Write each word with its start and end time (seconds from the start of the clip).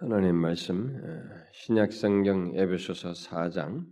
하나님 0.00 0.36
말씀 0.36 0.96
신약 1.54 1.92
성경 1.92 2.54
에베소서 2.54 3.14
4장 3.14 3.84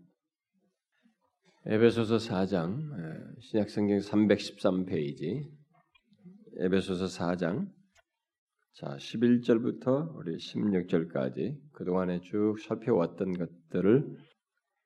에베소서 1.65 2.19
4장 2.19 3.41
신약 3.41 3.69
성경 3.69 3.99
313페이지 3.99 5.51
에베소서 6.61 7.07
4장 7.07 7.69
자 8.75 8.97
11절부터 8.97 10.15
우리 10.15 10.37
16절까지 10.37 11.59
그동안에 11.73 12.21
쭉 12.21 12.55
살펴왔던 12.61 13.33
것들을 13.33 14.17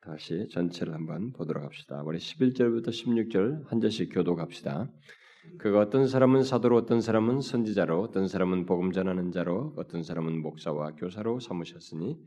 다시 0.00 0.48
전체를 0.50 0.94
한번 0.94 1.34
보도록 1.34 1.62
합시다. 1.62 2.02
우리 2.02 2.16
11절부터 2.16 2.88
16절 2.88 3.66
한 3.66 3.80
절씩 3.82 4.14
교독합시다. 4.14 4.90
그가 5.58 5.80
어떤 5.80 6.06
사람은 6.06 6.42
사도로 6.42 6.76
어떤 6.76 7.00
사람은 7.00 7.40
선지자로 7.40 8.00
어떤 8.00 8.28
사람은 8.28 8.66
복음 8.66 8.92
전하는 8.92 9.30
자로 9.32 9.74
어떤 9.76 10.02
사람은 10.02 10.40
목사와 10.42 10.92
교사로 10.92 11.40
삼으셨으니 11.40 12.18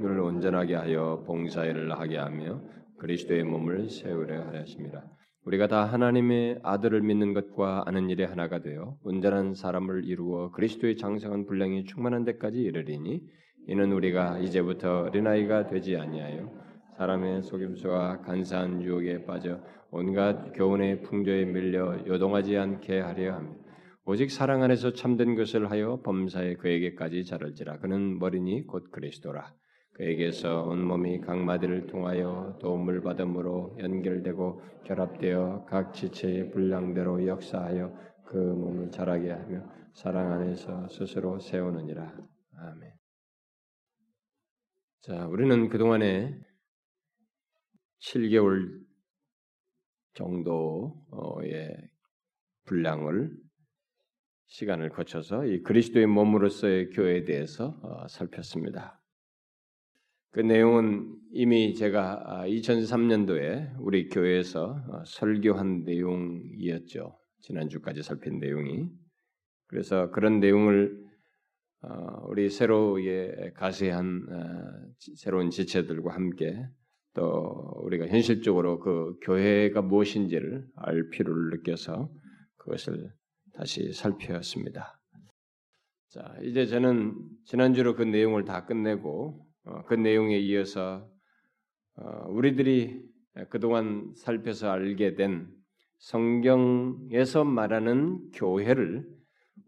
그를 0.00 0.20
온전하게 0.20 0.74
하여 0.74 1.22
봉사일을 1.26 1.92
하게 1.92 2.18
하며 2.18 2.60
그리스도의 2.98 3.44
몸을 3.44 3.88
세우려 3.88 4.50
하십니다. 4.52 5.04
우리가 5.44 5.66
다 5.66 5.84
하나님의 5.84 6.60
아들을 6.62 7.00
믿는 7.02 7.34
것과 7.34 7.82
아는 7.86 8.10
일에 8.10 8.24
하나가 8.24 8.60
되어 8.60 8.96
온전한 9.02 9.54
사람을 9.54 10.04
이루어 10.04 10.50
그리스도의 10.52 10.96
장성한 10.96 11.46
분량이 11.46 11.84
충만한 11.84 12.24
데까지 12.24 12.58
이르리니 12.60 13.22
이는 13.68 13.92
우리가 13.92 14.38
이제부터 14.38 15.02
어린아이가 15.02 15.66
되지 15.66 15.96
아니하여 15.96 16.48
사람의 16.96 17.42
속임수와 17.42 18.20
간사한 18.20 18.82
유혹에 18.82 19.24
빠져 19.24 19.60
온갖 19.94 20.52
교훈의 20.54 21.02
풍조에 21.02 21.44
밀려 21.44 21.98
요동하지 22.06 22.56
않게 22.56 23.00
하려 23.00 23.34
합니다. 23.34 23.62
오직 24.06 24.30
사랑 24.30 24.62
안에서 24.62 24.94
참된 24.94 25.34
것을 25.34 25.70
하여 25.70 26.00
범사에 26.02 26.54
그에게까지 26.54 27.26
자랄지라 27.26 27.78
그는 27.78 28.18
머리니 28.18 28.66
곧 28.66 28.90
그리스도라. 28.90 29.54
그에게서 29.92 30.62
온몸이 30.62 31.20
각 31.20 31.36
마디를 31.36 31.88
통하여 31.88 32.56
도움을 32.62 33.02
받음으로 33.02 33.76
연결되고 33.80 34.62
결합되어 34.84 35.66
각 35.68 35.92
지체의 35.92 36.52
분량대로 36.52 37.26
역사하여 37.26 37.94
그 38.24 38.38
몸을 38.38 38.90
자라게 38.90 39.30
하며 39.30 39.62
사랑 39.92 40.32
안에서 40.32 40.88
스스로 40.88 41.38
세우느니라. 41.38 42.16
아멘. 42.56 42.92
자, 45.02 45.26
우리는 45.26 45.68
그동안에 45.68 46.40
7개월 48.00 48.81
정도의 50.14 51.76
분량을 52.64 53.30
시간을 54.46 54.90
거쳐서 54.90 55.46
이 55.46 55.62
그리스도의 55.62 56.06
몸으로서의 56.06 56.90
교회에 56.90 57.24
대해서 57.24 57.78
어, 57.82 58.06
살폈습니다. 58.08 59.00
그 60.30 60.40
내용은 60.40 61.14
이미 61.32 61.74
제가 61.74 62.44
2003년도에 62.46 63.74
아, 63.74 63.76
우리 63.80 64.08
교회에서 64.08 64.82
어, 64.88 65.04
설교한 65.06 65.84
내용이었죠. 65.84 67.18
지난주까지 67.40 68.02
살핀 68.02 68.38
내용이. 68.40 68.88
그래서 69.66 70.10
그런 70.10 70.40
내용을 70.40 71.02
어, 71.82 72.26
우리 72.28 72.50
새로의 72.50 73.52
가세한 73.54 74.94
새로운 75.16 75.50
지체들과 75.50 76.14
함께 76.14 76.66
또 77.14 77.74
우리가 77.84 78.06
현실적으로 78.06 78.78
그 78.78 79.16
교회가 79.22 79.82
무엇인지를 79.82 80.66
알 80.76 81.10
필요를 81.10 81.50
느껴서 81.50 82.10
그것을 82.56 83.12
다시 83.54 83.92
살펴봤습니다. 83.92 84.98
자, 86.08 86.34
이제 86.42 86.66
저는 86.66 87.14
지난주로 87.44 87.94
그 87.94 88.02
내용을 88.02 88.44
다 88.44 88.64
끝내고 88.66 89.46
어, 89.64 89.84
그 89.84 89.94
내용에 89.94 90.38
이어서 90.38 91.08
어, 91.96 92.28
우리들이 92.28 93.02
그동안 93.48 94.12
살펴서 94.16 94.70
알게 94.70 95.14
된 95.14 95.48
성경에서 95.98 97.44
말하는 97.44 98.30
교회를 98.34 99.06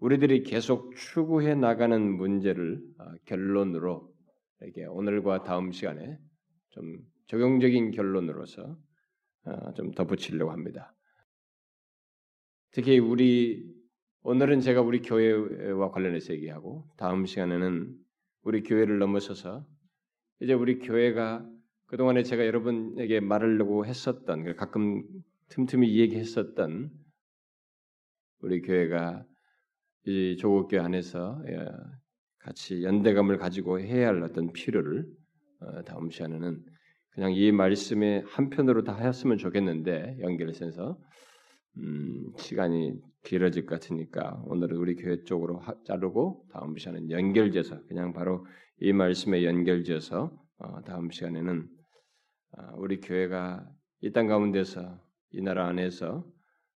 우리들이 0.00 0.42
계속 0.42 0.94
추구해 0.96 1.54
나가는 1.54 2.00
문제를 2.02 2.82
어, 2.98 3.04
결론으로 3.26 4.12
이렇게 4.60 4.84
오늘과 4.86 5.44
다음 5.44 5.72
시간에 5.72 6.18
좀 6.70 6.98
적용적인 7.26 7.90
결론으로서 7.92 8.76
어, 9.46 9.72
좀 9.74 9.92
덧붙이려고 9.92 10.50
합니다. 10.50 10.94
특히 12.72 12.98
우리 12.98 13.72
오늘은 14.22 14.60
제가 14.60 14.80
우리 14.80 15.02
교회와 15.02 15.90
관련해서 15.90 16.32
얘기하고 16.32 16.88
다음 16.96 17.26
시간에는 17.26 17.94
우리 18.42 18.62
교회를 18.62 18.98
넘어서서 18.98 19.66
이제 20.40 20.54
우리 20.54 20.78
교회가 20.78 21.48
그동안에 21.86 22.22
제가 22.22 22.46
여러분에게 22.46 23.20
말하려고 23.20 23.86
했었던 23.86 24.56
가끔 24.56 25.04
틈틈이 25.50 25.96
얘기했었던 25.98 26.90
우리 28.40 28.60
교회가 28.62 29.24
이 30.06 30.36
조국교회 30.38 30.80
안에서 30.80 31.42
예, 31.48 31.66
같이 32.38 32.82
연대감을 32.82 33.38
가지고 33.38 33.80
해야 33.80 34.08
할 34.08 34.22
어떤 34.22 34.52
필요를 34.52 35.06
어, 35.60 35.82
다음 35.84 36.10
시간에는 36.10 36.64
그냥 37.14 37.32
이 37.32 37.52
말씀의 37.52 38.24
한편으로 38.26 38.84
다 38.84 38.94
하였으면 38.96 39.38
좋겠는데 39.38 40.18
연결해서 40.20 40.98
음, 41.76 42.32
시간이 42.38 42.94
길어질 43.24 43.66
것 43.66 43.80
같으니까 43.80 44.42
오늘은 44.46 44.76
우리 44.76 44.96
교회 44.96 45.22
쪽으로 45.24 45.58
하, 45.58 45.74
자르고 45.84 46.46
다음 46.52 46.76
시간은 46.76 47.10
연결돼서 47.10 47.82
그냥 47.86 48.12
바로 48.12 48.46
이 48.80 48.92
말씀에 48.92 49.44
연결돼서 49.44 50.32
어, 50.58 50.82
다음 50.82 51.10
시간에는 51.10 51.68
어, 52.58 52.62
우리 52.76 53.00
교회가 53.00 53.66
이 54.02 54.12
땅 54.12 54.26
가운데서 54.26 55.00
이 55.30 55.40
나라 55.40 55.66
안에서 55.68 56.24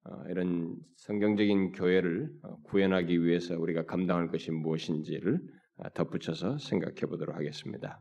어, 0.03 0.23
이런 0.29 0.75
성경적인 0.97 1.71
교회를 1.71 2.29
어, 2.43 2.57
구현하기 2.63 3.23
위해서 3.23 3.57
우리가 3.59 3.85
감당할 3.85 4.27
것이 4.29 4.51
무엇인지를 4.51 5.39
어, 5.77 5.89
덧붙여서 5.93 6.59
생각해 6.59 7.01
보도록 7.09 7.35
하겠습니다. 7.35 7.99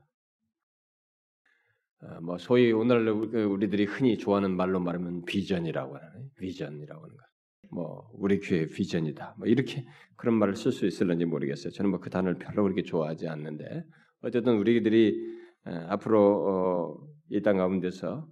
어, 2.04 2.20
뭐 2.22 2.38
소위 2.38 2.72
오늘 2.72 3.04
그 3.31 3.44
우리들이 3.44 3.84
흔히 3.87 4.19
좋아하는 4.19 4.56
말로 4.56 4.81
말하면 4.81 5.25
비전이라고 5.25 5.97
하는 5.97 6.31
비전이라고 6.38 7.03
하는 7.03 7.16
것. 7.16 7.25
뭐 7.72 8.09
우리 8.15 8.41
교회 8.41 8.66
비전이다. 8.66 9.37
뭐 9.38 9.47
이렇게 9.48 9.84
그런 10.16 10.37
말을 10.37 10.54
쓸 10.56 10.72
수 10.72 10.87
있을는지 10.87 11.25
모르겠어요. 11.25 11.72
저는 11.72 11.91
뭐 11.91 12.00
그 12.00 12.10
단어를 12.10 12.38
별로 12.38 12.62
그렇게 12.62 12.82
좋아하지 12.82 13.28
않는데 13.28 13.84
어쨌든 14.22 14.56
우리들이 14.59 15.34
어, 15.66 15.70
앞으로 15.88 16.98
어, 17.00 17.09
이땅 17.31 17.56
가운데서 17.56 18.28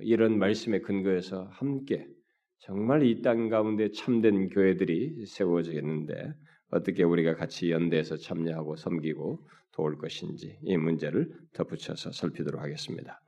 이런 0.00 0.38
말씀에 0.38 0.80
근거해서 0.80 1.48
함께 1.52 2.06
정말 2.60 3.02
이 3.04 3.20
땅 3.22 3.48
가운데 3.48 3.90
참된 3.90 4.48
교회들이 4.48 5.26
세워지겠는데 5.26 6.32
어떻게 6.70 7.02
우리가 7.02 7.34
같이 7.34 7.70
연대해서 7.70 8.16
참여하고 8.16 8.76
섬기고 8.76 9.46
도울 9.78 9.96
것인지 9.96 10.58
이 10.62 10.76
문제를 10.76 11.32
덧붙여서 11.52 12.10
살피도록 12.10 12.60
하겠습니다. 12.60 13.20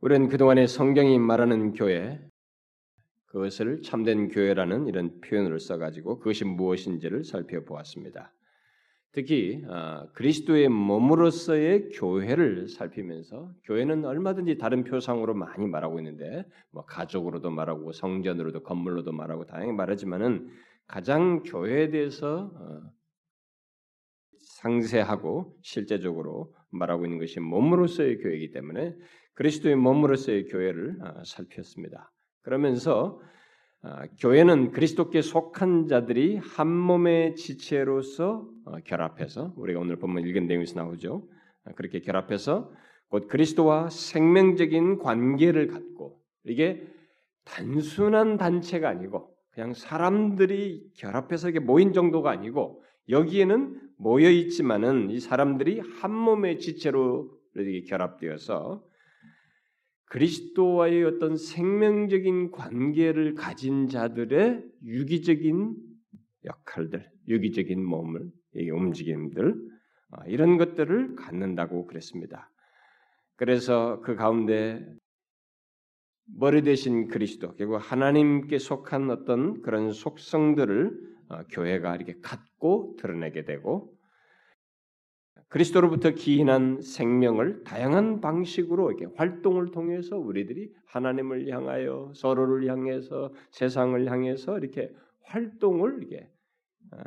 우리는 0.00 0.28
그동안에 0.28 0.66
성경이 0.66 1.18
말하는 1.18 1.74
교회, 1.74 2.18
그것을 3.26 3.82
참된 3.82 4.28
교회라는 4.28 4.88
이런 4.88 5.20
표현을 5.20 5.60
써가지고 5.60 6.20
그것이 6.20 6.46
무엇인지를 6.46 7.24
살펴보았습니다. 7.24 8.32
특히 9.12 9.62
어, 9.68 10.08
그리스도의 10.14 10.70
몸으로서의 10.70 11.90
교회를 11.90 12.68
살피면서 12.68 13.52
교회는 13.64 14.06
얼마든지 14.06 14.56
다른 14.56 14.84
표상으로 14.84 15.34
많이 15.34 15.66
말하고 15.66 16.00
있는데 16.00 16.46
뭐 16.70 16.86
가족으로도 16.86 17.50
말하고 17.50 17.92
성전으로도 17.92 18.62
건물로도 18.62 19.12
말하고 19.12 19.44
다양히 19.44 19.72
말하지만은 19.72 20.48
가장 20.86 21.42
교회에 21.42 21.90
대해서 21.90 22.50
어, 22.54 23.01
상세하고 24.62 25.56
실제적으로 25.62 26.54
말하고 26.70 27.04
있는 27.04 27.18
것이 27.18 27.40
몸으로서의 27.40 28.18
교회이기 28.18 28.52
때문에 28.52 28.94
그리스도의 29.34 29.76
몸으로서의 29.76 30.46
교회를 30.46 30.98
아, 31.02 31.22
살폈습니다. 31.24 32.10
그러면서 32.42 33.20
아, 33.82 34.06
교회는 34.20 34.70
그리스도께 34.70 35.22
속한 35.22 35.88
자들이 35.88 36.36
한 36.36 36.68
몸의 36.68 37.34
지체로서 37.34 38.48
어, 38.64 38.78
결합해서 38.84 39.52
우리가 39.56 39.80
오늘 39.80 39.96
본문 39.96 40.26
읽은 40.26 40.46
내용에서 40.46 40.80
나오죠. 40.80 41.28
아, 41.64 41.72
그렇게 41.72 42.00
결합해서 42.00 42.72
곧 43.08 43.28
그리스도와 43.28 43.90
생명적인 43.90 44.98
관계를 44.98 45.66
갖고 45.66 46.20
이게 46.44 46.86
단순한 47.44 48.36
단체가 48.36 48.88
아니고 48.88 49.34
그냥 49.50 49.74
사람들이 49.74 50.92
결합해서 50.96 51.50
이게 51.50 51.58
모인 51.58 51.92
정도가 51.92 52.30
아니고 52.30 52.82
여기에는 53.08 53.81
모여 54.02 54.30
있지만은 54.30 55.10
이 55.10 55.20
사람들이 55.20 55.78
한 55.78 56.12
몸의 56.12 56.58
지체로 56.58 57.30
이렇게 57.54 57.82
결합되어서 57.82 58.82
그리스도와의 60.06 61.04
어떤 61.04 61.36
생명적인 61.36 62.50
관계를 62.50 63.34
가진 63.34 63.88
자들의 63.88 64.64
유기적인 64.84 65.76
역할들, 66.44 67.08
유기적인 67.28 67.82
몸을 67.82 68.28
이 68.56 68.70
움직임들 68.70 69.54
어, 70.10 70.16
이런 70.26 70.58
것들을 70.58 71.14
갖는다고 71.14 71.86
그랬습니다. 71.86 72.50
그래서 73.36 74.00
그 74.00 74.16
가운데 74.16 74.84
머리 76.26 76.62
대신 76.62 77.06
그리스도 77.06 77.54
결국 77.54 77.76
하나님께 77.76 78.58
속한 78.58 79.10
어떤 79.10 79.62
그런 79.62 79.92
속성들을 79.92 80.90
어, 80.90 81.11
교회가 81.50 81.96
이렇게 81.96 82.20
갖고 82.20 82.96
드러내게 82.98 83.44
되고 83.44 83.94
그리스도로부터 85.48 86.12
기인한 86.12 86.80
생명을 86.80 87.64
다양한 87.64 88.22
방식으로 88.22 88.90
이렇게 88.90 89.14
활동을 89.16 89.70
통해서 89.70 90.16
우리들이 90.16 90.72
하나님을 90.86 91.48
향하여 91.50 92.10
서로를 92.14 92.70
향해서 92.70 93.34
세상을 93.50 94.10
향해서 94.10 94.58
이렇게 94.58 94.90
활동을 95.24 95.98
이렇게 95.98 96.30
어, 96.90 96.98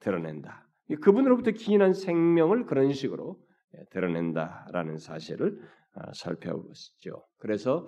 드러낸다. 0.00 0.66
그분으로부터 1.02 1.50
기인한 1.50 1.92
생명을 1.92 2.64
그런 2.64 2.92
식으로 2.92 3.38
예, 3.76 3.84
드러낸다라는 3.90 4.96
사실을 4.98 5.60
어, 5.94 6.12
살펴보시죠. 6.14 7.26
그래서 7.38 7.86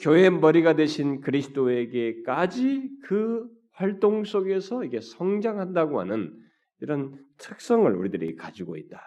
교회의 0.00 0.30
머리가 0.30 0.74
되신 0.74 1.20
그리스도에게까지 1.20 2.90
그 3.04 3.48
활동 3.80 4.24
속에서 4.24 4.84
이게 4.84 5.00
성장한다고 5.00 6.00
하는 6.00 6.38
이런 6.80 7.18
특성을 7.38 7.90
우리들이 7.90 8.36
가지고 8.36 8.76
있다. 8.76 9.00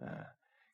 아, 0.00 0.06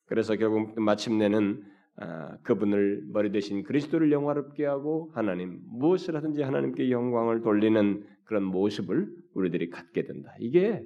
그래서 0.06 0.37
결국 0.37 0.81
마침내는 0.81 1.61
아, 1.97 2.37
그분을 2.44 3.03
머리 3.12 3.33
대신 3.33 3.65
그리스도를 3.65 4.12
영화롭게 4.12 4.65
하고 4.65 5.11
하나님 5.15 5.61
무엇을 5.67 6.15
하든지 6.17 6.43
하나님께 6.43 6.91
영광을 6.93 7.43
돌리는 7.43 8.06
그런 8.25 8.44
모습을 8.44 9.12
우리들이 9.35 9.71
갖게 9.71 10.05
된다. 10.05 10.33
이게 10.39 10.81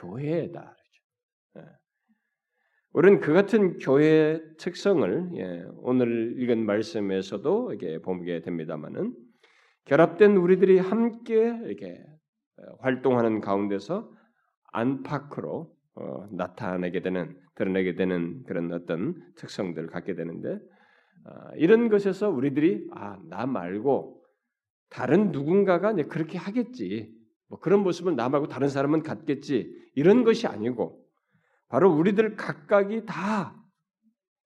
교회다. 0.00 0.76
예. 1.58 1.62
우리는 2.92 3.20
그 3.20 3.32
같은 3.32 3.78
교회의 3.78 4.42
특성을 4.58 5.30
예, 5.36 5.64
오늘 5.76 6.34
읽은 6.40 6.66
말씀에서도 6.66 7.72
이게 7.74 8.00
보게 8.00 8.40
됩니다만은 8.42 9.14
결합된 9.86 10.36
우리들이 10.36 10.78
함께 10.78 11.34
이렇게 11.64 12.04
어, 12.58 12.76
활동하는 12.80 13.40
가운데서 13.40 14.10
안팎으로 14.72 15.72
어, 15.94 16.26
나타내게 16.30 17.02
되는 17.02 17.36
드러내게 17.54 17.94
되는 17.94 18.42
그런 18.44 18.72
어떤 18.72 19.14
특성들을 19.36 19.88
갖게 19.90 20.14
되는데 20.14 20.54
어, 20.54 21.54
이런 21.56 21.88
것에서 21.88 22.30
우리들이 22.30 22.88
아 22.92 23.18
나 23.28 23.46
말고 23.46 24.20
다른 24.90 25.30
누군가가 25.30 25.92
이제 25.92 26.04
그렇게 26.04 26.36
하겠지. 26.36 27.14
뭐 27.48 27.58
그런 27.60 27.82
모습을 27.82 28.16
나 28.16 28.28
말고 28.28 28.48
다른 28.48 28.68
사람은 28.68 29.02
갖겠지. 29.02 29.72
이런 29.94 30.24
것이 30.24 30.46
아니고 30.46 31.00
바로 31.68 31.92
우리들 31.92 32.36
각각이 32.36 33.06
다 33.06 33.56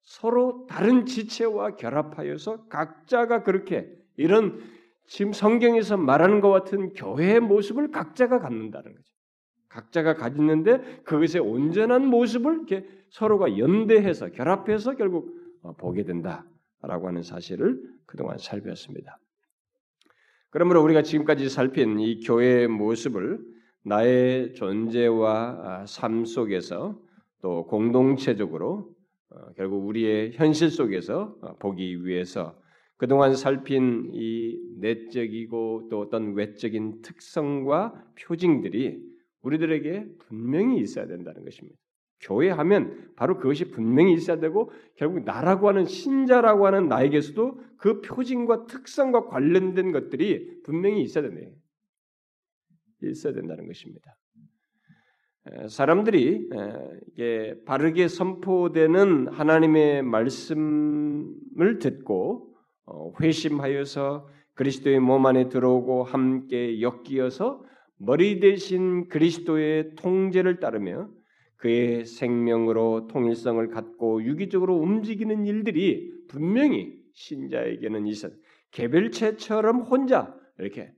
서로 0.02 0.66
다른 0.68 1.06
지체와 1.06 1.76
결합하여서 1.76 2.68
각자가 2.68 3.42
그렇게 3.42 3.90
이런 4.16 4.60
지금 5.06 5.32
성경에서 5.32 5.96
말하는 5.96 6.40
것 6.40 6.50
같은 6.50 6.92
교회의 6.94 7.40
모습을 7.40 7.90
각자가 7.90 8.38
갖는다는 8.38 8.94
거죠. 8.94 9.14
각자가 9.68 10.14
가지는데 10.14 11.02
그것의 11.04 11.40
온전한 11.40 12.06
모습을 12.06 12.54
이렇게 12.54 12.86
서로가 13.10 13.58
연대해서 13.58 14.30
결합해서 14.30 14.94
결국 14.96 15.34
어, 15.62 15.74
보게 15.76 16.04
된다라고 16.04 17.08
하는 17.08 17.22
사실을 17.22 17.80
그동안 18.06 18.38
살폈습니다. 18.38 19.18
그러므로 20.50 20.82
우리가 20.84 21.02
지금까지 21.02 21.48
살핀 21.48 21.98
이 21.98 22.20
교회의 22.20 22.68
모습을 22.68 23.40
나의 23.82 24.54
존재와 24.54 25.32
아, 25.62 25.86
삶 25.86 26.24
속에서 26.24 26.98
또 27.42 27.66
공동체적으로 27.66 28.94
어, 29.30 29.52
결국 29.56 29.86
우리의 29.86 30.32
현실 30.34 30.70
속에서 30.70 31.36
어, 31.42 31.56
보기 31.58 32.06
위해서 32.06 32.56
그동안 32.96 33.34
살핀 33.34 34.10
이 34.14 34.58
내적이고 34.78 35.88
또 35.90 36.00
어떤 36.00 36.34
외적인 36.34 37.02
특성과 37.02 38.04
표징들이 38.20 39.02
우리들에게 39.42 40.06
분명히 40.18 40.78
있어야 40.78 41.06
된다는 41.06 41.44
것입니다. 41.44 41.76
교회하면 42.20 43.12
바로 43.16 43.36
그것이 43.36 43.70
분명히 43.70 44.14
있어야 44.14 44.38
되고 44.38 44.70
결국 44.96 45.24
나라고 45.24 45.68
하는 45.68 45.84
신자라고 45.84 46.66
하는 46.66 46.88
나에게서도 46.88 47.60
그 47.76 48.00
표징과 48.00 48.66
특성과 48.66 49.26
관련된 49.26 49.92
것들이 49.92 50.62
분명히 50.62 51.02
있어야 51.02 51.28
된다. 51.28 51.50
있어야 53.02 53.34
된다는 53.34 53.66
것입니다. 53.66 54.16
사람들이 55.68 56.48
바르게 57.66 58.08
선포되는 58.08 59.28
하나님의 59.28 60.02
말씀을 60.02 61.78
듣고 61.80 62.53
어, 62.53 62.53
회심하여서 63.20 64.28
그리스도의 64.54 65.00
몸 65.00 65.26
안에 65.26 65.48
들어오고 65.48 66.04
함께 66.04 66.80
엮이어서 66.80 67.64
머리 67.96 68.40
대신 68.40 69.08
그리스도의 69.08 69.94
통제를 69.96 70.60
따르며 70.60 71.08
그의 71.56 72.04
생명으로 72.04 73.08
통일성을 73.08 73.66
갖고 73.68 74.22
유기적으로 74.22 74.76
움직이는 74.76 75.46
일들이 75.46 76.12
분명히 76.28 76.94
신자에게는 77.14 78.06
있어 78.06 78.28
개별체처럼 78.72 79.80
혼자 79.82 80.34
이렇게 80.58 80.92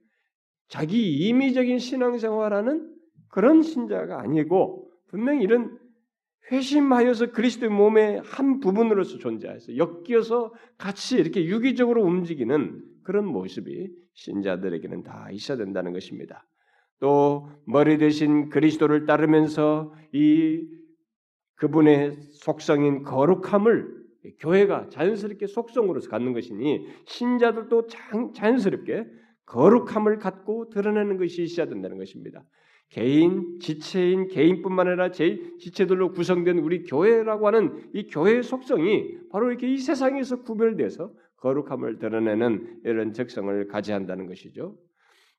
자기 0.69 1.29
임의적인 1.29 1.79
신앙생활하는 1.79 2.93
그런 3.29 3.63
신자가 3.63 4.21
아니고 4.21 4.91
분명히 5.09 5.45
이런 5.45 5.76
회심하여서 6.51 7.33
그리스도의 7.33 7.71
몸의 7.71 8.23
한 8.25 8.61
부분으로서 8.61 9.19
존재해서 9.19 9.73
엮여서 9.77 10.55
같이 10.79 11.17
이렇게 11.17 11.45
유기적으로 11.47 12.05
움직이는 12.05 12.83
그런 13.03 13.27
모습이 13.27 13.91
신자들에게는 14.15 15.03
다 15.03 15.29
있어야 15.33 15.59
된다는 15.59 15.93
것입니다. 15.93 16.47
또 16.99 17.49
머리 17.67 17.99
대신 17.99 18.49
그리스도를 18.49 19.07
따르면서 19.07 19.93
이 20.13 20.67
그분의 21.57 22.13
속성인 22.33 23.03
거룩함을 23.03 23.97
교회가 24.41 24.89
자연스럽게 24.89 25.47
속성으로서 25.47 26.11
갖는 26.11 26.33
것이니 26.33 26.87
신자들도 27.07 27.87
자연스럽게 28.35 29.07
거룩함을 29.47 30.19
갖고 30.19 30.69
드러내는 30.71 31.17
것이 31.19 31.43
있어야 31.43 31.67
된다는 31.67 31.99
것입니다. 31.99 32.43
개인, 32.91 33.59
지체인 33.61 34.29
개인뿐만 34.29 34.89
아니라 34.89 35.11
제 35.11 35.41
지체들로 35.59 36.13
구성된 36.13 36.59
우리 36.59 36.85
교회라고 36.85 37.47
하는 37.47 37.91
이 37.93 38.07
교회의 38.07 38.43
속성이 38.43 39.19
바로 39.31 39.51
이렇게 39.51 39.69
이 39.69 39.79
세상에서 39.79 40.43
구별돼서 40.43 41.11
거룩함을 41.39 41.99
드러내는 41.99 42.81
이런 42.85 43.13
적성을 43.13 43.67
가져야 43.69 43.97
한다는 43.97 44.27
것이죠. 44.27 44.77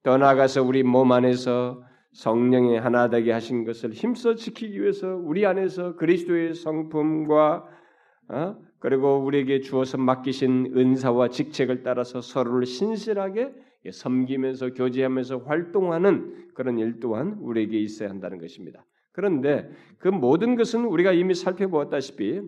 떠나가서 0.04 0.64
우리 0.64 0.84
몸 0.84 1.12
안에서 1.12 1.84
성령이 2.14 2.78
하나 2.78 3.10
되게 3.10 3.32
하신 3.32 3.66
것을 3.66 3.92
힘써 3.92 4.36
지키기 4.36 4.82
위해서 4.82 5.16
우리 5.16 5.46
안에서 5.46 5.96
그리스도의 5.96 6.54
성품과 6.54 7.66
어? 8.30 8.56
그리고 8.80 9.20
우리에게 9.20 9.62
주어서 9.62 9.98
맡기신 9.98 10.74
은사와 10.76 11.30
직책을 11.30 11.84
따라서 11.84 12.22
서로를 12.22 12.66
신실하게 12.66 13.54
섬기면서 13.92 14.74
교제하면서 14.74 15.40
활동하는 15.40 16.50
그런 16.54 16.78
일 16.78 17.00
또한 17.00 17.34
우리에게 17.40 17.80
있어야 17.80 18.10
한다는 18.10 18.40
것입니다. 18.40 18.86
그런데 19.12 19.70
그 19.98 20.08
모든 20.08 20.56
것은 20.56 20.86
우리가 20.86 21.12
이미 21.12 21.34
살펴보았다시피 21.34 22.42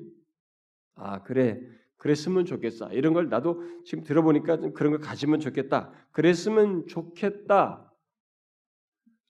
아 0.95 1.23
그래 1.23 1.61
그랬으면 1.97 2.45
좋겠어. 2.45 2.91
이런 2.93 3.13
걸 3.13 3.29
나도 3.29 3.63
지금 3.83 4.03
들어보니까 4.03 4.59
좀 4.59 4.73
그런 4.73 4.91
걸 4.91 5.01
가지면 5.01 5.39
좋겠다. 5.39 5.91
그랬으면 6.11 6.87
좋겠다. 6.87 7.93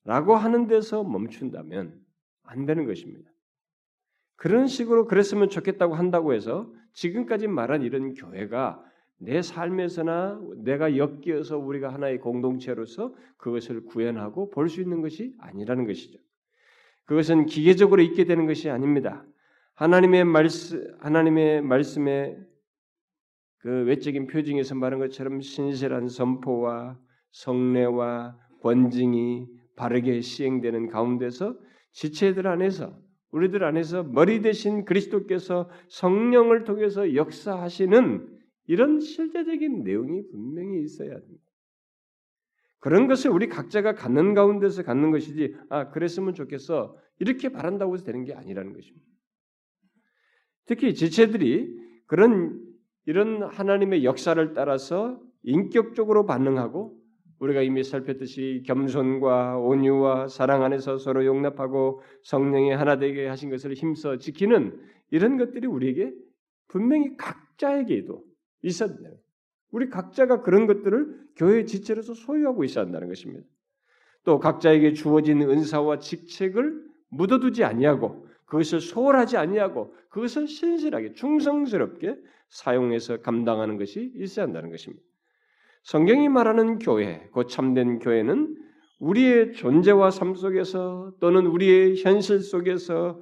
라고 0.06 0.36
하는 0.36 0.68
데서 0.68 1.03
멈춘다면 1.03 2.00
안 2.44 2.65
되는 2.65 2.86
것입니다. 2.86 3.29
그런 4.36 4.68
식으로 4.68 5.06
그랬으면 5.06 5.50
좋겠다고 5.50 5.96
한다고 5.96 6.34
해서 6.34 6.72
지금까지 6.94 7.48
말한 7.48 7.82
이런 7.82 8.13
교회가 8.13 8.84
내 9.19 9.41
삶에서나 9.41 10.41
내가 10.63 10.95
엮여서 10.97 11.57
우리가 11.57 11.93
하나의 11.93 12.19
공동체로서 12.19 13.13
그것을 13.38 13.85
구현하고 13.85 14.49
볼 14.49 14.69
수 14.69 14.81
있는 14.81 15.01
것이 15.01 15.33
아니라는 15.39 15.85
것이죠. 15.85 16.17
그것은 17.05 17.45
기계적으로 17.45 18.01
있게 18.01 18.23
되는 18.23 18.45
것이 18.45 18.69
아닙니다. 18.69 19.25
하나님의 19.75 20.25
말씀, 20.25 20.81
하나님의 20.99 21.61
말씀에 21.61 22.38
그 23.59 23.83
외적인 23.85 24.27
표징에서 24.27 24.75
말한 24.75 24.99
것처럼 24.99 25.41
신실한 25.41 26.07
선포와 26.07 26.97
성례와 27.31 28.38
권징이 28.61 29.47
바르게 29.75 30.21
시행되는 30.21 30.89
가운데서 30.89 31.57
지체들 31.91 32.47
안에서 32.47 32.97
우리들 33.31 33.63
안에서 33.63 34.03
머리 34.03 34.41
대신 34.41 34.85
그리스도께서 34.85 35.69
성령을 35.89 36.63
통해서 36.63 37.15
역사하시는 37.15 38.38
이런 38.69 38.99
실제적인 38.99 39.83
내용이 39.83 40.27
분명히 40.29 40.83
있어야 40.83 41.15
합니다. 41.15 41.43
그런 42.77 43.07
것을 43.07 43.31
우리 43.31 43.49
각자가 43.49 43.95
갖는 43.95 44.35
가운데서 44.35 44.83
갖는 44.83 45.09
것이지 45.09 45.55
아 45.69 45.89
그랬으면 45.89 46.35
좋겠어 46.35 46.95
이렇게 47.17 47.49
바란다고 47.49 47.95
해서 47.95 48.05
되는 48.05 48.23
게 48.23 48.35
아니라는 48.35 48.73
것입니다. 48.73 49.07
특히 50.67 50.93
지체들이 50.93 51.79
그런 52.05 52.63
이런 53.07 53.41
하나님의 53.41 54.03
역사를 54.03 54.53
따라서 54.53 55.19
인격적으로 55.41 56.27
반응하고 56.27 56.95
우리가 57.39 57.63
이미 57.63 57.83
살폈듯이 57.83 58.65
겸손과 58.67 59.57
온유와 59.57 60.27
사랑 60.27 60.63
안에서 60.63 60.99
서로 60.99 61.25
용납하고 61.25 62.03
성령의 62.21 62.77
하나 62.77 62.99
되게 62.99 63.27
하신 63.27 63.49
것을 63.49 63.73
힘써 63.73 64.19
지키는 64.19 64.79
이런 65.09 65.38
것들이 65.38 65.65
우리에게 65.65 66.13
분명히 66.67 67.17
각자에게도 67.17 68.28
있어야 68.62 68.89
된다. 68.89 69.10
우리 69.72 69.89
각자가 69.89 70.42
그런 70.42 70.68
것들을 70.68 71.30
교회 71.36 71.66
지체로서 71.66 72.13
소유하고 72.13 72.63
있어야 72.63 72.86
한다는 72.86 73.08
것입니다. 73.08 73.46
또 74.24 74.39
각자에게 74.39 74.94
주어진 74.94 75.42
은사와 75.42 76.00
직책을 76.00 76.84
묻어두지 77.10 77.63
아니하고 77.63 78.28
그것을 78.46 78.82
소홀하지 78.82 79.38
아니하고 79.38 79.96
그것을 80.10 80.48
신실하게 80.48 81.13
충성스럽게 81.13 82.16
사용해서 82.50 83.22
감당하는 83.22 83.78
것이 83.78 84.12
있어야 84.16 84.46
한다는 84.46 84.72
것입니다. 84.72 85.04
성경이 85.84 86.30
말하는 86.30 86.80
교회, 86.80 87.30
그 87.34 87.46
참된 87.46 88.00
교회는 88.00 88.58
우리의 89.00 89.54
존재와 89.54 90.12
삶 90.12 90.36
속에서 90.36 91.13
또는 91.20 91.46
우리의 91.46 91.98
현실 91.98 92.42
속에서 92.42 93.22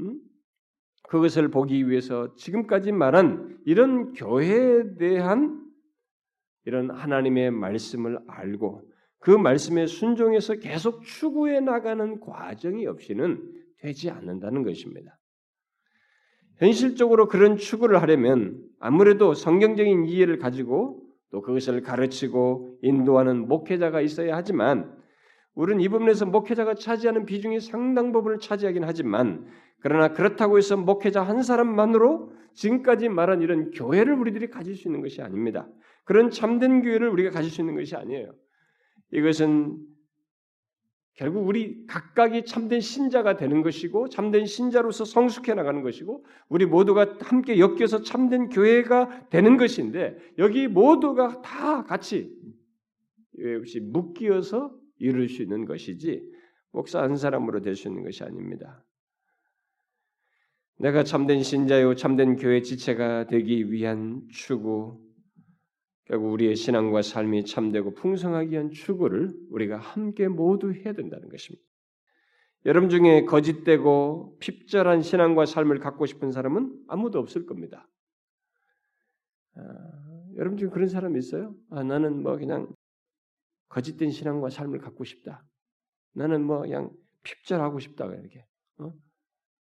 음? 0.00 0.20
그것을 1.08 1.48
보기 1.48 1.88
위해서 1.88 2.34
지금까지 2.36 2.92
말한 2.92 3.58
이런 3.64 4.12
교회에 4.12 4.96
대한 4.98 5.64
이런 6.64 6.90
하나님의 6.90 7.50
말씀을 7.50 8.18
알고 8.26 8.82
그 9.20 9.30
말씀에 9.30 9.86
순종해서 9.86 10.54
계속 10.54 11.02
추구해 11.02 11.60
나가는 11.60 12.20
과정이 12.20 12.86
없이는 12.86 13.42
되지 13.80 14.10
않는다는 14.10 14.62
것입니다. 14.62 15.18
현실적으로 16.58 17.26
그런 17.26 17.56
추구를 17.56 18.02
하려면 18.02 18.62
아무래도 18.78 19.32
성경적인 19.32 20.06
이해를 20.06 20.38
가지고 20.38 21.02
또 21.30 21.40
그것을 21.40 21.82
가르치고 21.82 22.78
인도하는 22.82 23.48
목회자가 23.48 24.00
있어야 24.00 24.36
하지만 24.36 24.97
우리는 25.54 25.80
이 25.80 25.88
부분에서 25.88 26.26
목회자가 26.26 26.74
차지하는 26.74 27.26
비중이 27.26 27.60
상당 27.60 28.12
부분을 28.12 28.38
차지하긴 28.38 28.84
하지만 28.84 29.46
그러나 29.80 30.12
그렇다고 30.12 30.58
해서 30.58 30.76
목회자 30.76 31.22
한 31.22 31.42
사람만으로 31.42 32.32
지금까지 32.54 33.08
말한 33.08 33.42
이런 33.42 33.70
교회를 33.70 34.14
우리들이 34.14 34.48
가질 34.50 34.74
수 34.74 34.88
있는 34.88 35.00
것이 35.00 35.22
아닙니다. 35.22 35.68
그런 36.04 36.30
참된 36.30 36.82
교회를 36.82 37.08
우리가 37.08 37.30
가질 37.30 37.50
수 37.50 37.60
있는 37.60 37.76
것이 37.76 37.94
아니에요. 37.94 38.34
이것은 39.12 39.78
결국 41.14 41.48
우리 41.48 41.84
각각이 41.86 42.44
참된 42.44 42.80
신자가 42.80 43.36
되는 43.36 43.62
것이고 43.62 44.08
참된 44.08 44.46
신자로서 44.46 45.04
성숙해 45.04 45.54
나가는 45.54 45.82
것이고 45.82 46.24
우리 46.48 46.64
모두가 46.64 47.16
함께 47.20 47.58
엮여서 47.58 48.02
참된 48.02 48.48
교회가 48.48 49.28
되는 49.28 49.56
것인데 49.56 50.16
여기 50.38 50.68
모두가 50.68 51.42
다 51.42 51.82
같이 51.84 52.32
역시 53.40 53.80
묶여서 53.80 54.72
이룰 54.98 55.28
수 55.28 55.42
있는 55.42 55.64
것이지 55.64 56.22
목사 56.72 57.02
한 57.02 57.16
사람으로 57.16 57.60
될 57.60 57.76
수 57.76 57.88
있는 57.88 58.02
것이 58.02 58.22
아닙니다. 58.24 58.84
내가 60.78 61.02
참된 61.02 61.42
신자요 61.42 61.94
참된 61.94 62.36
교회 62.36 62.62
지체가 62.62 63.26
되기 63.26 63.70
위한 63.72 64.26
추구 64.30 65.00
결국 66.04 66.32
우리의 66.32 66.56
신앙과 66.56 67.02
삶이 67.02 67.44
참되고 67.44 67.94
풍성하기 67.94 68.50
위한 68.50 68.70
추구를 68.70 69.34
우리가 69.50 69.76
함께 69.76 70.28
모두 70.28 70.72
해야 70.72 70.92
된다는 70.94 71.28
것입니다. 71.28 71.62
여러분 72.64 72.88
중에 72.88 73.24
거짓되고 73.24 74.38
핍절한 74.40 75.02
신앙과 75.02 75.46
삶을 75.46 75.80
갖고 75.80 76.06
싶은 76.06 76.32
사람은 76.32 76.84
아무도 76.88 77.18
없을 77.18 77.44
겁니다. 77.44 77.88
아, 79.54 79.62
여러분 80.36 80.56
중에 80.56 80.70
그런 80.70 80.88
사람 80.88 81.16
있어요? 81.16 81.54
아, 81.70 81.82
나는 81.82 82.22
뭐 82.22 82.36
그냥 82.36 82.68
거짓된 83.68 84.10
신앙과 84.10 84.50
삶을 84.50 84.78
갖고 84.78 85.04
싶다. 85.04 85.44
나는 86.14 86.44
뭐 86.44 86.60
그냥 86.60 86.90
핍절하고 87.22 87.78
싶다 87.78 88.06
이렇게. 88.06 88.44
어? 88.78 88.92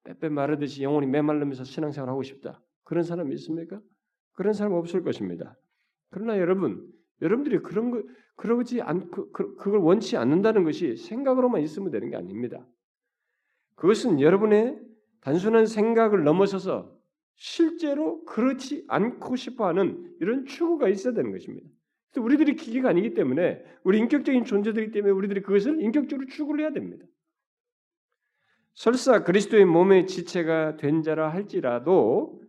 빼빼 0.04 0.28
마르듯이 0.28 0.82
영혼이 0.82 1.06
메말르면서 1.06 1.64
신앙생활 1.64 2.08
하고 2.08 2.22
싶다. 2.22 2.62
그런 2.84 3.04
사람 3.04 3.30
있습니까? 3.32 3.80
그런 4.32 4.52
사람 4.52 4.72
없을 4.72 5.02
것입니다. 5.02 5.56
그러나 6.10 6.38
여러분, 6.38 6.90
여러분들이 7.20 7.58
그런 7.58 7.90
거 7.90 8.02
그러지 8.36 8.80
않고 8.80 9.32
그, 9.32 9.54
그걸 9.56 9.80
원치 9.80 10.16
않는다는 10.16 10.64
것이 10.64 10.96
생각으로만 10.96 11.60
있으면 11.62 11.90
되는 11.90 12.10
게 12.10 12.16
아닙니다. 12.16 12.66
그것은 13.74 14.20
여러분의 14.20 14.80
단순한 15.20 15.66
생각을 15.66 16.24
넘어서서 16.24 16.98
실제로 17.34 18.24
그렇지 18.24 18.84
않고 18.88 19.36
싶어하는 19.36 20.16
이런 20.20 20.46
추구가 20.46 20.88
있어야 20.88 21.14
되는 21.14 21.32
것입니다. 21.32 21.68
우리들이 22.16 22.56
기계가 22.56 22.88
아니기 22.88 23.14
때문에 23.14 23.62
우리 23.84 23.98
인격적인 23.98 24.44
존재들이기 24.44 24.92
때문에 24.92 25.12
우리들이 25.12 25.42
그것을 25.42 25.80
인격적으로 25.80 26.26
추구를 26.26 26.64
해야 26.64 26.72
됩니다. 26.72 27.06
설사 28.74 29.22
그리스도의 29.22 29.64
몸의 29.64 30.06
지체가 30.06 30.76
된 30.76 31.02
자라 31.02 31.28
할지라도 31.28 32.40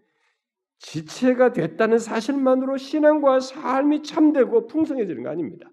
지체가 0.80 1.54
됐다는 1.54 2.00
사실만으로 2.00 2.78
신앙과 2.78 3.40
삶이 3.40 4.02
참되고 4.02 4.68
풍성해지는 4.68 5.24
거 5.24 5.30
아닙니다. 5.30 5.70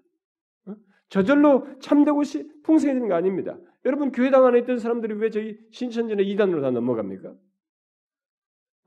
어? 0.67 0.75
저절로 1.09 1.65
참되고 1.79 2.21
풍성해지는 2.63 3.07
거 3.07 3.15
아닙니다. 3.15 3.57
여러분 3.85 4.11
교회당 4.11 4.45
안에 4.45 4.59
있던 4.59 4.77
사람들이 4.77 5.15
왜 5.15 5.29
저희 5.31 5.57
신천전에 5.71 6.23
이단으로 6.23 6.61
다 6.61 6.69
넘어갑니까? 6.69 7.33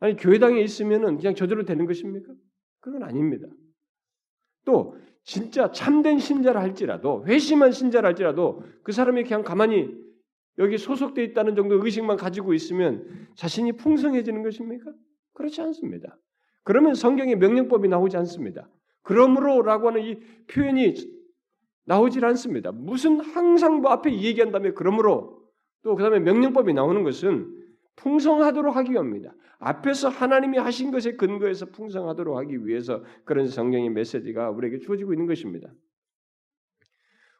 아니 0.00 0.16
교회당에 0.16 0.60
있으면은 0.60 1.16
그냥 1.16 1.34
저절로 1.34 1.64
되는 1.64 1.86
것입니까? 1.86 2.32
그건 2.80 3.02
아닙니다. 3.02 3.48
또 4.64 4.96
진짜 5.24 5.70
참된 5.70 6.18
신자라 6.18 6.60
할지라도 6.60 7.24
회심한 7.26 7.72
신자라 7.72 8.08
할지라도 8.08 8.62
그 8.82 8.92
사람이 8.92 9.24
그냥 9.24 9.42
가만히 9.42 9.88
여기 10.58 10.78
소속돼 10.78 11.24
있다는 11.24 11.54
정도 11.54 11.82
의식만 11.82 12.16
가지고 12.16 12.52
있으면 12.54 13.28
자신이 13.36 13.72
풍성해지는 13.72 14.42
것입니까? 14.42 14.92
그렇지 15.32 15.60
않습니다. 15.62 16.18
그러면 16.64 16.94
성경의 16.94 17.36
명령법이 17.36 17.88
나오지 17.88 18.16
않습니다. 18.18 18.68
그러므로라고 19.02 19.88
하는 19.88 20.02
이 20.02 20.20
표현이 20.48 20.94
나오질 21.84 22.24
않습니다. 22.24 22.70
무슨 22.72 23.20
항상 23.20 23.80
뭐 23.80 23.90
앞에 23.90 24.12
얘기한 24.12 24.52
다음에 24.52 24.72
그러므로 24.72 25.42
또 25.82 25.96
그다음에 25.96 26.20
명령법이 26.20 26.72
나오는 26.74 27.02
것은 27.02 27.61
풍성하도록 27.96 28.74
하기 28.76 28.92
위함입니다. 28.92 29.34
앞에서 29.58 30.08
하나님이 30.08 30.58
하신 30.58 30.90
것에 30.90 31.12
근거해서 31.12 31.66
풍성하도록 31.66 32.36
하기 32.38 32.66
위해서 32.66 33.04
그런 33.24 33.46
성경의 33.46 33.90
메시지가 33.90 34.50
우리에게 34.50 34.78
주어지고 34.78 35.12
있는 35.12 35.26
것입니다. 35.26 35.72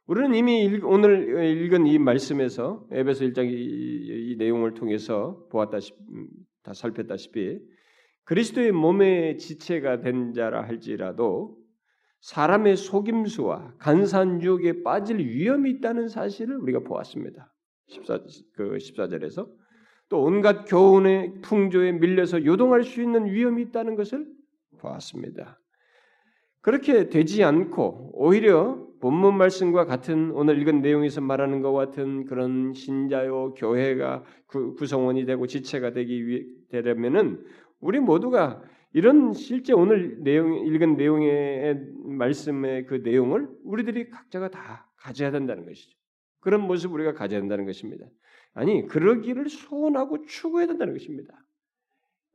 우리는 0.06 0.34
이미 0.34 0.80
오늘 0.82 1.44
읽은 1.44 1.86
이 1.86 1.98
말씀에서 1.98 2.86
에베소 2.90 3.24
1장 3.26 3.50
이, 3.50 3.54
이, 3.54 4.32
이 4.32 4.36
내용을 4.36 4.74
통해서 4.74 5.46
보았다시피 5.50 5.96
다 6.62 6.72
살폈다시피 6.74 7.60
그리스도의 8.24 8.72
몸의 8.72 9.38
지체가 9.38 10.00
된 10.00 10.32
자라 10.32 10.62
할지라도 10.62 11.58
사람의 12.20 12.76
속임수와 12.76 13.74
간산 13.78 14.42
유혹에 14.42 14.84
빠질 14.84 15.18
위험이 15.18 15.70
있다는 15.72 16.08
사실을 16.08 16.56
우리가 16.56 16.80
보았습니다. 16.80 17.52
14, 17.88 18.20
그 18.54 18.76
14절에서 18.76 19.48
또 20.12 20.22
온갖 20.22 20.66
교훈의 20.66 21.40
풍조에 21.40 21.92
밀려서 21.92 22.44
요동할 22.44 22.84
수 22.84 23.00
있는 23.00 23.24
위험이 23.32 23.62
있다는 23.62 23.96
것을 23.96 24.26
보았습니다. 24.78 25.58
그렇게 26.60 27.08
되지 27.08 27.42
않고 27.42 28.10
오히려 28.12 28.86
본문 29.00 29.38
말씀과 29.38 29.86
같은 29.86 30.30
오늘 30.32 30.60
읽은 30.60 30.82
내용에서 30.82 31.22
말하는 31.22 31.62
것 31.62 31.72
같은 31.72 32.26
그런 32.26 32.74
신자요 32.74 33.54
교회가 33.54 34.22
구성원이 34.76 35.24
되고 35.24 35.46
지체가 35.46 35.94
되기 35.94 36.26
위해 36.26 36.44
되려면은 36.68 37.42
우리 37.80 37.98
모두가 37.98 38.62
이런 38.92 39.32
실제 39.32 39.72
오늘 39.72 40.22
내용 40.22 40.54
읽은 40.66 40.98
내용의 40.98 41.86
말씀의 42.04 42.84
그 42.84 42.96
내용을 42.96 43.48
우리들이 43.64 44.10
각자가 44.10 44.50
다 44.50 44.92
가져야 44.98 45.30
된다는 45.30 45.64
것이죠. 45.64 45.96
그런 46.40 46.60
모습 46.60 46.92
우리가 46.92 47.14
가져야 47.14 47.40
된다는 47.40 47.64
것입니다. 47.64 48.04
아니 48.54 48.86
그러기를 48.86 49.48
소원하고 49.48 50.26
추구해야 50.26 50.66
된다는 50.66 50.92
것입니다. 50.92 51.34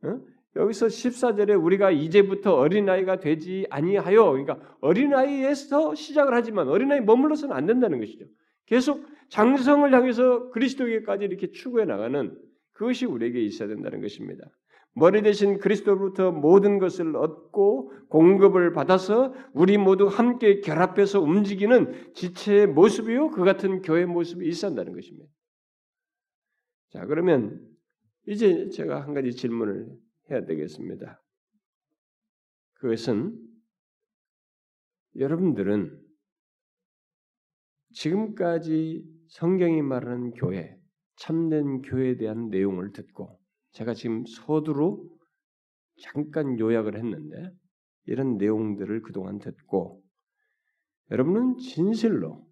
어? 0.02 0.20
여기서 0.56 0.86
14절에 0.86 1.62
우리가 1.62 1.90
이제부터 1.90 2.54
어린아이가 2.54 3.20
되지 3.20 3.66
아니하여 3.70 4.30
그러니까 4.30 4.58
어린아이에서 4.80 5.94
시작을 5.94 6.34
하지만 6.34 6.68
어린아이 6.68 7.00
머물러서는 7.00 7.54
안 7.54 7.66
된다는 7.66 8.00
것이죠. 8.00 8.24
계속 8.66 9.06
장성을 9.28 9.92
향해서 9.92 10.50
그리스도에게까지 10.50 11.24
이렇게 11.24 11.50
추구해 11.50 11.84
나가는 11.84 12.36
그것이 12.72 13.06
우리에게 13.06 13.40
있어야 13.42 13.68
된다는 13.68 14.00
것입니다. 14.00 14.44
머리 14.94 15.22
대신 15.22 15.58
그리스도로부터 15.58 16.32
모든 16.32 16.78
것을 16.78 17.14
얻고 17.14 17.92
공급을 18.08 18.72
받아서 18.72 19.32
우리 19.52 19.78
모두 19.78 20.06
함께 20.06 20.60
결합해서 20.60 21.20
움직이는 21.20 22.12
지체의 22.14 22.66
모습이요 22.68 23.30
그 23.30 23.44
같은 23.44 23.82
교회 23.82 24.06
모습이 24.06 24.46
있어야 24.48 24.70
한다는 24.70 24.94
것입니다. 24.94 25.28
자 26.90 27.04
그러면 27.06 27.66
이제 28.26 28.68
제가 28.70 29.02
한 29.02 29.14
가지 29.14 29.32
질문을 29.32 29.88
해야 30.30 30.44
되겠습니다. 30.44 31.22
그것은 32.74 33.36
여러분들은 35.16 36.00
지금까지 37.92 39.04
성경이 39.28 39.82
말하는 39.82 40.30
교회, 40.32 40.78
참된 41.16 41.82
교회에 41.82 42.16
대한 42.16 42.48
내용을 42.48 42.92
듣고 42.92 43.40
제가 43.72 43.94
지금 43.94 44.24
서두로 44.26 45.08
잠깐 46.00 46.58
요약을 46.58 46.96
했는데 46.96 47.50
이런 48.04 48.36
내용들을 48.36 49.02
그동안 49.02 49.38
듣고 49.38 50.02
여러분은 51.10 51.56
진실로 51.58 52.46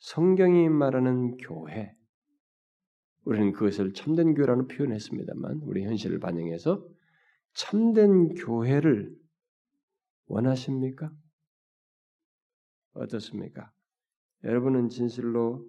성경이 0.00 0.68
말하는 0.68 1.36
교회, 1.36 1.94
우리는 3.24 3.52
그것을 3.52 3.92
참된 3.92 4.34
교회라는 4.34 4.68
표현했습니다만 4.68 5.60
우리 5.64 5.84
현실을 5.84 6.18
반영해서 6.18 6.86
참된 7.54 8.34
교회를 8.34 9.14
원하십니까? 10.26 11.10
어떻습니까? 12.92 13.72
여러분은 14.44 14.88
진실로 14.88 15.66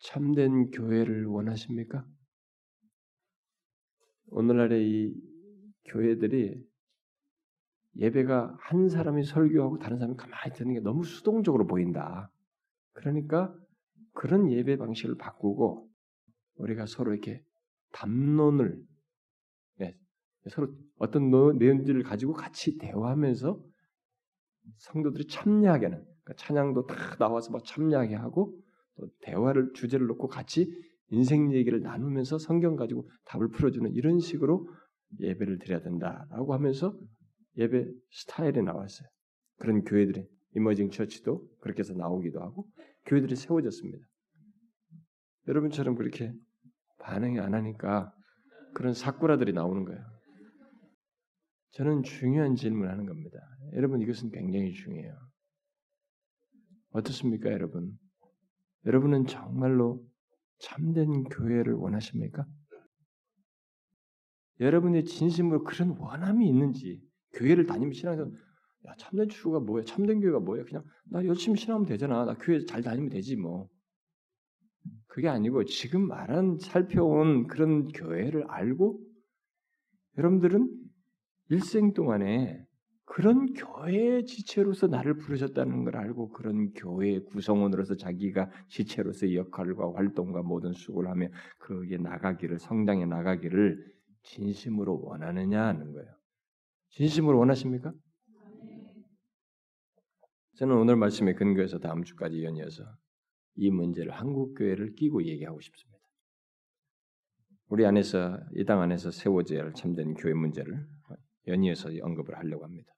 참된 0.00 0.70
교회를 0.70 1.26
원하십니까? 1.26 2.06
오늘날의 4.28 4.88
이 4.88 5.14
교회들이 5.84 6.62
예배가 7.96 8.56
한 8.60 8.88
사람이 8.88 9.24
설교하고 9.24 9.78
다른 9.78 9.98
사람이 9.98 10.16
가만히 10.16 10.52
듣는 10.54 10.74
게 10.74 10.80
너무 10.80 11.04
수동적으로 11.04 11.66
보인다. 11.66 12.30
그러니까 12.92 13.54
그런 14.16 14.50
예배 14.50 14.76
방식을 14.78 15.16
바꾸고 15.16 15.88
우리가 16.56 16.86
서로 16.86 17.12
이렇게 17.12 17.42
담론을 17.92 18.82
네, 19.78 19.94
서로 20.50 20.74
어떤 20.98 21.30
내용들을 21.58 22.02
가지고 22.02 22.32
같이 22.32 22.78
대화하면서 22.78 23.62
성도들이 24.78 25.28
참여하게 25.28 25.86
하는 25.86 26.04
그러니까 26.24 26.34
찬양도 26.36 26.86
다 26.86 27.16
나와서 27.18 27.52
막 27.52 27.64
참여하게 27.64 28.16
하고 28.16 28.58
또 28.96 29.08
대화를 29.20 29.72
주제를 29.74 30.06
놓고 30.06 30.28
같이 30.28 30.72
인생 31.10 31.52
얘기를 31.52 31.80
나누면서 31.82 32.38
성경 32.38 32.74
가지고 32.74 33.08
답을 33.26 33.50
풀어주는 33.50 33.92
이런 33.92 34.18
식으로 34.18 34.66
예배를 35.20 35.58
드려야 35.58 35.82
된다라고 35.82 36.54
하면서 36.54 36.98
예배 37.58 37.86
스타일이 38.10 38.62
나왔어요. 38.62 39.08
그런 39.58 39.84
교회들이 39.84 40.26
이머징 40.56 40.90
처치도 40.90 41.46
그렇게 41.60 41.80
해서 41.80 41.94
나오기도 41.94 42.40
하고 42.40 42.66
교회들이 43.06 43.36
세워졌습니다. 43.36 44.04
여러분처럼 45.48 45.94
그렇게 45.94 46.32
반응이 46.98 47.38
안 47.38 47.54
하니까 47.54 48.12
그런 48.74 48.92
사꾸라들이 48.92 49.52
나오는 49.52 49.84
거예요. 49.84 50.04
저는 51.72 52.02
중요한 52.02 52.56
질문을 52.56 52.90
하는 52.90 53.06
겁니다. 53.06 53.38
여러분 53.74 54.00
이것은 54.00 54.30
굉장히 54.30 54.72
중요해요. 54.72 55.14
어떻습니까, 56.90 57.50
여러분? 57.52 57.98
여러분은 58.86 59.26
정말로 59.26 60.02
참된 60.58 61.24
교회를 61.24 61.74
원하십니까? 61.74 62.46
여러분의 64.60 65.04
진심으로 65.04 65.64
그런 65.64 65.90
원함이 65.98 66.48
있는지 66.48 67.02
교회를 67.34 67.66
다니면 67.66 67.92
신앙에서 67.92 68.30
야 68.86 68.94
참된 68.98 69.28
주가 69.28 69.60
뭐야? 69.60 69.84
참된 69.84 70.20
교회가 70.20 70.40
뭐야? 70.40 70.64
그냥 70.64 70.84
나 71.10 71.24
열심히 71.24 71.58
신앙하면 71.58 71.86
되잖아. 71.86 72.24
나 72.24 72.34
교회 72.34 72.64
잘 72.64 72.82
다니면 72.82 73.10
되지 73.10 73.36
뭐. 73.36 73.68
그게 75.06 75.28
아니고 75.28 75.64
지금 75.64 76.06
말한 76.06 76.58
살펴온 76.60 77.46
그런 77.46 77.88
교회를 77.88 78.44
알고 78.48 79.00
여러분들은 80.18 80.68
일생 81.48 81.92
동안에 81.92 82.64
그런 83.04 83.52
교회의 83.54 84.26
지체로서 84.26 84.88
나를 84.88 85.16
부르셨다는 85.16 85.84
걸 85.84 85.96
알고 85.96 86.30
그런 86.30 86.72
교회의 86.72 87.24
구성원으로서 87.26 87.96
자기가 87.96 88.50
지체로서의 88.68 89.36
역할과 89.36 89.94
활동과 89.94 90.42
모든 90.42 90.72
수고를 90.72 91.08
하며 91.10 91.28
거기에 91.60 91.98
나가기를 91.98 92.58
성장해 92.58 93.06
나가기를 93.06 93.78
진심으로 94.24 95.00
원하느냐 95.02 95.66
하는 95.66 95.92
거예요. 95.92 96.08
진심으로 96.90 97.38
원하십니까? 97.38 97.92
저는 100.56 100.74
오늘 100.74 100.96
말씀에 100.96 101.34
근거해서 101.34 101.78
다음 101.78 102.02
주까지 102.02 102.42
연이어서 102.42 102.82
이 103.56 103.70
문제를 103.70 104.12
한국 104.12 104.54
교회를 104.54 104.94
끼고 104.94 105.24
얘기하고 105.24 105.60
싶습니다. 105.60 106.02
우리 107.68 107.84
안에서 107.84 108.40
이당 108.54 108.80
안에서 108.80 109.10
세워져야 109.10 109.64
할 109.64 109.74
참된 109.74 110.14
교회 110.14 110.32
문제를 110.32 110.86
연이어서 111.46 111.90
언급을 112.00 112.38
하려고 112.38 112.64
합니다. 112.64 112.90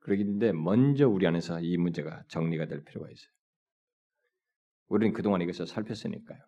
그러긴데 0.00 0.52
먼저 0.52 1.08
우리 1.08 1.26
안에서 1.26 1.60
이 1.60 1.76
문제가 1.78 2.22
정리가 2.28 2.66
될 2.66 2.84
필요가 2.84 3.10
있어요. 3.10 3.32
우리는 4.88 5.12
그동안 5.14 5.40
이것을 5.40 5.66
살폈으니까요. 5.66 6.38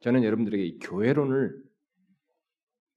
저는 0.00 0.24
여러분들에게 0.24 0.78
교회론을 0.78 1.62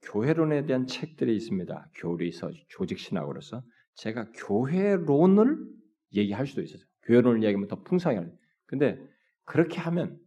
교회론에 0.03 0.65
대한 0.65 0.85
책들이 0.85 1.35
있습니다. 1.35 1.91
교리서, 1.95 2.51
조직신학으로서 2.69 3.63
제가 3.95 4.31
교회론을 4.31 5.76
얘기할 6.13 6.47
수도 6.47 6.61
있어요. 6.61 6.81
교회론을 7.03 7.43
얘기하면 7.43 7.67
더 7.67 7.81
풍성해요. 7.83 8.29
근데 8.65 8.99
그렇게 9.45 9.79
하면 9.79 10.19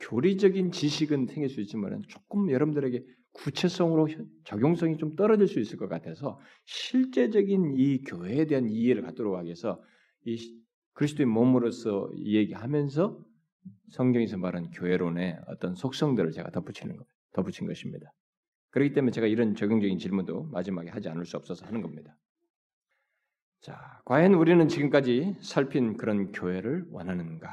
교리적인 0.00 0.72
지식은 0.72 1.26
생길 1.26 1.48
수 1.48 1.60
있지만 1.60 2.02
조금 2.08 2.50
여러분들에게 2.50 3.04
구체성으로 3.32 4.08
적용성이 4.44 4.96
좀 4.96 5.14
떨어질 5.14 5.46
수 5.46 5.60
있을 5.60 5.78
것 5.78 5.88
같아서 5.88 6.38
실제적인 6.64 7.74
이 7.76 8.02
교회에 8.02 8.46
대한 8.46 8.68
이해를 8.68 9.02
갖도록 9.02 9.36
하기 9.36 9.46
위해서 9.46 9.82
이 10.24 10.36
그리스도의 10.94 11.26
몸으로서 11.26 12.10
얘기하면서 12.16 13.22
성경에서 13.90 14.38
말하는 14.38 14.70
교회론의 14.70 15.38
어떤 15.48 15.74
속성들을 15.74 16.32
제가 16.32 16.50
덧붙이는 16.50 16.96
것, 16.96 17.06
덧붙인 17.32 17.66
것입니다. 17.66 18.12
그렇기 18.70 18.94
때문에 18.94 19.12
제가 19.12 19.26
이런 19.26 19.54
적용적인 19.54 19.98
질문도 19.98 20.44
마지막에 20.44 20.90
하지 20.90 21.08
않을 21.08 21.26
수 21.26 21.36
없어서 21.36 21.66
하는 21.66 21.82
겁니다. 21.82 22.16
자, 23.60 24.00
과연 24.04 24.34
우리는 24.34 24.68
지금까지 24.68 25.36
살핀 25.40 25.96
그런 25.96 26.32
교회를 26.32 26.86
원하는가? 26.90 27.48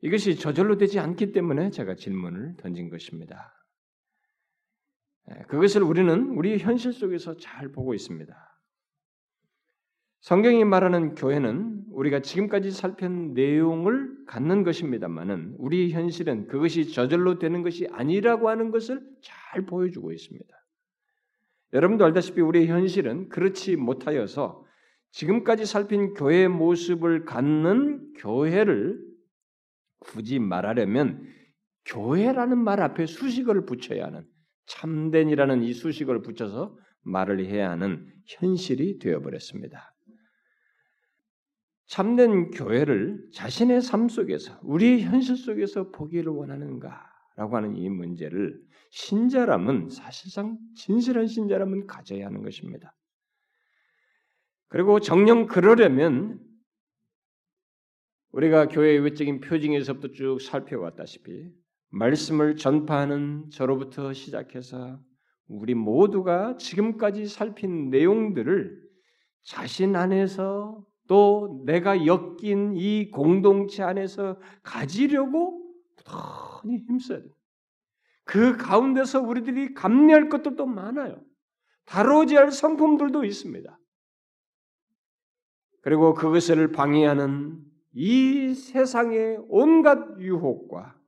이것이 0.00 0.36
저절로 0.36 0.76
되지 0.76 0.98
않기 0.98 1.32
때문에 1.32 1.70
제가 1.70 1.94
질문을 1.94 2.56
던진 2.58 2.90
것입니다. 2.90 3.54
예, 5.30 5.42
그것을 5.48 5.82
우리는 5.82 6.30
우리 6.36 6.58
현실 6.58 6.92
속에서 6.92 7.36
잘 7.38 7.68
보고 7.68 7.94
있습니다. 7.94 8.34
성경이 10.20 10.64
말하는 10.64 11.14
교회는 11.14 11.84
우리가 11.90 12.20
지금까지 12.20 12.70
살핀 12.70 13.34
내용을 13.34 14.24
갖는 14.26 14.62
것입니다만은 14.62 15.56
우리 15.58 15.92
현실은 15.92 16.48
그것이 16.48 16.90
저절로 16.90 17.38
되는 17.38 17.62
것이 17.62 17.86
아니라고 17.92 18.48
하는 18.48 18.70
것을 18.70 19.00
잘 19.22 19.66
보여주고 19.66 20.12
있습니다. 20.12 20.63
여러분도 21.74 22.04
알다시피 22.04 22.40
우리 22.40 22.66
현실은 22.66 23.28
그렇지 23.28 23.76
못하여서 23.76 24.64
지금까지 25.10 25.66
살핀 25.66 26.14
교회의 26.14 26.48
모습을 26.48 27.24
갖는 27.24 28.12
교회를 28.14 29.00
굳이 29.98 30.38
말하려면 30.38 31.24
교회라는 31.84 32.58
말 32.58 32.80
앞에 32.80 33.06
수식어를 33.06 33.66
붙여야 33.66 34.06
하는 34.06 34.26
참된이라는 34.66 35.62
이 35.62 35.72
수식어를 35.72 36.22
붙여서 36.22 36.78
말을 37.02 37.44
해야 37.44 37.70
하는 37.70 38.06
현실이 38.26 38.98
되어버렸습니다. 38.98 39.94
참된 41.86 42.50
교회를 42.50 43.30
자신의 43.34 43.82
삶 43.82 44.08
속에서 44.08 44.58
우리 44.62 45.02
현실 45.02 45.36
속에서 45.36 45.90
보기를 45.90 46.32
원하는가 46.32 47.13
라고 47.36 47.56
하는 47.56 47.76
이 47.76 47.88
문제를 47.88 48.60
신자람은 48.90 49.90
사실상 49.90 50.58
진실한 50.76 51.26
신자람은 51.26 51.86
가져야 51.86 52.26
하는 52.26 52.42
것입니다. 52.42 52.94
그리고 54.68 55.00
정령 55.00 55.46
그러려면 55.46 56.40
우리가 58.30 58.68
교회의 58.68 59.00
외적인 59.00 59.40
표징에서부터 59.40 60.12
쭉 60.12 60.40
살펴왔다시피 60.40 61.50
말씀을 61.90 62.56
전파하는 62.56 63.50
저로부터 63.50 64.12
시작해서 64.12 65.00
우리 65.46 65.74
모두가 65.74 66.56
지금까지 66.56 67.26
살핀 67.26 67.90
내용들을 67.90 68.82
자신 69.42 69.94
안에서 69.94 70.84
또 71.06 71.62
내가 71.66 72.06
엮인 72.06 72.74
이 72.76 73.10
공동체 73.10 73.82
안에서 73.82 74.40
가지려고 74.62 75.63
부단히 76.04 76.78
힘써야 76.86 77.20
돼. 77.20 77.28
그 78.24 78.56
가운데서 78.56 79.20
우리들이 79.20 79.74
감내할 79.74 80.28
것들도 80.28 80.66
많아요. 80.66 81.22
다루지 81.84 82.36
할 82.36 82.50
성품들도 82.50 83.24
있습니다. 83.24 83.78
그리고 85.82 86.14
그것을 86.14 86.72
방해하는 86.72 87.62
이 87.92 88.54
세상의 88.54 89.38
온갖 89.48 90.18
유혹과 90.18 90.98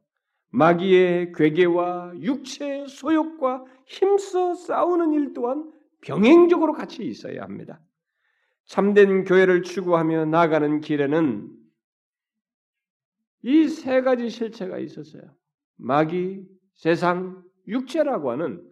마귀의 0.51 1.33
괴계와 1.33 2.13
육체의 2.21 2.89
소욕과 2.89 3.65
힘써 3.87 4.55
싸우는 4.55 5.13
일 5.15 5.33
또한 5.33 5.73
병행적으로 6.03 6.73
같이 6.73 7.05
있어야 7.05 7.43
합니다. 7.43 7.81
참된 8.67 9.25
교회를 9.25 9.63
추구하며 9.63 10.27
나가는 10.27 10.81
길에는 10.81 11.56
이 13.47 13.69
세 13.69 14.01
가지 14.03 14.29
실체가 14.29 14.79
있었어요. 14.79 15.23
마귀, 15.77 16.45
세상, 16.75 17.45
육체라고 17.69 18.33
하는 18.33 18.63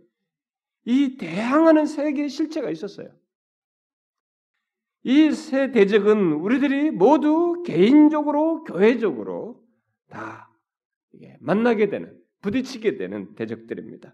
이 0.85 1.17
대항하는 1.17 1.87
세 1.87 2.13
개의 2.13 2.29
실체가 2.29 2.71
있었어요. 2.71 3.09
이 5.05 5.31
세 5.31 5.71
대적은 5.71 6.33
우리들이 6.33 6.91
모두 6.91 7.63
개인적으로, 7.65 8.65
교회적으로 8.65 9.63
다 10.09 10.51
만나게 11.41 11.89
되는, 11.89 12.19
부딪히게 12.41 12.97
되는 12.97 13.35
대적들입니다. 13.37 14.13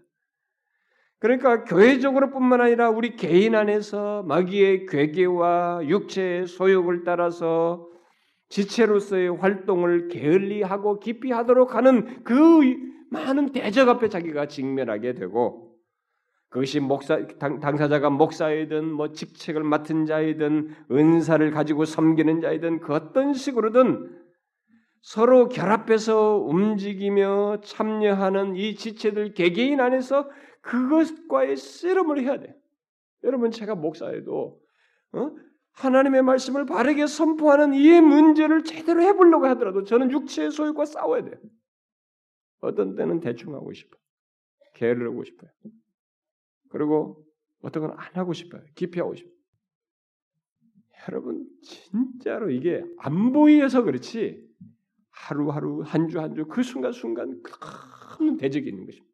그러니까 1.17 1.63
교회적으로뿐만 1.63 2.61
아니라 2.61 2.89
우리 2.89 3.15
개인 3.15 3.55
안에서 3.55 4.23
마귀의 4.23 4.85
괴계와 4.87 5.87
육체의 5.87 6.47
소욕을 6.47 7.03
따라서 7.03 7.90
지체로서의 8.51 9.37
활동을 9.37 10.09
게을리하고 10.09 10.99
깊이 10.99 11.31
하도록 11.31 11.73
하는 11.73 12.23
그 12.23 12.61
많은 13.09 13.51
대적 13.53 13.89
앞에 13.89 14.09
자기가 14.09 14.47
직면하게 14.47 15.13
되고 15.15 15.71
그것이 16.49 16.81
목사 16.81 17.25
당, 17.39 17.59
사자가 17.59 18.09
목사이든 18.09 18.91
뭐 18.91 19.13
직책을 19.13 19.63
맡은 19.63 20.05
자이든 20.05 20.75
은사를 20.91 21.49
가지고 21.51 21.85
섬기는 21.85 22.41
자이든 22.41 22.81
그 22.81 22.93
어떤 22.93 23.33
식으로든 23.33 24.19
서로 25.01 25.47
결합해서 25.47 26.37
움직이며 26.37 27.61
참여하는 27.63 28.57
이 28.57 28.75
지체들 28.75 29.33
개개인 29.33 29.79
안에서 29.79 30.29
그것과의 30.61 31.55
씨름을 31.55 32.21
해야 32.21 32.37
돼. 32.37 32.53
여러분 33.23 33.49
제가 33.51 33.75
목사에도 33.75 34.59
어? 35.13 35.31
하나님의 35.73 36.21
말씀을 36.23 36.65
바르게 36.65 37.07
선포하는 37.07 37.73
이 37.73 37.99
문제를 38.01 38.63
제대로 38.63 39.01
해보려고 39.01 39.45
하더라도 39.47 39.83
저는 39.83 40.11
육체의 40.11 40.51
소유과 40.51 40.85
싸워야 40.85 41.23
돼요. 41.23 41.35
어떤 42.59 42.95
때는 42.95 43.19
대충 43.19 43.55
하고 43.55 43.73
싶어. 43.73 43.97
게으르고 44.75 45.23
싶어요. 45.23 45.49
그리고 46.69 47.25
어떤 47.61 47.83
건 47.87 47.91
안 47.97 48.15
하고 48.15 48.33
싶어요. 48.33 48.63
깊이 48.75 48.99
하고 48.99 49.15
싶어요. 49.15 49.33
여러분 51.09 51.47
진짜로 51.63 52.51
이게 52.51 52.83
안 52.99 53.31
보여서 53.31 53.83
그렇지 53.83 54.47
하루하루 55.09 55.81
한 55.81 56.07
주 56.07 56.19
한 56.19 56.35
주 56.35 56.45
그 56.47 56.61
순간순간 56.63 57.41
큰 57.41 58.37
대적이 58.37 58.69
있는 58.69 58.85
것입니다. 58.85 59.11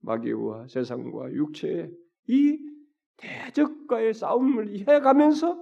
마귀와 0.00 0.66
세상과 0.68 1.32
육체의 1.32 1.90
이 2.28 2.58
대적과의 3.22 4.14
싸움을 4.14 4.86
해가면서 4.88 5.58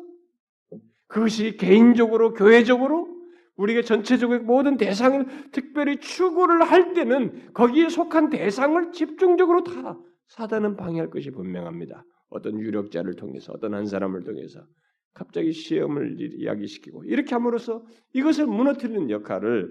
그것이 1.06 1.56
개인적으로 1.56 2.32
교회적으로 2.32 3.08
우리가 3.56 3.82
전체적으로 3.82 4.42
모든 4.42 4.76
대상을 4.76 5.50
특별히 5.52 5.98
추구를 5.98 6.62
할 6.62 6.94
때는 6.94 7.52
거기에 7.52 7.88
속한 7.88 8.30
대상을 8.30 8.92
집중적으로 8.92 9.64
다 9.64 9.98
사단은 10.28 10.76
방해할 10.76 11.10
것이 11.10 11.30
분명합니다. 11.30 12.04
어떤 12.30 12.58
유력자를 12.58 13.16
통해서 13.16 13.52
어떤 13.52 13.74
한 13.74 13.86
사람을 13.86 14.24
통해서 14.24 14.64
갑자기 15.12 15.52
시험을 15.52 16.16
이야기시키고 16.18 17.04
이렇게 17.04 17.34
함으로써 17.34 17.84
이것을 18.14 18.46
무너뜨리는 18.46 19.10
역할을 19.10 19.68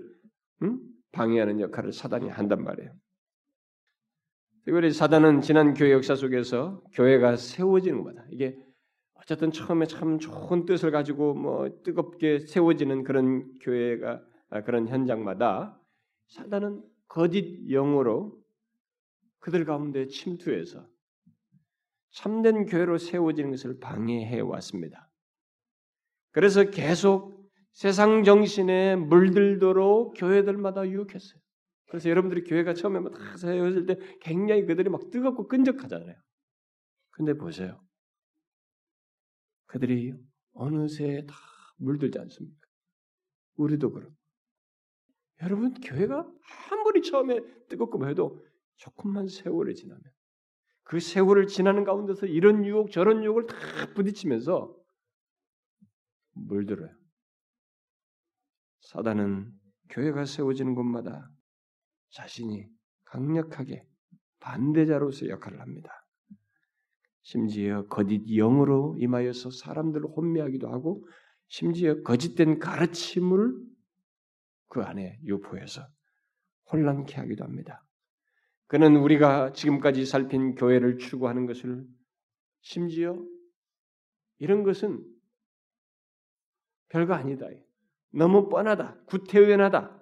음? 0.63 0.79
방해하는 1.13 1.59
역할을 1.61 1.93
사단이 1.93 2.29
한단 2.29 2.63
말이에요. 2.63 2.91
특별히 4.65 4.91
사단은 4.91 5.41
지난 5.41 5.73
교회 5.73 5.91
역사 5.91 6.15
속에서 6.15 6.81
교회가 6.93 7.37
세워지는 7.37 8.03
거다. 8.03 8.25
이게 8.31 8.57
어쨌든 9.13 9.51
처음에 9.51 9.85
참 9.85 10.19
좋은 10.19 10.65
뜻을 10.65 10.91
가지고 10.91 11.33
뭐 11.33 11.69
뜨겁게 11.83 12.39
세워지는 12.39 13.03
그런 13.03 13.51
교회가 13.59 14.21
아, 14.49 14.63
그런 14.63 14.87
현장마다 14.87 15.79
사단은 16.27 16.83
거짓 17.07 17.67
영으로 17.69 18.37
그들 19.39 19.65
가운데 19.65 20.07
침투해서 20.07 20.85
참된 22.11 22.65
교회로 22.65 22.97
세워지는 22.97 23.51
것을 23.51 23.79
방해해 23.79 24.39
왔습니다. 24.39 25.09
그래서 26.31 26.69
계속 26.69 27.39
세상 27.71 28.23
정신에 28.23 28.95
물들도록 28.95 30.15
교회들마다 30.17 30.87
유혹했어요. 30.87 31.39
그래서 31.89 32.09
여러분들이 32.09 32.43
교회가 32.43 32.75
처음에 32.75 32.99
막 32.99 33.37
세워질 33.37 33.87
때 33.87 33.97
굉장히 34.21 34.65
그들이 34.65 34.89
막 34.89 35.09
뜨겁고 35.09 35.47
끈적하잖아요. 35.47 36.15
근데 37.09 37.33
보세요. 37.33 37.83
그들이 39.65 40.13
어느새 40.53 41.25
다 41.27 41.35
물들지 41.77 42.19
않습니까? 42.19 42.67
우리도 43.55 43.91
그럼. 43.91 44.15
여러분 45.41 45.73
교회가 45.73 46.31
아무리 46.71 47.01
처음에 47.01 47.39
뜨겁고 47.67 48.07
해도 48.07 48.39
조금만 48.75 49.27
세월이 49.27 49.75
지나면 49.75 50.03
그 50.83 50.99
세월을 50.99 51.47
지나는 51.47 51.85
가운데서 51.85 52.27
이런 52.27 52.65
유혹 52.65 52.91
저런 52.91 53.23
유혹을 53.23 53.47
다 53.47 53.55
부딪히면서 53.95 54.75
물들어요. 56.33 56.93
사단은 58.81 59.51
교회가 59.89 60.25
세워지는 60.25 60.75
곳마다 60.75 61.31
자신이 62.11 62.67
강력하게 63.05 63.85
반대자로서 64.39 65.27
역할을 65.27 65.61
합니다. 65.61 66.05
심지어 67.21 67.85
거짓 67.87 68.25
영으로 68.25 68.95
임하여서 68.99 69.51
사람들을 69.51 70.05
혼미하기도 70.15 70.69
하고 70.69 71.07
심지어 71.47 72.01
거짓된 72.01 72.59
가르침을 72.59 73.53
그 74.67 74.81
안에 74.81 75.19
유포해서 75.23 75.87
혼란케 76.71 77.15
하기도 77.15 77.43
합니다. 77.43 77.83
그는 78.67 78.95
우리가 78.97 79.51
지금까지 79.53 80.05
살핀 80.05 80.55
교회를 80.55 80.99
추구하는 80.99 81.47
것을 81.47 81.85
심지어 82.61 83.15
이런 84.37 84.63
것은 84.63 85.03
별거 86.89 87.13
아니다. 87.13 87.47
너무 88.11 88.49
뻔하다. 88.49 89.01
구태의연하다. 89.05 89.98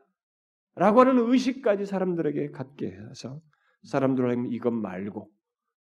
라고 0.78 1.02
하는 1.02 1.18
의식까지 1.18 1.86
사람들에게 1.86 2.52
갖게 2.52 2.92
해서 2.92 3.42
사람들은 3.84 4.52
이것 4.52 4.72
말고 4.72 5.30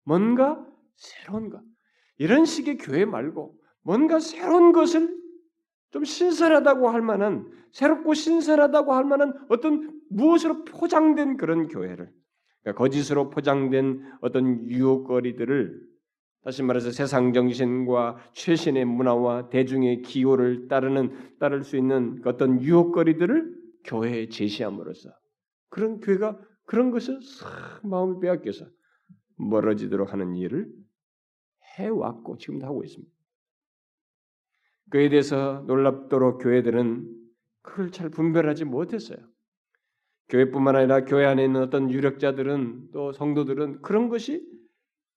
뭔가 0.04 0.64
새로운 0.96 1.50
것 1.50 1.62
이런 2.18 2.44
식의 2.44 2.78
교회 2.78 3.04
말고 3.04 3.54
뭔가 3.82 4.18
새로운 4.18 4.72
것을 4.72 5.14
좀 5.90 6.04
신선하다고 6.04 6.88
할 6.88 7.02
만한 7.02 7.46
새롭고 7.72 8.14
신선하다고 8.14 8.94
할 8.94 9.04
만한 9.04 9.34
어떤 9.48 10.00
무엇으로 10.08 10.64
포장된 10.64 11.36
그런 11.36 11.68
교회를 11.68 12.10
그러니까 12.62 12.82
거짓으로 12.82 13.30
포장된 13.30 14.02
어떤 14.22 14.66
유혹거리들을 14.66 15.86
다시 16.42 16.62
말해서 16.62 16.90
세상 16.90 17.32
정신과 17.32 18.18
최신의 18.32 18.84
문화와 18.84 19.50
대중의 19.50 20.02
기호를 20.02 20.68
따르는 20.68 21.38
따를 21.38 21.64
수 21.64 21.76
있는 21.76 22.20
어떤 22.24 22.62
유혹거리들을 22.62 23.65
교회에 23.86 24.28
제시함으로써 24.28 25.10
그런 25.68 26.00
교회가 26.00 26.38
그런 26.64 26.90
것을 26.90 27.20
싹 27.22 27.80
마음이 27.86 28.20
빼앗겨서 28.20 28.66
멀어지도록 29.36 30.12
하는 30.12 30.34
일을 30.34 30.70
해왔고 31.78 32.38
지금도 32.38 32.66
하고 32.66 32.84
있습니다. 32.84 33.12
그에 34.90 35.08
대해서 35.08 35.64
놀랍도록 35.66 36.42
교회들은 36.42 37.12
그걸 37.62 37.90
잘 37.90 38.08
분별하지 38.10 38.64
못했어요. 38.64 39.18
교회뿐만 40.28 40.76
아니라 40.76 41.04
교회 41.04 41.24
안에 41.24 41.44
있는 41.44 41.62
어떤 41.62 41.90
유력자들은 41.90 42.90
또 42.92 43.12
성도들은 43.12 43.82
그런 43.82 44.08
것이 44.08 44.44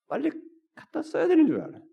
빨리 0.07 0.29
갖다 0.75 1.01
써야 1.01 1.27
되는 1.27 1.47
줄 1.47 1.61
알아요. 1.61 1.83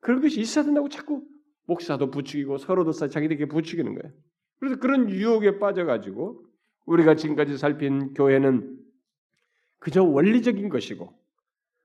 그런 0.00 0.20
것이 0.20 0.40
있어야 0.40 0.64
된다고 0.64 0.88
자꾸 0.88 1.26
목사도 1.66 2.10
부추기고 2.10 2.58
서로도 2.58 2.92
자기들에게 2.92 3.46
부추기는 3.46 3.94
거예요. 3.94 4.14
그래서 4.58 4.76
그런 4.76 5.10
유혹에 5.10 5.58
빠져가지고 5.58 6.44
우리가 6.86 7.16
지금까지 7.16 7.58
살핀 7.58 8.14
교회는 8.14 8.78
그저 9.78 10.02
원리적인 10.02 10.68
것이고 10.68 11.12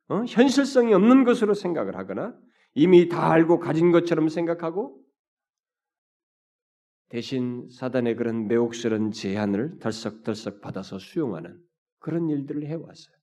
어? 0.10 0.24
현실성이 0.28 0.94
없는 0.94 1.24
것으로 1.24 1.54
생각을 1.54 1.96
하거나 1.96 2.36
이미 2.74 3.10
다 3.10 3.32
알고 3.32 3.60
가진 3.60 3.92
것처럼 3.92 4.30
생각하고 4.30 5.00
대신 7.10 7.68
사단의 7.70 8.16
그런 8.16 8.48
매혹스러운 8.48 9.12
제안을 9.12 9.80
덜썩덜썩 9.80 10.62
받아서 10.62 11.00
수용하는 11.00 11.60
그런 12.00 12.30
일들을 12.30 12.66
해왔어요. 12.66 13.16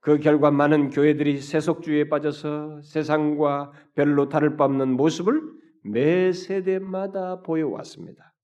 그 0.00 0.18
결과 0.18 0.50
많은 0.50 0.90
교회들이 0.90 1.40
세속주의에 1.40 2.08
빠져서 2.08 2.82
세상과 2.82 3.72
별로 3.94 4.28
다를 4.28 4.56
바 4.56 4.64
없는 4.64 4.92
모습을 4.96 5.42
매 5.84 6.32
세대마다 6.32 7.42
보여왔습니다. 7.42 8.34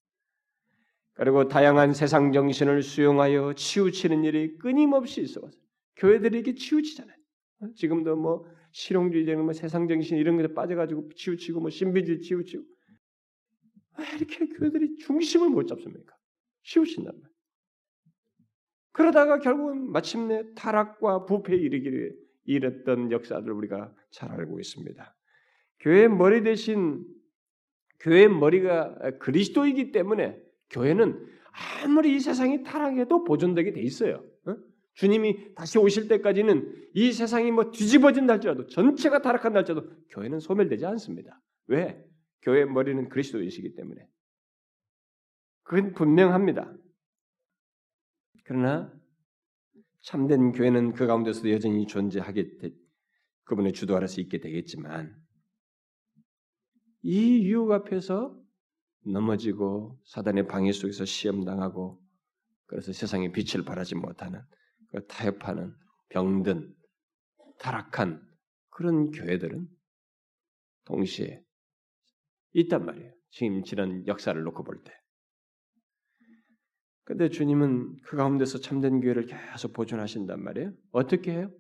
그리고 1.15 1.47
다양한 1.47 1.93
세상 1.93 2.33
정신을 2.33 2.83
수용하여 2.83 3.55
치우치는 3.55 4.25
일이 4.25 4.57
끊임없이 4.59 5.23
있어왔어요. 5.23 5.61
교회들이 5.97 6.41
이게 6.41 6.55
치우치잖아요. 6.55 7.17
지금도 7.77 8.17
뭐 8.17 8.45
실용주의적인 8.73 9.45
뭐 9.45 9.53
세상 9.53 9.87
정신 9.87 10.19
이런 10.19 10.37
것에 10.37 10.53
빠져가지고 10.53 11.11
치우치고 11.15 11.61
뭐 11.61 11.71
신비주의 11.71 12.21
치우치고 12.21 12.65
왜 13.99 14.05
이렇게 14.17 14.49
교회들이 14.49 14.97
중심을 14.97 15.51
못 15.51 15.67
잡습니까? 15.67 16.17
치우친단 16.65 17.15
말이에요. 17.15 17.35
그러다가 18.93 19.39
결국은 19.39 19.91
마침내 19.91 20.43
타락과 20.55 21.27
부패에 21.27 21.57
이르기를 21.57 22.17
이랬던 22.45 23.13
역사들 23.13 23.51
우리가 23.51 23.95
잘 24.11 24.31
알고 24.33 24.59
있습니다. 24.59 25.17
교회 25.81 26.09
머리 26.09 26.43
대신 26.43 27.05
교회 28.01 28.29
머리가 28.29 29.19
그리스도이기 29.19 29.93
때문에 29.93 30.39
교회는 30.71 31.27
아무리 31.83 32.17
이 32.17 32.21
세상이 32.21 32.63
타락해도 32.65 33.25
보존되게 33.25 33.73
돼 33.73 33.81
있어요. 33.81 34.25
어? 34.47 34.57
주님이 34.95 35.55
다시 35.55 35.79
오실 35.79 36.09
때까지는 36.09 36.91
이 36.95 37.13
세상이 37.13 37.51
뭐 37.51 37.71
뒤집어진다 37.71 38.35
할지라도 38.35 38.67
전체가 38.67 39.23
타락한다 39.23 39.59
할지라도 39.59 39.89
교회는 40.11 40.41
소멸되지 40.41 40.85
않습니다. 40.87 41.41
왜? 41.67 42.05
교회 42.43 42.65
머리는 42.65 43.09
그리스도이시기 43.09 43.75
때문에. 43.75 44.07
그건 45.63 45.95
분명합니다. 45.95 46.73
그러나 48.45 48.93
참된 50.03 50.53
교회는 50.53 50.93
그 50.93 51.07
가운데서도 51.07 51.51
여전히 51.51 51.87
존재하게 51.87 52.59
되, 52.59 52.71
그분의 53.45 53.73
주도 53.73 53.97
아래서 53.97 54.21
있게 54.21 54.39
되겠지만 54.39 55.17
이 57.07 57.45
유혹 57.45 57.71
앞에서 57.71 58.35
넘어지고 59.05 60.01
사단의 60.07 60.49
방해 60.49 60.73
속에서 60.73 61.05
시험 61.05 61.45
당하고 61.45 62.03
그래서 62.65 62.95
세상의 62.95 63.33
빛을 63.33 63.63
발하지 63.67 63.95
못하는 63.95 64.41
그 64.91 65.07
타협하는 65.07 65.75
병든 66.09 66.75
타락한 67.59 68.27
그런 68.71 69.11
교회들은 69.11 69.69
동시에 70.87 71.43
있단 72.55 72.87
말이에요. 72.87 73.13
지금 73.31 73.63
지난 73.65 74.07
역사를 74.07 74.41
놓고 74.43 74.65
볼 74.65 74.83
때. 74.83 74.91
근데 77.05 77.29
주님은 77.29 78.01
그 78.05 78.17
가운데서 78.17 78.61
참된 78.61 79.03
교회를 79.03 79.27
계속 79.27 79.75
보존하신단 79.75 80.43
말이에요. 80.43 80.73
어떻게 80.91 81.33
해요? 81.33 81.53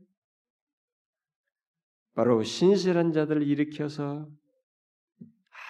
바로 2.14 2.42
신실한 2.42 3.12
자들을 3.12 3.42
일으켜서 3.42 4.26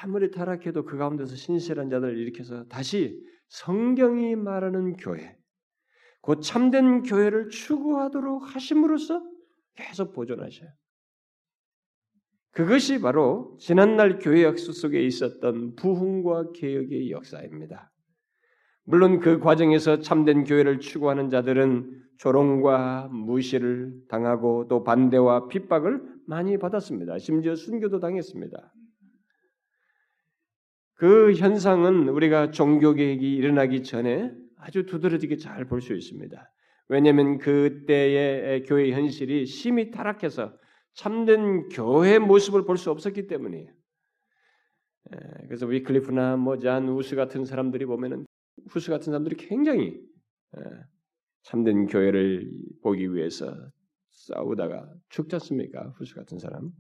아무리 0.04 0.30
타락해도 0.30 0.84
그 0.84 0.98
가운데서 0.98 1.34
신실한 1.34 1.88
자들을 1.88 2.18
일으켜서 2.18 2.66
다시 2.66 3.18
성경이 3.48 4.36
말하는 4.36 4.96
교회, 4.96 5.34
곧 6.20 6.42
참된 6.42 7.02
교회를 7.02 7.48
추구하도록 7.48 8.54
하심으로써 8.54 9.22
계속 9.74 10.12
보존하셔요. 10.12 10.68
그것이 12.50 13.00
바로 13.00 13.56
지난날 13.58 14.18
교회 14.18 14.44
역수 14.44 14.74
속에 14.74 15.02
있었던 15.02 15.74
부흥과 15.74 16.52
개혁의 16.52 17.10
역사입니다. 17.10 17.90
물론 18.84 19.20
그 19.20 19.38
과정에서 19.40 20.00
참된 20.00 20.44
교회를 20.44 20.80
추구하는 20.80 21.30
자들은 21.30 22.02
조롱과 22.18 23.08
무시를 23.10 23.94
당하고 24.08 24.68
또 24.68 24.84
반대와 24.84 25.48
핍박을 25.48 26.02
많이 26.26 26.58
받았습니다. 26.58 27.18
심지어 27.18 27.56
순교도 27.56 28.00
당했습니다. 28.00 28.72
그 30.94 31.34
현상은 31.34 32.08
우리가 32.08 32.50
종교개혁이 32.50 33.34
일어나기 33.34 33.82
전에 33.82 34.32
아주 34.56 34.86
두드러지게 34.86 35.36
잘 35.36 35.66
볼 35.66 35.80
수 35.80 35.94
있습니다. 35.94 36.50
왜냐하면 36.88 37.38
그때의 37.38 38.62
교회 38.64 38.92
현실이 38.92 39.46
심히 39.46 39.90
타락해서 39.90 40.56
참된 40.94 41.68
교회 41.70 42.18
모습을 42.18 42.64
볼 42.64 42.76
수 42.76 42.90
없었기 42.90 43.26
때문이에요. 43.26 43.72
그래서 45.48 45.66
위클리프나 45.66 46.36
뭐 46.36 46.58
잔 46.58 46.88
우스 46.88 47.16
같은 47.16 47.44
사람들이 47.44 47.84
보면은 47.86 48.24
후스 48.70 48.90
같은 48.90 49.06
사람들이 49.06 49.36
굉장히 49.36 50.00
참된 51.42 51.86
교회를 51.86 52.48
보기 52.82 53.12
위해서 53.12 53.52
싸우다가 54.10 54.88
죽지 55.10 55.36
않습니까? 55.36 55.92
후스 55.98 56.14
같은 56.14 56.38
사람. 56.38 56.70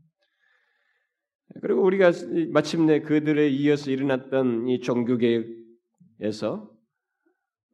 그리고 1.60 1.82
우리가 1.82 2.12
마침내 2.50 3.00
그들에 3.00 3.48
이어서 3.48 3.90
일어났던 3.90 4.68
이 4.68 4.80
종교개혁에서 4.80 6.70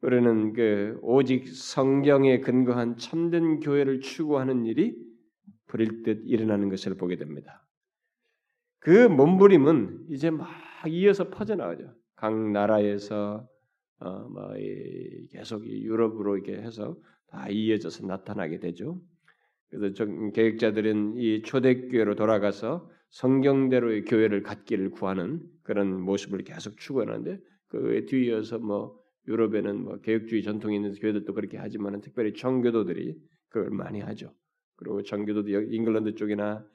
우리는 0.01 0.53
그 0.53 0.97
오직 1.01 1.47
성경에 1.47 2.39
근거한 2.39 2.97
참된 2.97 3.59
교회를 3.59 4.01
추구하는 4.01 4.65
일이 4.65 4.95
불일 5.67 6.03
듯 6.03 6.23
일어나는 6.25 6.69
것을 6.69 6.95
보게 6.95 7.17
됩니다. 7.17 7.65
그 8.79 9.07
몸부림은 9.07 10.07
이제 10.09 10.31
막 10.31 10.49
이어서 10.87 11.29
퍼져나가죠. 11.29 11.93
각 12.15 12.35
나라에서 12.51 13.47
어, 13.99 14.27
뭐 14.29 14.53
계속 15.31 15.65
유럽으로 15.65 16.37
이렇게 16.37 16.57
해서 16.61 16.97
다 17.27 17.47
이어져서 17.47 18.07
나타나게 18.07 18.59
되죠. 18.59 18.99
그래서 19.69 19.93
좀 19.93 20.31
계획자들은 20.31 21.17
이 21.17 21.43
초대교회로 21.43 22.15
돌아가서 22.15 22.89
성경대로의 23.11 24.05
교회를 24.05 24.41
갖기를 24.41 24.89
구하는 24.91 25.41
그런 25.63 26.01
모습을 26.01 26.43
계속 26.43 26.77
추구하는데 26.77 27.39
그 27.67 28.05
뒤이어서 28.07 28.59
뭐 28.59 28.99
유럽에는 29.27 29.83
뭐 29.83 29.99
개혁주의 30.01 30.43
전통이 30.43 30.75
있는 30.77 30.93
교회들도 30.93 31.33
그렇게 31.33 31.57
하지만 31.57 32.01
특별히 32.01 32.33
청교도들이 32.33 33.15
그걸 33.49 33.69
많이 33.69 33.99
하죠. 33.99 34.33
그리고 34.75 35.03
청교도도 35.03 35.49
잉글랜드 35.49 36.15
쪽이나 36.15 36.65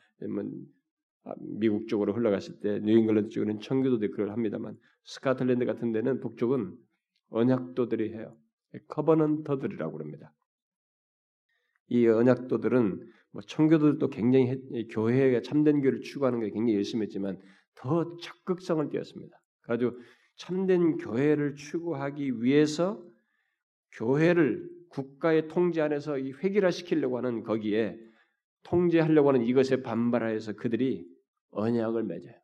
아, 1.24 1.34
미국 1.40 1.88
쪽으로 1.88 2.12
흘러갔을 2.12 2.60
때 2.60 2.78
뉴잉글랜드 2.80 3.30
쪽에는 3.30 3.60
청교도들이 3.60 4.10
그걸 4.12 4.30
합니다만 4.30 4.78
스카틀랜드 5.04 5.64
같은 5.64 5.92
데는 5.92 6.20
북쪽은 6.20 6.76
언약도들이 7.30 8.12
해요. 8.12 8.36
Covenanter들이라고 8.88 9.92
그럽니다. 9.92 10.32
이 11.88 12.06
언약도들은 12.06 13.08
뭐 13.36 13.42
청교도들도 13.42 14.08
굉장히 14.08 14.58
교회가 14.88 15.42
참된 15.42 15.82
교회를 15.82 16.00
추구하는 16.00 16.40
게 16.40 16.48
굉장히 16.48 16.76
열심히 16.76 17.02
했지만 17.02 17.38
더 17.74 18.16
적극성을 18.16 18.88
띄었습니다. 18.88 19.36
가지고 19.64 19.98
참된 20.36 20.96
교회를 20.96 21.54
추구하기 21.54 22.42
위해서 22.42 23.04
교회를 23.92 24.66
국가의 24.88 25.48
통제 25.48 25.82
안에서 25.82 26.16
획일화시키려고 26.16 27.18
하는 27.18 27.42
거기에 27.42 27.98
통제하려고 28.62 29.28
하는 29.28 29.42
이것에 29.44 29.82
반발하여서 29.82 30.54
그들이 30.54 31.06
언약을 31.50 32.04
맺어요. 32.04 32.34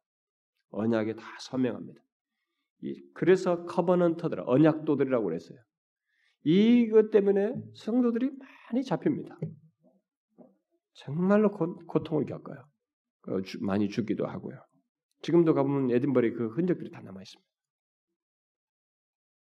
언약에 0.72 1.14
다 1.14 1.24
서명합니다. 1.40 2.02
그래서 3.14 3.64
커버넌터들, 3.64 4.42
언약도들이라고 4.44 5.24
그랬어요. 5.24 5.58
이것 6.44 7.10
때문에 7.10 7.54
성도들이 7.76 8.30
많이 8.70 8.84
잡힙니다. 8.84 9.38
정말로 10.94 11.50
고, 11.50 12.02
통을 12.02 12.26
겪어요. 12.26 12.58
어, 13.28 13.38
많이 13.60 13.88
죽기도 13.88 14.26
하고요. 14.26 14.58
지금도 15.22 15.54
가보면 15.54 15.90
에딘버리 15.90 16.32
그 16.32 16.48
흔적들이 16.48 16.90
다 16.90 17.00
남아 17.00 17.22
있습니다. 17.22 17.52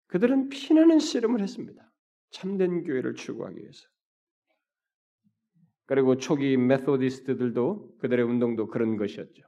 그들은 0.09 0.49
피나는 0.49 0.99
씨름을 0.99 1.41
했습니다. 1.41 1.93
참된 2.31 2.85
교회를 2.85 3.15
추구하기 3.15 3.59
위해서. 3.59 3.87
그리고 5.87 6.17
초기 6.17 6.57
메소디스트들도 6.57 7.99
그들의 7.99 8.25
운동도 8.25 8.67
그런 8.67 8.97
것이었죠. 8.97 9.43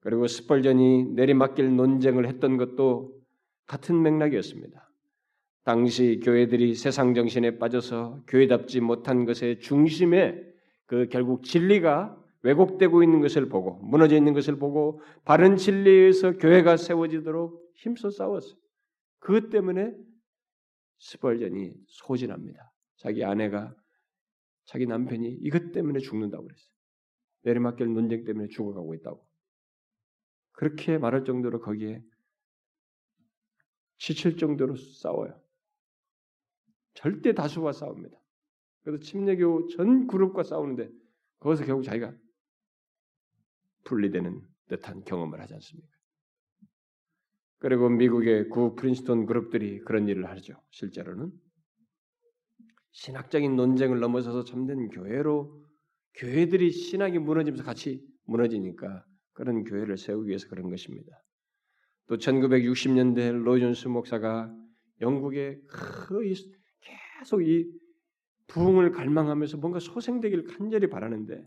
그리고 0.00 0.26
스펄전이 0.26 1.12
내리막길 1.14 1.76
논쟁을 1.76 2.26
했던 2.26 2.56
것도 2.56 3.18
같은 3.66 4.02
맥락이었습니다. 4.02 4.90
당시 5.62 6.20
교회들이 6.22 6.74
세상 6.74 7.14
정신에 7.14 7.58
빠져서 7.58 8.24
교회답지 8.26 8.80
못한 8.80 9.24
것의 9.24 9.60
중심에 9.60 10.49
그 10.90 11.06
결국 11.06 11.44
진리가 11.44 12.20
왜곡되고 12.42 13.04
있는 13.04 13.20
것을 13.20 13.48
보고 13.48 13.74
무너져 13.76 14.16
있는 14.16 14.32
것을 14.32 14.58
보고 14.58 15.00
바른 15.24 15.56
진리에서 15.56 16.32
교회가 16.32 16.76
세워지도록 16.76 17.72
힘써 17.76 18.10
싸웠어요. 18.10 18.58
그것 19.20 19.50
때문에 19.50 19.94
스펄전이 20.98 21.74
소진합니다. 21.86 22.72
자기 22.96 23.22
아내가 23.22 23.72
자기 24.64 24.86
남편이 24.86 25.28
이것 25.42 25.70
때문에 25.70 26.00
죽는다고 26.00 26.42
그랬어요. 26.42 26.72
내리막길 27.42 27.86
논쟁 27.94 28.24
때문에 28.24 28.48
죽어가고 28.48 28.92
있다고. 28.96 29.24
그렇게 30.50 30.98
말할 30.98 31.24
정도로 31.24 31.60
거기에 31.60 32.02
지칠 33.98 34.36
정도로 34.36 34.74
싸워요. 34.74 35.40
절대 36.94 37.32
다수와 37.32 37.70
싸웁니다. 37.70 38.19
그래서 38.82 39.02
침례교 39.02 39.68
전 39.68 40.06
그룹과 40.06 40.42
싸우는데 40.42 40.90
거기서 41.40 41.64
결국 41.64 41.82
자기가 41.82 42.14
분리되는 43.84 44.40
듯한 44.68 45.04
경험을 45.04 45.40
하지 45.40 45.54
않습니까? 45.54 45.88
그리고 47.58 47.88
미국의 47.90 48.48
구 48.48 48.74
프린스톤 48.74 49.26
그룹들이 49.26 49.80
그런 49.80 50.08
일을 50.08 50.30
하죠. 50.30 50.54
실제로는 50.70 51.30
신학적인 52.92 53.54
논쟁을 53.54 54.00
넘어서서 54.00 54.44
참된 54.44 54.88
교회로 54.88 55.64
교회들이 56.14 56.70
신학이 56.70 57.18
무너지면서 57.18 57.62
같이 57.62 58.02
무너지니까 58.24 59.04
그런 59.32 59.64
교회를 59.64 59.96
세우기 59.96 60.28
위해서 60.28 60.48
그런 60.48 60.70
것입니다. 60.70 61.22
또 62.06 62.16
1960년대 62.16 63.32
로이존스 63.42 63.88
목사가 63.88 64.52
영국에 65.00 65.60
거의 66.08 66.34
계속 66.80 67.46
이 67.46 67.70
부흥을 68.50 68.92
갈망하면서 68.92 69.58
뭔가 69.58 69.78
소생되기를 69.78 70.44
간절히 70.44 70.88
바라는데 70.88 71.46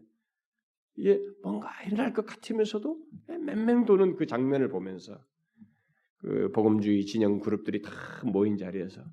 이게 0.95 1.19
뭔가 1.41 1.69
일어날 1.83 2.13
것 2.13 2.25
같으면서도 2.25 2.97
맴맴 3.27 3.85
도는 3.85 4.15
그 4.15 4.25
장면을 4.25 4.69
보면서 4.69 5.19
그 6.17 6.51
복음주의 6.51 7.05
진영 7.05 7.39
그룹들이 7.39 7.81
다 7.81 7.91
모인 8.25 8.57
자리에서 8.57 9.03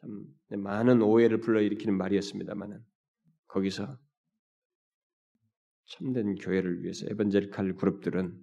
참 0.00 0.62
많은 0.62 1.00
오해를 1.02 1.40
불러일으키는 1.40 1.96
말이었습니다만은 1.96 2.80
거기서 3.46 3.98
참된 5.84 6.34
교회를 6.34 6.82
위해서 6.82 7.06
에반젤칼 7.10 7.74
그룹들은 7.74 8.36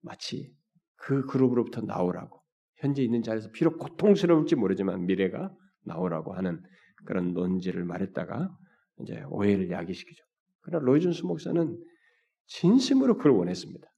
마치 0.00 0.54
그 0.96 1.26
그룹으로부터 1.26 1.82
나오라고 1.82 2.40
현재 2.76 3.02
있는 3.02 3.22
자리에서 3.22 3.50
비록 3.50 3.78
고통스러울지 3.78 4.56
모르지만 4.56 5.04
미래가 5.06 5.54
나오라고 5.84 6.32
하는 6.32 6.62
그런 7.04 7.32
논지를 7.32 7.84
말했다가 7.84 8.56
이제 9.00 9.22
오해를 9.28 9.70
야기시키죠. 9.70 10.24
그러나 10.60 10.84
로이준스 10.84 11.24
목사는 11.24 11.78
진심으로 12.46 13.16
그걸 13.16 13.32
원했습니다. 13.32 13.88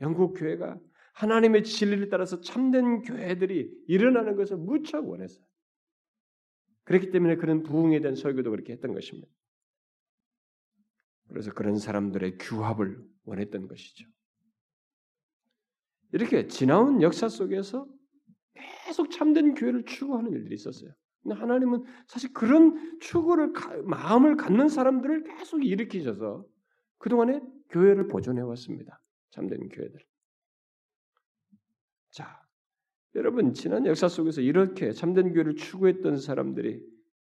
영국 0.00 0.34
교회가 0.34 0.78
하나님의 1.14 1.64
진리를 1.64 2.08
따라서 2.08 2.40
참된 2.40 3.02
교회들이 3.02 3.70
일어나는 3.86 4.36
것을 4.36 4.56
무척 4.56 5.08
원했어요. 5.08 5.44
그렇기 6.84 7.10
때문에 7.10 7.36
그런 7.36 7.62
부흥에 7.62 8.00
대한 8.00 8.14
설교도 8.14 8.50
그렇게 8.50 8.72
했던 8.72 8.92
것입니다. 8.92 9.28
그래서 11.28 11.52
그런 11.52 11.78
사람들의 11.78 12.38
규합을 12.38 13.02
원했던 13.24 13.68
것이죠. 13.68 14.06
이렇게 16.12 16.46
지나온 16.46 17.00
역사 17.02 17.28
속에서 17.28 17.88
계속 18.86 19.10
참된 19.10 19.54
교회를 19.54 19.84
추구하는 19.84 20.32
일들이 20.32 20.54
있었어요. 20.54 20.92
하나님은 21.32 21.84
사실 22.06 22.32
그런 22.32 22.98
추구를 23.00 23.52
마음을 23.84 24.36
갖는 24.36 24.68
사람들을 24.68 25.24
계속 25.24 25.64
일으키셔서 25.64 26.46
그동안에 26.98 27.40
교회를 27.70 28.08
보존해 28.08 28.42
왔습니다. 28.42 29.02
참된 29.30 29.68
교회들. 29.68 30.00
자, 32.10 32.40
여러분 33.14 33.52
지난 33.54 33.86
역사 33.86 34.08
속에서 34.08 34.40
이렇게 34.40 34.92
참된 34.92 35.32
교회를 35.32 35.56
추구했던 35.56 36.18
사람들이 36.18 36.84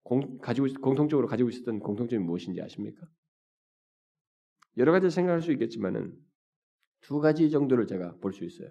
공, 0.03 0.39
가지고 0.39 0.67
공통적으로 0.81 1.29
가지고 1.29 1.51
있었던 1.51 1.81
공통점이 1.81 2.25
무엇인지 2.25 2.61
아십니까? 2.61 3.07
여러 4.79 4.91
가지 4.93 5.11
생각할 5.11 5.43
수 5.43 5.53
있겠지만은 5.53 6.17
두 7.03 7.21
가지 7.21 7.51
정도를 7.51 7.87
제가 7.87 8.17
볼 8.21 8.33
수 8.33 8.45
있어요. 8.45 8.71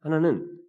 하나는 0.00 0.61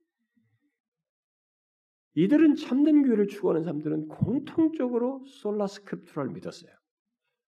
이들은 2.16 2.56
참된 2.56 3.04
교회를 3.04 3.28
추구하는 3.28 3.64
사람들은 3.64 4.08
공통적으로 4.08 5.24
Sola 5.26 5.68
Scriptura를 5.68 6.30
믿었어요. 6.30 6.72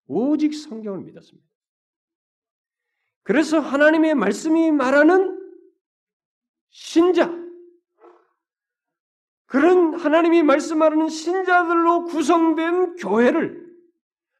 오직 0.07 0.53
성경을 0.53 1.01
믿었습니다. 1.01 1.47
그래서 3.23 3.59
하나님의 3.59 4.15
말씀이 4.15 4.71
말하는 4.71 5.39
신자, 6.69 7.33
그런 9.45 9.95
하나님이 9.95 10.43
말씀하는 10.43 11.07
신자들로 11.07 12.05
구성된 12.05 12.95
교회를 12.97 13.65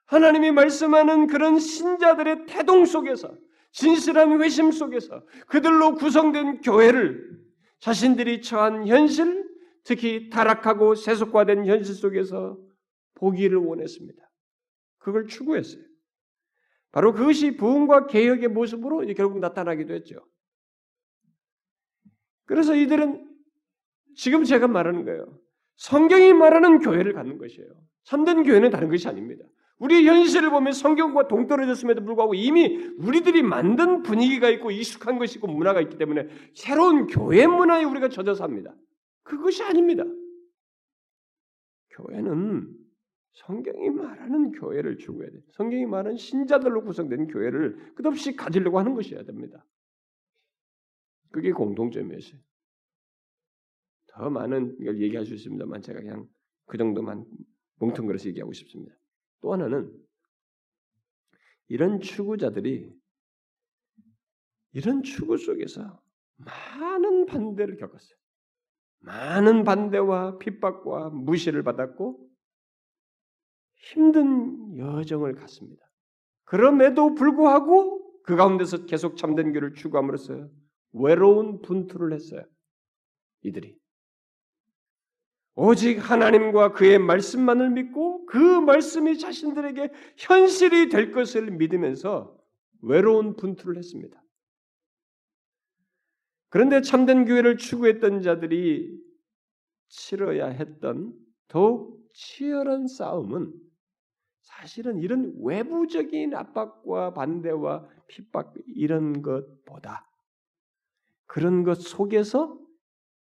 하나님이 0.05 0.51
말씀하는 0.51 1.27
그런 1.27 1.57
신자들의 1.59 2.45
태동 2.47 2.85
속에서 2.85 3.35
진실한 3.71 4.41
회심 4.41 4.71
속에서 4.71 5.23
그들로 5.47 5.95
구성된 5.95 6.61
교회를 6.61 7.39
자신들이 7.79 8.41
처한 8.41 8.87
현실, 8.87 9.44
특히 9.85 10.29
타락하고 10.29 10.95
세속화된 10.95 11.67
현실 11.67 11.95
속에서 11.95 12.57
보기를 13.13 13.57
원했습니다. 13.57 14.21
그걸 14.97 15.27
추구했어요. 15.27 15.83
바로 16.91 17.13
그것이 17.13 17.55
부흥과 17.55 18.07
개혁의 18.07 18.49
모습으로 18.49 19.05
결국 19.15 19.39
나타나기도 19.39 19.93
했죠. 19.93 20.15
그래서 22.45 22.75
이들은 22.75 23.29
지금 24.15 24.43
제가 24.43 24.67
말하는 24.67 25.05
거예요. 25.05 25.39
성경이 25.75 26.33
말하는 26.33 26.79
교회를 26.79 27.13
갖는 27.13 27.37
것이에요. 27.37 27.67
참된 28.03 28.43
교회는 28.43 28.71
다른 28.71 28.89
것이 28.89 29.07
아닙니다. 29.07 29.45
우리 29.77 30.07
현실을 30.07 30.49
보면 30.49 30.73
성경과 30.73 31.27
동떨어졌음에도 31.27 32.03
불구하고 32.05 32.33
이미 32.33 32.77
우리들이 32.97 33.43
만든 33.43 34.03
분위기가 34.03 34.49
있고 34.49 34.71
익숙한 34.71 35.19
것이 35.19 35.37
있고 35.37 35.47
문화가 35.47 35.81
있기 35.81 35.97
때문에 35.97 36.27
새로운 36.55 37.07
교회 37.07 37.45
문화에 37.45 37.83
우리가 37.83 38.09
젖어 38.09 38.33
삽니다. 38.33 38.73
그것이 39.25 39.63
아닙니다. 39.63 40.03
교회는 41.89 42.73
성경이 43.33 43.89
말하는 43.89 44.51
교회를 44.51 44.97
추구해야 44.97 45.31
돼. 45.31 45.41
성경이 45.51 45.85
말하는 45.85 46.17
신자들로 46.17 46.83
구성된 46.83 47.27
교회를 47.27 47.93
끝없이 47.95 48.35
가지려고 48.35 48.79
하는 48.79 48.93
것이어야 48.93 49.23
됩니다. 49.23 49.65
그게 51.31 51.51
공통점이었어요. 51.51 52.39
더 54.07 54.29
많은 54.29 54.77
걸 54.77 55.01
얘기할 55.01 55.25
수 55.25 55.33
있습니다만 55.33 55.81
제가 55.81 55.99
그냥 55.99 56.29
그 56.65 56.77
정도만 56.77 57.25
뭉뚱그려서 57.79 58.29
얘기하고 58.29 58.53
싶습니다. 58.53 58.95
또 59.41 59.51
하나는 59.51 59.91
이런 61.67 61.99
추구자들이 61.99 62.93
이런 64.71 65.03
추구 65.03 65.37
속에서 65.37 66.01
많은 66.37 67.25
반대를 67.25 67.75
겪었어요. 67.77 68.17
많은 69.05 69.63
반대와 69.63 70.39
핍박과 70.39 71.11
무시를 71.11 71.63
받았고 71.63 72.27
힘든 73.75 74.77
여정을 74.77 75.35
갔습니다. 75.35 75.85
그럼에도 76.43 77.13
불구하고 77.13 78.21
그 78.23 78.35
가운데서 78.35 78.85
계속 78.85 79.17
참된 79.17 79.53
교를 79.53 79.73
추구함으로써 79.73 80.49
외로운 80.93 81.61
분투를 81.61 82.13
했어요. 82.13 82.43
이들이 83.43 83.77
오직 85.53 85.97
하나님과 85.97 86.73
그의 86.73 86.99
말씀만을 86.99 87.69
믿고 87.69 88.25
그 88.25 88.37
말씀이 88.37 89.17
자신들에게 89.17 89.91
현실이 90.17 90.89
될 90.89 91.11
것을 91.11 91.51
믿으면서 91.51 92.35
외로운 92.81 93.35
분투를 93.35 93.77
했습니다. 93.77 94.21
그런데 96.55 96.79
참된 96.79 97.25
교회를 97.25 97.57
추구했던 97.57 98.21
자들이 98.21 98.97
치러야 99.89 100.47
했던 100.47 101.13
더욱 101.49 102.01
치열한 102.13 102.87
싸움은 102.87 103.53
사실은 104.39 104.99
이런 104.99 105.33
외부적인 105.43 106.33
압박과 106.33 107.13
반대와 107.13 107.89
핍박 108.07 108.53
이런 108.67 109.21
것보다 109.21 110.09
그런 111.25 111.65
것 111.65 111.81
속에서 111.81 112.57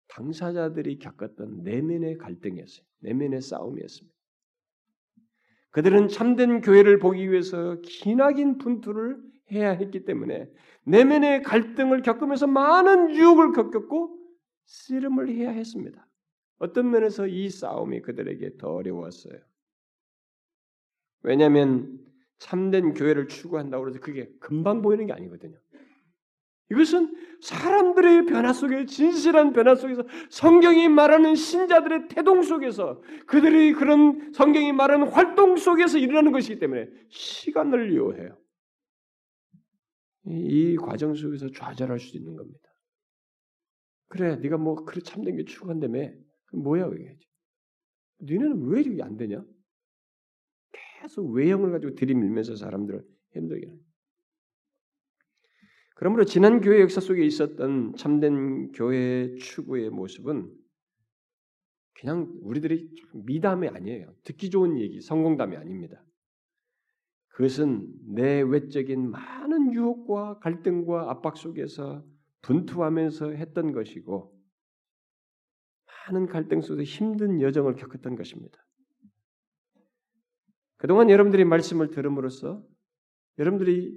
당사자들이 0.09 0.99
겪었던 0.99 1.63
내면의 1.63 2.19
갈등이었어요. 2.19 2.85
내면의 2.99 3.41
싸움이었습니다. 3.41 4.15
그들은 5.71 6.09
참된 6.09 6.61
교회를 6.61 6.99
보기 6.99 7.31
위해서 7.31 7.81
기나긴 7.81 8.59
분투를 8.59 9.32
해야 9.53 9.71
했기 9.71 10.05
때문에 10.05 10.51
내면의 10.85 11.43
갈등을 11.43 12.03
겪으면서 12.03 12.47
많은 12.47 13.15
유혹을 13.15 13.53
겪었고 13.53 14.19
씨름을 14.67 15.29
해야 15.29 15.51
했습니다. 15.51 16.07
어떤 16.59 16.91
면에서 16.91 17.27
이 17.27 17.51
싸움이 17.51 18.03
그들에게 18.03 18.57
더 18.57 18.75
어려웠어요. 18.75 19.39
왜냐하면 21.23 21.99
참된 22.39 22.95
교회를 22.95 23.29
추구한다고 23.29 23.89
해서 23.89 24.01
그게 24.01 24.29
금방 24.41 24.83
보이는 24.83 25.07
게 25.07 25.13
아니거든요. 25.13 25.57
이것은 26.71 27.15
사람들의 27.43 28.27
변화 28.27 28.53
속에 28.53 28.87
진실한 28.87 29.53
변화 29.53 29.75
속에서 29.75 30.05
성경이 30.31 30.89
말하는 30.89 31.35
신자들의 31.35 32.09
태동 32.09 32.43
속에서 32.43 33.03
그들이 33.27 33.75
그런 33.75 34.33
성경이 34.33 34.73
말하는 34.73 35.09
활동 35.09 35.57
속에서 35.57 35.99
일어나는 35.99 36.33
것이기 36.33 36.59
때문에 36.59 36.89
시간을 37.11 37.95
요해요. 37.95 38.42
이 40.27 40.77
과정 40.77 41.15
속에서 41.15 41.51
좌절할 41.51 41.99
수 41.99 42.17
있는 42.17 42.37
겁니다. 42.37 42.69
그래, 44.09 44.37
네가 44.37 44.59
뭐 44.59 44.85
그래 44.85 45.01
참된 45.03 45.37
게 45.37 45.45
추구한다며? 45.45 46.11
뭐야 46.53 46.89
그게? 46.89 47.17
니네는 48.21 48.69
왜 48.69 48.83
이게 48.83 49.03
안 49.03 49.17
되냐? 49.17 49.43
계속 51.01 51.31
외형을 51.31 51.73
가지고 51.73 51.95
들이밀면서 51.95 52.57
사람들을 52.57 53.03
힘들게 53.33 53.67
합니다. 53.67 53.93
그러므로 55.97 56.25
지난 56.25 56.61
교회 56.61 56.81
역사 56.81 57.01
속에 57.01 57.25
있었던 57.25 57.95
참된 57.97 58.73
교회 58.73 59.35
추구의 59.37 59.91
모습은 59.91 60.53
그냥 61.95 62.33
우리들이 62.43 62.91
미담이 63.15 63.69
아니에요. 63.69 64.13
듣기 64.25 64.51
좋은 64.51 64.79
얘기, 64.79 65.01
성공담이 65.01 65.57
아닙니다. 65.57 66.05
그것은 67.33 67.89
내 68.15 68.43
외적인 68.43 69.11
많은 69.11 69.73
유혹과 69.75 70.39
갈등과 70.41 71.11
압박 71.11 71.37
속에서 71.37 72.05
분투하면서 72.43 73.31
했던 73.31 73.73
것이고 73.73 74.39
많은 76.09 76.27
갈등 76.27 76.61
속에서 76.61 76.83
힘든 76.83 77.41
여정을 77.41 77.77
겪었던 77.77 78.17
것입니다. 78.17 78.59
그동안 80.77 81.11
여러분들이 81.11 81.45
말씀을 81.45 81.91
들음으로써 81.91 82.63
여러분들이 83.39 83.97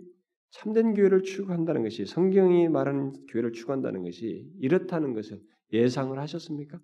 참된 0.52 0.94
교회를 0.94 1.24
추구한다는 1.24 1.84
것이 1.84 2.06
성경이 2.06 2.70
말하는 2.70 3.12
교회를 3.28 3.52
추구한다는 3.52 4.04
것이 4.04 4.50
이렇다는 4.60 5.14
것을 5.14 5.42
예상을 5.74 6.18
하셨습니까? 6.18 6.80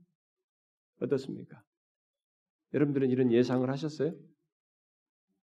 어떻습니까? 0.99 1.64
여러분들은 2.74 3.10
이런 3.10 3.32
예상을 3.32 3.70
하셨어요? 3.70 4.14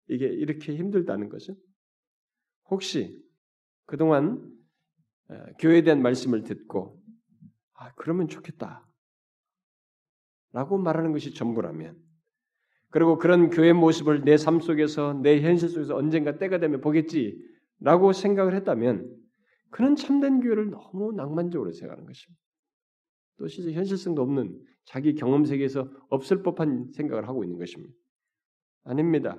이게 0.09 0.27
이렇게 0.27 0.77
힘들다는 0.77 1.29
것은 1.29 1.55
혹시 2.71 3.23
그동안 3.87 4.53
교회에 5.59 5.83
대한 5.83 6.03
말씀을 6.03 6.45
듣고 6.45 7.03
아 7.75 7.93
그러면 7.95 8.29
좋겠다 8.29 8.89
라고 10.53 10.79
말하는 10.79 11.13
것이 11.13 11.35
전부라면 11.35 11.97
그리고 12.91 13.19
그런 13.19 13.51
교회 13.51 13.73
모습을 13.73 14.25
내 14.25 14.37
삶 14.37 14.61
속에서 14.61 15.15
내 15.15 15.41
현실 15.43 15.69
속에서 15.69 15.97
언젠가 15.97 16.39
때가 16.39 16.59
되면 16.59 16.81
보겠지 16.81 17.39
라고 17.81 18.13
생각을 18.13 18.55
했다면 18.55 19.15
그는 19.71 19.97
참된 19.97 20.41
교회를 20.41 20.71
너무 20.71 21.13
낭만적으로 21.13 21.73
생각하는 21.73 22.07
것입니다. 22.07 22.41
또 23.39 23.49
실제 23.49 23.73
현실성도 23.73 24.23
없는 24.23 24.59
자기 24.85 25.15
경험 25.15 25.45
세계에서 25.45 25.91
없을 26.09 26.43
법한 26.43 26.93
생각을 26.93 27.29
하고 27.29 27.45
있는 27.45 27.59
것입니다. 27.59 27.93
아닙니다. 28.85 29.39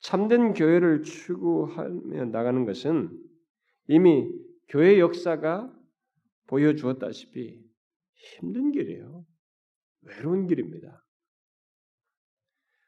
참된 0.00 0.54
교회를 0.54 1.02
추구하며 1.02 2.26
나가는 2.26 2.64
것은 2.64 3.10
이미 3.88 4.30
교회 4.68 4.98
역사가 4.98 5.72
보여주었다시피 6.46 7.62
힘든 8.14 8.72
길이에요. 8.72 9.24
외로운 10.02 10.46
길입니다. 10.46 11.04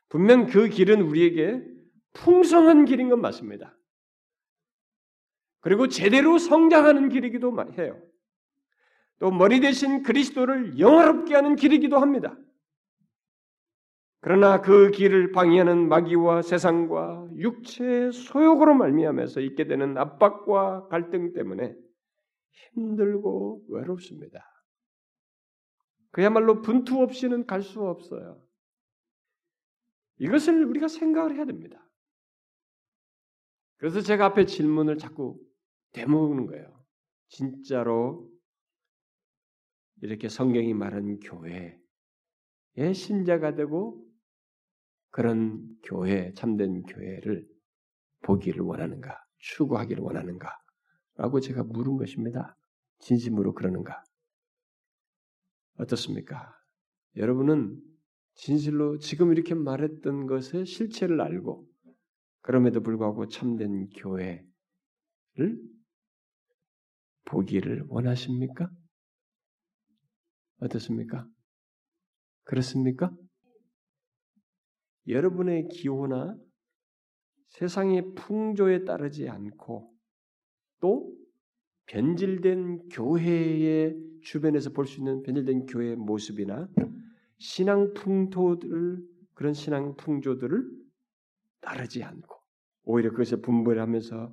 분명 0.08 0.46
그 0.46 0.68
길은 0.68 1.02
우리에게 1.02 1.64
풍성한 2.12 2.84
길인 2.84 3.08
건 3.08 3.20
맞습니다. 3.20 3.76
그리고 5.60 5.88
제대로 5.88 6.38
성장하는 6.38 7.08
길이기도 7.10 7.54
해요. 7.78 8.00
또 9.18 9.30
머리 9.30 9.60
대신 9.60 10.02
그리스도를 10.02 10.78
영화롭게 10.78 11.34
하는 11.34 11.54
길이기도 11.54 11.98
합니다. 11.98 12.36
그러나 14.20 14.60
그 14.60 14.90
길을 14.90 15.32
방해하는 15.32 15.88
마귀와 15.88 16.42
세상과 16.42 17.30
육체의 17.36 18.12
소욕으로 18.12 18.74
말미암아서 18.74 19.40
있게 19.40 19.66
되는 19.66 19.96
압박과 19.96 20.88
갈등 20.88 21.32
때문에 21.32 21.74
힘들고 22.50 23.64
외롭습니다. 23.68 24.44
그야말로 26.10 26.60
분투 26.60 27.00
없이는 27.02 27.46
갈 27.46 27.62
수 27.62 27.80
없어요. 27.80 28.42
이것을 30.18 30.66
우리가 30.66 30.88
생각을 30.88 31.36
해야 31.36 31.46
됩니다. 31.46 31.82
그래서 33.78 34.02
제가 34.02 34.26
앞에 34.26 34.44
질문을 34.44 34.98
자꾸 34.98 35.40
대먹는 35.92 36.46
거예요. 36.46 36.84
진짜로 37.28 38.30
이렇게 40.02 40.28
성경이 40.28 40.74
말하는 40.74 41.20
교회의 41.20 41.78
신자가 42.92 43.54
되고 43.54 44.09
그런 45.10 45.76
교회, 45.82 46.32
참된 46.34 46.82
교회를 46.82 47.46
보기를 48.22 48.62
원하는가, 48.62 49.18
추구하기를 49.38 50.02
원하는가? 50.02 50.50
라고 51.16 51.40
제가 51.40 51.64
물은 51.64 51.96
것입니다. 51.96 52.56
진심으로 53.00 53.54
그러는가? 53.54 54.02
어떻습니까? 55.78 56.54
여러분은 57.16 57.80
진실로 58.34 58.98
지금 58.98 59.32
이렇게 59.32 59.54
말했던 59.54 60.26
것의 60.26 60.66
실체를 60.66 61.20
알고 61.20 61.66
그럼에도 62.42 62.82
불구하고 62.82 63.28
참된 63.28 63.88
교회를 63.90 64.42
보기를 67.24 67.84
원하십니까? 67.88 68.70
어떻습니까? 70.60 71.26
그렇습니까? 72.44 73.12
여러분의 75.08 75.68
기호나 75.68 76.36
세상의 77.48 78.14
풍조에 78.14 78.84
따르지 78.84 79.28
않고 79.28 79.92
또 80.80 81.12
변질된 81.86 82.88
교회의 82.90 83.96
주변에서 84.22 84.70
볼 84.70 84.86
수 84.86 85.00
있는 85.00 85.22
변질된 85.22 85.66
교회의 85.66 85.96
모습이나 85.96 86.68
신앙 87.38 87.92
풍토들 87.94 89.02
그런 89.34 89.54
신앙 89.54 89.96
풍조들을 89.96 90.70
따르지 91.60 92.04
않고 92.04 92.36
오히려 92.84 93.10
그것을 93.10 93.40
분별하면서 93.40 94.32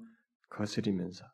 거스리면서 0.49 1.25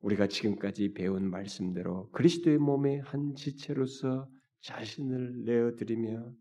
우리가 0.00 0.26
지금까지 0.26 0.92
배운 0.92 1.30
말씀대로 1.30 2.10
그리스도의 2.10 2.58
몸의 2.58 3.00
한 3.00 3.34
지체로서 3.34 4.28
자신을 4.60 5.44
내어드리며 5.44 6.34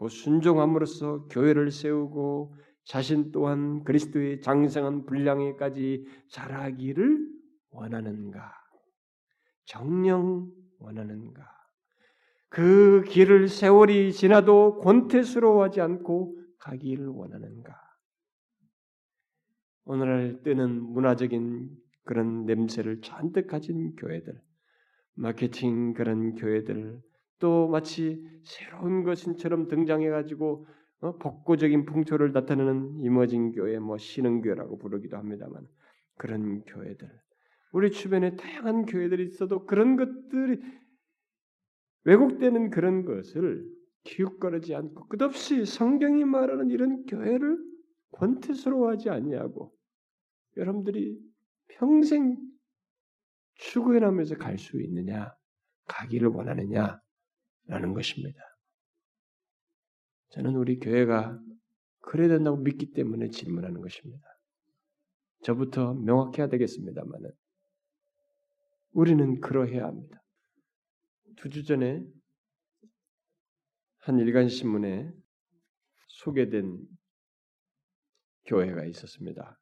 그 0.00 0.08
순종함으로써 0.08 1.26
교회를 1.28 1.70
세우고 1.70 2.56
자신 2.84 3.30
또한 3.32 3.84
그리스도의 3.84 4.40
장성한 4.40 5.04
분량에까지 5.04 6.06
자라기를 6.28 7.28
원하는가? 7.70 8.50
정령 9.66 10.50
원하는가? 10.78 11.46
그 12.48 13.04
길을 13.06 13.48
세월이 13.48 14.14
지나도 14.14 14.78
권태스러워하지 14.78 15.82
않고 15.82 16.38
가기를 16.58 17.08
원하는가? 17.08 17.78
오늘날 19.84 20.42
뜨는 20.42 20.82
문화적인 20.82 21.76
그런 22.04 22.46
냄새를 22.46 23.02
잔뜩 23.02 23.46
가진 23.46 23.94
교회들, 23.96 24.40
마케팅 25.14 25.92
그런 25.92 26.36
교회들, 26.36 27.02
또 27.40 27.66
마치 27.68 28.24
새로운 28.44 29.02
것인처럼 29.02 29.66
등장해가지고 29.66 30.66
어? 31.00 31.16
복고적인 31.16 31.86
풍토를 31.86 32.32
나타내는 32.32 33.00
이머징 33.00 33.52
교회, 33.52 33.78
뭐 33.78 33.96
신흥교회라고 33.96 34.78
부르기도 34.78 35.16
합니다만 35.16 35.66
그런 36.16 36.62
교회들, 36.64 37.10
우리 37.72 37.90
주변에 37.90 38.36
다양한 38.36 38.84
교회들이 38.84 39.24
있어도 39.24 39.64
그런 39.64 39.96
것들이 39.96 40.60
왜곡되는 42.04 42.70
그런 42.70 43.04
것을 43.04 43.66
기웃거리지 44.04 44.74
않고 44.74 45.08
끝없이 45.08 45.64
성경이 45.64 46.24
말하는 46.24 46.70
이런 46.70 47.04
교회를 47.06 47.58
권태스러워하지 48.12 49.10
아니하고 49.10 49.74
여러분들이 50.56 51.18
평생 51.68 52.36
추구해 53.54 54.00
나면서 54.00 54.36
갈 54.36 54.58
수 54.58 54.80
있느냐, 54.82 55.32
가기를 55.86 56.28
원하느냐, 56.28 57.00
라는 57.70 57.94
것입니다. 57.94 58.38
저는 60.30 60.56
우리 60.56 60.78
교회가 60.78 61.38
그래야 62.00 62.28
된다고 62.28 62.56
믿기 62.56 62.92
때문에 62.92 63.28
질문하는 63.28 63.80
것입니다. 63.80 64.22
저부터 65.42 65.94
명확해야 65.94 66.48
되겠습니다만은 66.48 67.30
우리는 68.92 69.40
그러해야 69.40 69.86
합니다. 69.86 70.22
두 71.36 71.48
주 71.48 71.64
전에 71.64 72.02
한 73.98 74.18
일간 74.18 74.48
신문에 74.48 75.10
소개된 76.08 76.78
교회가 78.46 78.84
있었습니다. 78.84 79.58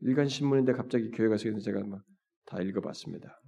일간 0.00 0.28
신문인데 0.28 0.72
갑자기 0.72 1.10
교회가 1.10 1.36
생겨서 1.36 1.64
제가 1.64 1.84
막 1.84 2.02
다 2.46 2.60
읽어봤습니다. 2.60 3.41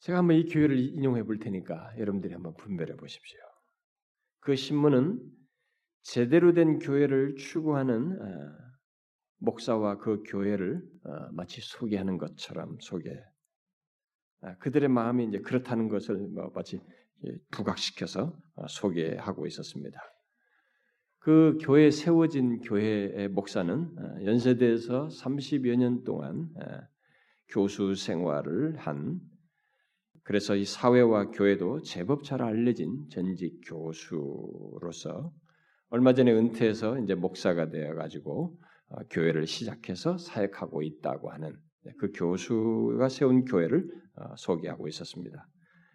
제가 0.00 0.18
한번 0.18 0.36
이 0.36 0.44
교회를 0.44 0.78
인용해 0.78 1.24
볼 1.24 1.38
테니까 1.38 1.92
여러분들이 1.98 2.32
한번 2.32 2.54
분별해 2.54 2.96
보십시오. 2.96 3.40
그 4.40 4.54
신문은 4.54 5.20
제대로 6.02 6.52
된 6.52 6.78
교회를 6.78 7.34
추구하는 7.36 8.20
어, 8.20 8.56
목사와 9.38 9.98
그 9.98 10.22
교회를 10.26 10.82
어, 11.04 11.32
마치 11.32 11.60
소개하는 11.60 12.18
것처럼 12.18 12.78
소개. 12.80 13.10
아, 14.40 14.56
그들의 14.58 14.88
마음이 14.88 15.26
이제 15.26 15.40
그렇다는 15.40 15.88
것을 15.88 16.16
뭐 16.16 16.50
마치 16.54 16.80
부각시켜서 17.50 18.38
어, 18.54 18.66
소개하고 18.68 19.46
있었습니다. 19.46 20.00
그 21.18 21.58
교회 21.60 21.90
세워진 21.90 22.60
교회의 22.60 23.28
목사는 23.28 23.98
어, 23.98 24.24
연세대에서 24.24 25.08
30여 25.08 25.76
년 25.76 26.04
동안 26.04 26.48
어, 26.56 26.80
교수 27.48 27.94
생활을 27.94 28.76
한 28.76 29.20
그래서 30.28 30.54
이 30.56 30.66
사회와 30.66 31.30
교회도 31.30 31.80
제법 31.80 32.22
잘 32.22 32.42
알려진 32.42 33.08
전직 33.08 33.62
교수로서 33.64 35.32
얼마 35.88 36.12
전에 36.12 36.30
은퇴해서 36.32 36.98
이제 36.98 37.14
목사가 37.14 37.70
되어 37.70 37.94
가지고 37.94 38.54
어, 38.90 38.96
교회를 39.08 39.46
시작해서 39.46 40.18
사역하고 40.18 40.82
있다고 40.82 41.30
하는 41.30 41.56
그 41.98 42.12
교수가 42.12 43.08
세운 43.08 43.46
교회를 43.46 43.88
소개하고 44.36 44.86
있었습니다. 44.88 45.48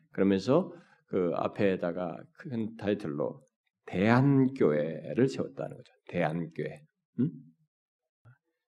그러면서 0.10 0.74
그 1.06 1.34
앞에다가 1.36 2.18
큰 2.40 2.76
타이틀로 2.78 3.40
대한교회를 3.86 5.28
세웠다는 5.28 5.78
거죠. 5.78 5.94
대한교회. 6.08 6.82
음? 7.20 7.30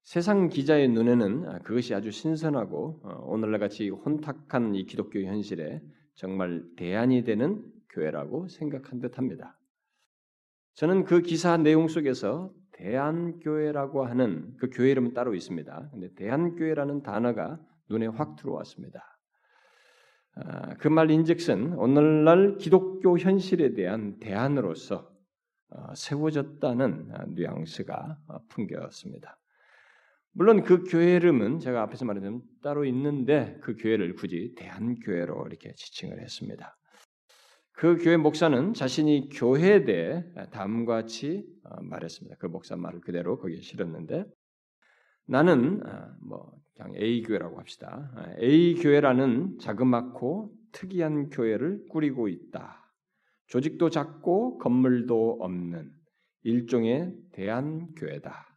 세상 0.05 0.49
기자의 0.49 0.89
눈에는 0.89 1.63
그것이 1.63 1.95
아주 1.95 2.11
신선하고 2.11 3.01
어, 3.03 3.23
오늘날 3.25 3.59
같이 3.59 3.89
혼탁한 3.89 4.75
이 4.75 4.85
기독교 4.85 5.19
현실에 5.19 5.81
정말 6.13 6.63
대안이 6.77 7.23
되는 7.23 7.65
교회라고 7.89 8.47
생각한 8.47 8.99
듯합니다. 8.99 9.59
저는 10.75 11.05
그 11.05 11.21
기사 11.21 11.57
내용 11.57 11.87
속에서 11.87 12.53
대한교회라고 12.73 14.05
하는 14.05 14.53
그 14.57 14.69
교회 14.71 14.91
이름은 14.91 15.15
따로 15.15 15.33
있습니다. 15.33 15.89
근데 15.91 16.13
대한교회라는 16.13 17.01
단어가 17.01 17.59
눈에 17.89 18.05
확 18.05 18.35
들어왔습니다. 18.35 19.01
아, 20.35 20.75
그 20.75 20.87
말 20.89 21.09
인즉슨 21.09 21.73
오늘날 21.73 22.57
기독교 22.57 23.17
현실에 23.17 23.73
대한 23.73 24.19
대안으로서 24.19 25.09
어, 25.69 25.95
세워졌다는 25.95 27.11
어, 27.11 27.23
뉘앙스가 27.29 28.19
어, 28.27 28.37
풍겨졌습니다. 28.49 29.39
물론 30.37 30.63
그 30.63 30.83
교회 30.83 31.15
이름은 31.15 31.59
제가 31.59 31.81
앞에서 31.83 32.03
말했던 32.03 32.41
따로 32.61 32.83
있는데 32.83 33.57
그 33.61 33.77
교회를 33.77 34.15
굳이 34.15 34.53
대한교회로 34.57 35.47
이렇게 35.47 35.73
지칭을 35.73 36.21
했습니다. 36.21 36.77
그 37.71 37.95
교회 37.97 38.17
목사는 38.17 38.73
자신이 38.73 39.29
교회에 39.29 39.85
대해 39.85 40.25
다음과 40.51 40.93
같이 41.03 41.47
말했습니다. 41.83 42.35
그 42.37 42.47
목사 42.47 42.75
말을 42.75 42.99
그대로 42.99 43.39
거기에 43.39 43.61
실었는데 43.61 44.25
나는 45.25 45.81
뭐 46.19 46.51
그냥 46.75 46.93
A 46.97 47.23
교회라고 47.23 47.57
합시다. 47.57 48.11
A 48.41 48.75
교회라는 48.75 49.59
자그맣고 49.59 50.53
특이한 50.73 51.29
교회를 51.29 51.85
꾸리고 51.87 52.27
있다. 52.27 52.91
조직도 53.47 53.89
작고 53.89 54.57
건물도 54.57 55.37
없는 55.39 55.91
일종의 56.43 57.15
대한 57.31 57.87
교회다. 57.95 58.54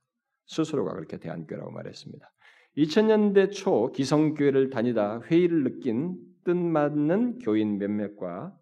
스스로가 0.48 0.94
그렇게 0.94 1.18
대한교회라고 1.18 1.70
말했습니다. 1.70 2.30
2000년대 2.76 3.52
초 3.52 3.90
기성교회를 3.92 4.70
다니다 4.70 5.20
회의를 5.22 5.64
느낀 5.64 6.16
뜻맞는 6.44 7.38
교인 7.40 7.78
몇몇과 7.78 8.54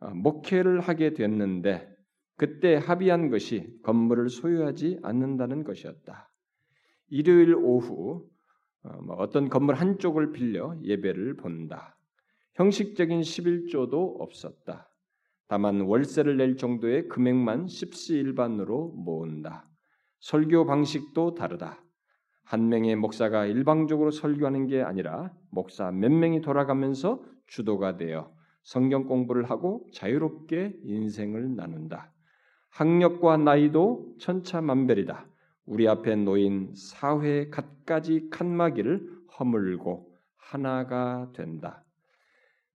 어, 0.00 0.10
목회를 0.10 0.80
하게 0.80 1.12
됐는데 1.12 1.88
그때 2.36 2.76
합의한 2.76 3.30
것이 3.30 3.68
건물을 3.82 4.28
소유하지 4.28 5.00
않는다는 5.02 5.64
것이었다. 5.64 6.30
일요일 7.08 7.54
오후 7.54 8.28
어, 8.82 9.02
뭐 9.02 9.16
어떤 9.16 9.48
건물 9.48 9.74
한쪽을 9.74 10.32
빌려 10.32 10.76
예배를 10.82 11.36
본다. 11.36 11.96
형식적인 12.54 13.20
11조도 13.20 14.20
없었다. 14.20 14.90
다만 15.48 15.80
월세를 15.80 16.36
낼 16.36 16.56
정도의 16.56 17.08
금액만 17.08 17.68
십시일반으로 17.68 18.88
모은다. 18.96 19.67
설교 20.20 20.66
방식도 20.66 21.34
다르다. 21.34 21.82
한 22.44 22.68
명의 22.68 22.96
목사가 22.96 23.44
일방적으로 23.46 24.10
설교하는 24.10 24.66
게 24.66 24.82
아니라 24.82 25.32
목사 25.50 25.90
몇 25.90 26.10
명이 26.10 26.40
돌아가면서 26.40 27.22
주도가 27.46 27.96
되어 27.96 28.32
성경 28.62 29.04
공부를 29.06 29.50
하고 29.50 29.86
자유롭게 29.92 30.80
인생을 30.82 31.56
나눈다. 31.56 32.12
학력과 32.70 33.36
나이도 33.36 34.16
천차만별이다. 34.18 35.26
우리 35.66 35.88
앞에 35.88 36.16
놓인 36.16 36.72
사회 36.74 37.48
갖가지 37.50 38.28
칸막이를 38.30 39.06
허물고 39.38 40.14
하나가 40.36 41.30
된다. 41.34 41.84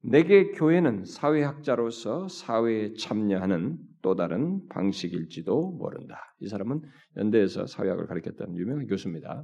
내게 0.02 0.52
교회는 0.52 1.06
사회학자로서 1.06 2.28
사회에 2.28 2.94
참여하는 2.94 3.80
또 4.04 4.16
다른 4.16 4.68
방식일지도 4.68 5.72
모른다. 5.72 6.36
이 6.40 6.48
사람은 6.48 6.82
연대에서 7.18 7.66
사회학을 7.66 8.06
가르쳤던 8.06 8.56
유명한 8.58 8.86
교수입니다. 8.86 9.44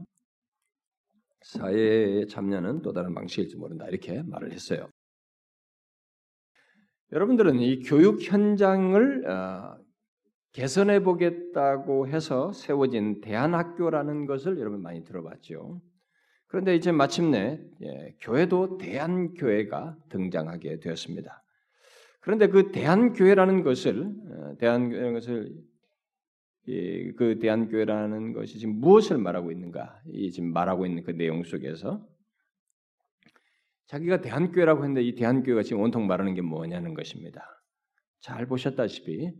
사회에 1.42 2.26
참여하는 2.26 2.82
또 2.82 2.92
다른 2.94 3.16
방식일지 3.16 3.56
모른다. 3.56 3.88
이렇게 3.88 4.22
말을 4.22 4.52
했어요. 4.52 4.88
여러분들은 7.12 7.60
이 7.60 7.82
교육 7.84 8.22
현장을 8.22 9.28
어, 9.28 9.78
개선해 10.52 11.04
보겠다고 11.04 12.08
해서 12.10 12.52
세워진 12.52 13.22
대안학교라는 13.22 14.26
것을 14.26 14.60
여러분 14.60 14.82
많이 14.82 15.06
들어봤죠. 15.06 15.82
그런데 16.48 16.76
이제 16.76 16.92
마침내 16.92 17.62
예, 17.82 18.16
교회도 18.20 18.78
대한교회가 18.78 19.96
등장하게 20.10 20.80
되었습니다. 20.80 21.44
그런데 22.20 22.48
그 22.48 22.72
대한교회라는 22.72 23.64
것을 23.64 24.04
어, 24.04 24.58
대한교회라는 24.58 25.14
것을 25.14 25.54
이, 26.68 27.14
그 27.18 27.40
대한교회라는 27.40 28.34
것이 28.34 28.60
지금 28.60 28.80
무엇을 28.80 29.18
말하고 29.18 29.52
있는가? 29.52 30.02
이 30.08 30.32
지금 30.32 30.52
말하고 30.52 30.86
있는 30.86 31.04
그 31.04 31.12
내용 31.12 31.44
속에서 31.44 32.06
자기가 33.88 34.22
대한교회라고 34.22 34.84
했는데 34.84 35.02
이 35.02 35.16
대한교회가 35.16 35.64
지금 35.64 35.82
온통 35.82 36.06
말하는 36.06 36.36
게 36.36 36.42
뭐냐는 36.42 36.94
것입니다. 36.94 37.44
잘 38.20 38.46
보셨다시피 38.46 39.32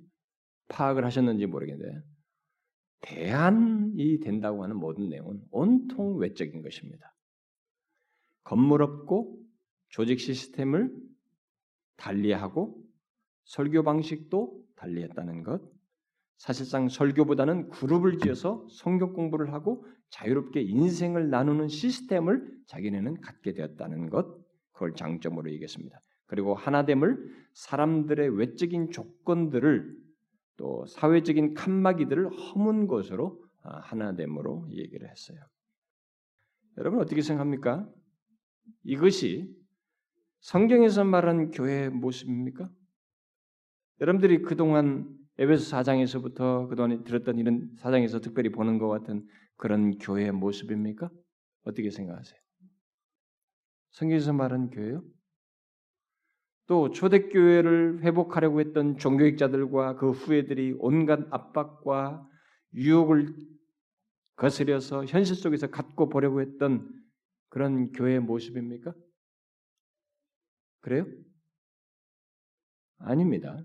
파악을 0.70 1.06
하셨는지 1.06 1.46
모르겠는데 1.46 2.02
대안이 3.02 4.20
된다고 4.22 4.64
하는 4.64 4.78
모든 4.78 5.10
내용은 5.10 5.42
온통 5.52 6.18
외적인 6.18 6.62
것입니다. 6.62 7.16
건물 8.44 8.82
없고 8.82 9.38
조직 9.90 10.20
시스템을 10.20 10.92
달리하고 12.00 12.82
설교 13.44 13.84
방식도 13.84 14.64
달리했다는 14.76 15.44
것. 15.44 15.62
사실상 16.38 16.88
설교보다는 16.88 17.70
그룹을 17.70 18.18
지어서 18.20 18.66
성경 18.72 19.14
공부를 19.14 19.52
하고 19.54 19.86
자유롭게 20.10 20.62
인생을 20.62 21.30
나누는 21.30 21.68
시스템을 21.68 22.50
자기네는 22.66 23.20
갖게 23.20 23.54
되었다는 23.54 24.10
것. 24.10 24.40
그걸 24.72 24.94
장점으로 24.96 25.52
얘기했습니다. 25.52 26.02
그리고 26.28 26.56
하나됨을 26.56 27.36
사람들의 27.54 28.38
외적인 28.38 28.92
조건들을 28.92 29.98
또 30.56 30.86
사회적인 30.86 31.54
칸막이들을 31.54 32.30
허문 32.30 32.88
것으로 32.88 33.44
아, 33.64 33.80
하나됨으로 33.80 34.68
얘기를 34.72 35.10
했어요. 35.10 35.38
여러분 36.78 37.02
어떻게 37.02 37.22
생각합니까? 37.22 37.90
이것이 38.84 39.54
성경에서 40.42 41.04
말한 41.04 41.52
교회의 41.52 41.90
모습입니까? 41.90 42.70
여러분들이 44.02 44.42
그동안 44.42 45.18
에베소 45.38 45.66
사장에서부터 45.66 46.68
그동안 46.68 47.04
들었던 47.04 47.38
이런 47.38 47.70
사장에서 47.78 48.20
특별히 48.20 48.50
보는 48.50 48.78
것 48.78 48.88
같은 48.90 49.26
그런 49.58 49.98
교회의 49.98 50.32
모습입니까? 50.32 51.10
어떻게 51.64 51.90
생각하세요? 51.90 52.40
성경에서 53.92 54.34
말한 54.34 54.70
교회요? 54.70 55.04
또 56.68 56.92
초대교회를 56.92 58.02
회복하려고 58.04 58.60
했던 58.60 58.98
종교학자들과 58.98 59.96
그 59.96 60.12
후예들이 60.12 60.76
온갖 60.78 61.20
압박과 61.32 62.28
유혹을 62.76 63.36
거스려서 64.36 65.06
현실 65.06 65.36
속에서 65.36 65.68
갖고 65.68 66.10
보려고 66.10 66.42
했던 66.42 66.88
그런 67.50 67.92
교회의 67.92 68.20
모습입니까? 68.20 68.94
그래요? 70.82 71.06
아닙니다. 73.00 73.58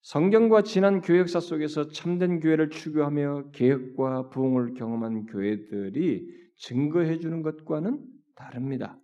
성경과 0.00 0.62
지난 0.62 1.00
교회 1.00 1.18
역사 1.18 1.40
속에서 1.40 1.88
참된 1.88 2.40
교회를 2.40 2.70
추구하며 2.70 3.50
개혁과 3.52 4.30
부흥을 4.30 4.74
경험한 4.74 5.26
교회들이 5.26 6.26
증거해 6.56 7.18
주는 7.18 7.42
것과는 7.42 8.04
다릅니다. 8.34 8.98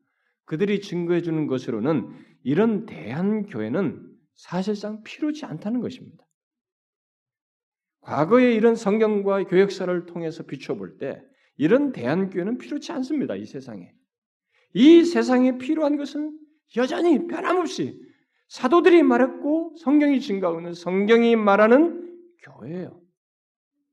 그들이 0.47 0.81
증거해 0.81 1.23
주는 1.23 1.47
것으로는 1.47 2.09
이런 2.43 2.87
대한 2.87 3.47
교회는 3.47 4.15
사실상 4.35 5.03
필요치 5.03 5.45
않다는 5.45 5.81
것입니다. 5.81 6.25
과거의 8.01 8.55
이런 8.55 8.75
성경과 8.75 9.45
교역사를 9.45 10.07
통해서 10.07 10.43
비춰볼 10.43 10.99
때 10.99 11.23
이런 11.57 11.93
대한 11.93 12.31
교회는 12.31 12.59
필요치 12.59 12.93
않습니다. 12.93 13.35
이 13.35 13.47
세상에. 13.47 13.93
이 14.75 15.05
세상에 15.05 15.57
필요한 15.57 15.97
것은 15.97 16.39
여전히 16.77 17.27
변함없이 17.27 18.03
사도들이 18.49 19.03
말했고 19.03 19.77
성경이 19.79 20.21
증가하는 20.21 20.75
성경이 20.75 21.37
말하는 21.37 22.19
교회예요. 22.43 23.01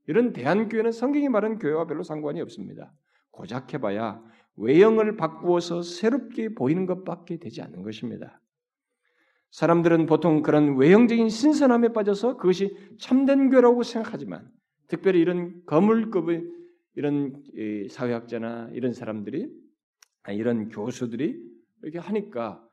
이런 0.08 0.34
대한교회는 0.34 0.92
성경이 0.92 1.30
말하는 1.30 1.60
교회와 1.60 1.86
별로 1.88 2.04
상관이 2.04 2.42
없습니다. 2.42 2.92
고작 3.30 3.74
해봐야 3.74 4.22
외형을 4.58 5.16
바꾸어서 5.16 5.84
새롭게 5.84 6.54
보이는 6.54 6.86
것밖에 6.86 7.38
되지 7.38 7.62
않는 7.62 7.84
것입니다. 7.84 8.42
사람들은 9.52 10.06
보통 10.06 10.42
그런 10.42 10.78
외형적인 10.78 11.30
신선함에 11.30 11.90
빠져서 11.90 12.38
그것이 12.38 12.76
참된 13.00 13.50
교라고 13.50 13.84
생각하지만 13.84 14.50
특별히 14.88 15.20
이런 15.22 15.64
거물급의 15.66 16.44
이런 16.96 17.42
사회학자나 17.90 18.72
이런 18.74 18.94
사람들이 18.94 19.50
이런 20.30 20.70
교수들이 20.70 21.42
이렇게 21.82 22.00
하니까 22.00 22.64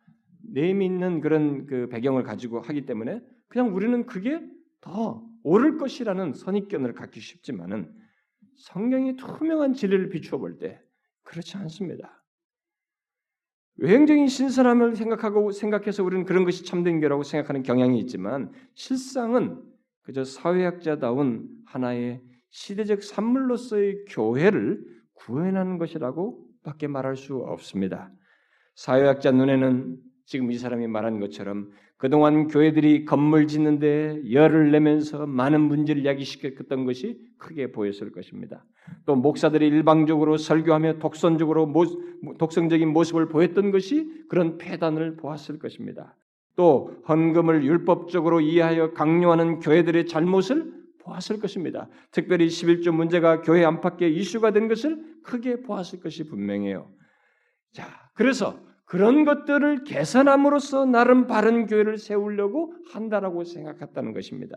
내밀는 0.43 1.21
그런 1.21 1.67
그 1.67 1.89
배경을 1.89 2.23
가지고 2.23 2.61
하기 2.61 2.85
때문에 2.87 3.23
그냥 3.49 3.75
우리는 3.75 4.05
그게 4.07 4.41
더 4.81 5.27
옳을 5.43 5.79
것이라는 5.79 6.35
선입견을 6.35 6.93
갖기 6.95 7.21
쉽지만은 7.21 7.93
성경이 8.57 9.17
투명한 9.17 9.75
진리를 9.75 10.09
비추어 10.11 10.39
볼 10.39 10.59
때 10.59 10.81
그렇지 11.23 11.57
않습니다. 11.59 12.25
외형적인 13.77 14.27
신선함을 14.27 14.97
생각하고 14.97 15.53
생각해서 15.53 16.03
우리는 16.03 16.25
그런 16.25 16.45
것이 16.45 16.65
참된 16.65 17.01
교라고 17.01 17.23
생각하는 17.23 17.63
경향이 17.63 17.99
있지만 18.01 18.51
실상은 18.75 19.63
그저 20.03 20.25
사회학자다운 20.25 21.49
하나의 21.67 22.23
시대적 22.51 23.03
산물로서의 23.03 24.07
교회를 24.09 24.85
구현하는 25.15 25.79
것이라고 25.79 26.48
밖에 26.63 26.87
말할 26.87 27.17
수 27.17 27.37
없습니다. 27.37 28.11
사회학자 28.75 29.31
눈에는 29.33 29.97
지금 30.25 30.53
이 30.53 30.59
사람이 30.59 30.87
말한 30.87 31.21
것처럼 31.21 31.71
그동안 31.97 32.47
교회들이 32.47 33.05
건물 33.05 33.49
짓는데 33.49 34.23
열을 34.31 34.71
내면서 34.71 35.27
많은 35.27 35.61
문제를 35.63 36.05
야기시켰던 36.05 36.85
것이 36.85 37.19
크게 37.39 37.73
보였을 37.73 38.13
것입니다. 38.13 38.65
또 39.05 39.17
목사들이 39.17 39.67
일방적으로 39.67 40.37
설교하며 40.37 41.01
독선적으로 41.01 41.67
모, 41.67 41.85
독성적인 42.39 42.89
모습을 42.89 43.29
보였던 43.29 43.73
것이 43.73 44.09
그런 44.29 44.59
폐단을 44.59 45.17
보았을 45.17 45.59
것입니다. 45.59 46.15
또 46.55 46.93
헌금을 47.09 47.65
율법적으로 47.65 48.41
이해하여 48.41 48.93
강요하는 48.93 49.59
교회들의 49.59 50.07
잘못을 50.07 50.78
보았을 51.09 51.41
것입니다. 51.41 51.89
특별히 52.11 52.47
11조 52.47 52.93
문제가 52.93 53.41
교회 53.41 53.65
안팎의 53.65 54.15
이슈가 54.15 54.53
된 54.53 54.69
것을 54.69 55.03
크게 55.25 55.63
보았을 55.63 56.01
것이 56.01 56.29
분명해요. 56.29 56.91
자, 57.73 57.87
그래서 58.15 58.61
그런 58.85 59.25
것들을 59.25 59.85
개선함으로써 59.85 60.87
나름 60.87 61.27
바른 61.27 61.67
교회를 61.67 61.99
세우려고 61.99 62.75
한다라고 62.93 63.45
생각했다는 63.45 64.13
것입니다. 64.13 64.57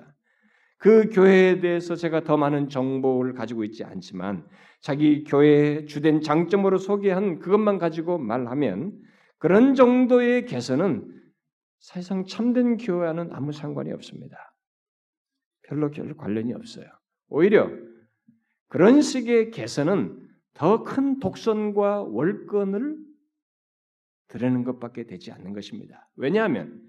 그 0.77 1.09
교회에 1.09 1.59
대해서 1.59 1.95
제가 1.95 2.23
더 2.23 2.37
많은 2.37 2.69
정보를 2.69 3.33
가지고 3.33 3.63
있지 3.63 3.83
않지만 3.83 4.47
자기 4.79 5.23
교회의 5.23 5.85
주된 5.85 6.21
장점으로 6.21 6.77
소개한 6.77 7.39
그것만 7.39 7.77
가지고 7.77 8.17
말하면 8.17 8.93
그런 9.37 9.75
정도의 9.75 10.45
개선은 10.45 11.07
사실상 11.79 12.25
참된 12.25 12.77
교회와는 12.77 13.29
아무 13.33 13.51
상관이 13.51 13.91
없습니다. 13.91 14.50
별로 15.71 15.89
별로 15.89 16.17
관련이 16.17 16.53
없어요. 16.53 16.85
오히려 17.29 17.71
그런 18.67 19.01
식의 19.01 19.51
개선은 19.51 20.19
더 20.53 20.83
큰 20.83 21.19
독선과 21.19 22.03
월권을 22.03 22.97
드리는 24.27 24.63
것밖에 24.65 25.05
되지 25.05 25.31
않는 25.31 25.53
것입니다. 25.53 26.09
왜냐하면 26.17 26.81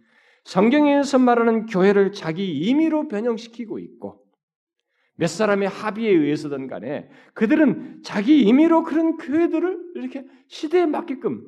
성경에서 0.45 1.21
말하는 1.21 1.67
교회를 1.67 2.11
자기 2.11 2.59
임의로 2.59 3.07
변형시키고 3.07 3.79
있고 3.79 4.25
몇 5.15 5.29
사람의 5.29 5.69
합의에 5.69 6.11
의해서든 6.11 6.67
간에 6.67 7.09
그들은 7.35 8.03
자기 8.03 8.43
임의로 8.43 8.83
그런 8.83 9.17
교회들을 9.17 9.93
이렇게 9.95 10.27
시대에 10.49 10.87
맞게끔 10.87 11.47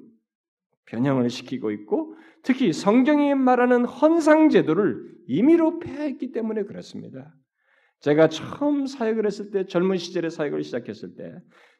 변형을 0.86 1.30
시키고 1.30 1.70
있고 1.70 2.14
특히 2.42 2.72
성경이 2.72 3.34
말하는 3.34 3.84
헌상 3.84 4.50
제도를 4.50 5.14
임의로 5.26 5.78
폐했기 5.78 6.32
때문에 6.32 6.64
그렇습니다. 6.64 7.34
제가 8.00 8.28
처음 8.28 8.86
사역을 8.86 9.24
했을 9.24 9.50
때 9.50 9.66
젊은 9.66 9.96
시절에 9.96 10.28
사역을 10.28 10.62
시작했을 10.62 11.14
때 11.16 11.32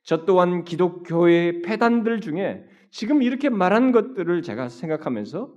저 0.04 0.26
또한 0.26 0.64
기독교의 0.64 1.62
폐단들 1.62 2.20
중에 2.20 2.64
지금 2.90 3.22
이렇게 3.22 3.48
말한 3.48 3.90
것들을 3.90 4.42
제가 4.42 4.68
생각하면서 4.68 5.52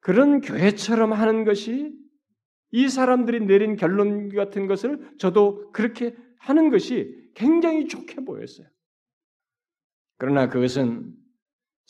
그런 0.00 0.40
교회처럼 0.40 1.12
하는 1.12 1.44
것이 1.44 1.94
이 2.72 2.88
사람들이 2.88 3.40
내린 3.40 3.76
결론 3.76 4.34
같은 4.34 4.66
것을 4.66 5.14
저도 5.18 5.70
그렇게 5.72 6.16
하는 6.38 6.70
것이 6.70 7.30
굉장히 7.34 7.86
좋게 7.86 8.24
보였어요. 8.24 8.66
그러나 10.16 10.48
그것은 10.48 11.12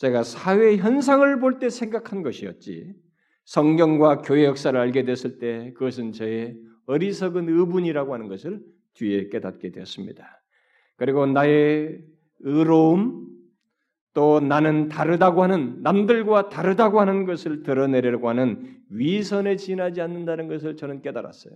제가 0.03 0.23
사회 0.23 0.75
현상을 0.75 1.39
볼 1.39 1.59
때 1.59 1.69
생각한 1.69 2.23
것이었지 2.23 2.93
성경과 3.45 4.17
교회 4.17 4.43
역사를 4.43 4.77
알게 4.77 5.05
됐을 5.05 5.37
때 5.37 5.71
그것은 5.75 6.11
저의 6.11 6.57
어리석은 6.87 7.47
의분이라고 7.47 8.13
하는 8.13 8.27
것을 8.27 8.59
뒤에 8.95 9.29
깨닫게 9.29 9.71
되었습니다. 9.71 10.43
그리고 10.97 11.25
나의 11.25 12.01
의로움, 12.41 13.29
또 14.13 14.41
나는 14.41 14.89
다르다고 14.89 15.41
하는 15.41 15.81
남들과 15.81 16.49
다르다고 16.49 16.99
하는 16.99 17.25
것을 17.25 17.63
드러내려고 17.63 18.27
하는 18.27 18.77
위선에 18.89 19.55
지나지 19.55 20.01
않는다는 20.01 20.49
것을 20.49 20.75
저는 20.75 21.01
깨달았어요. 21.01 21.53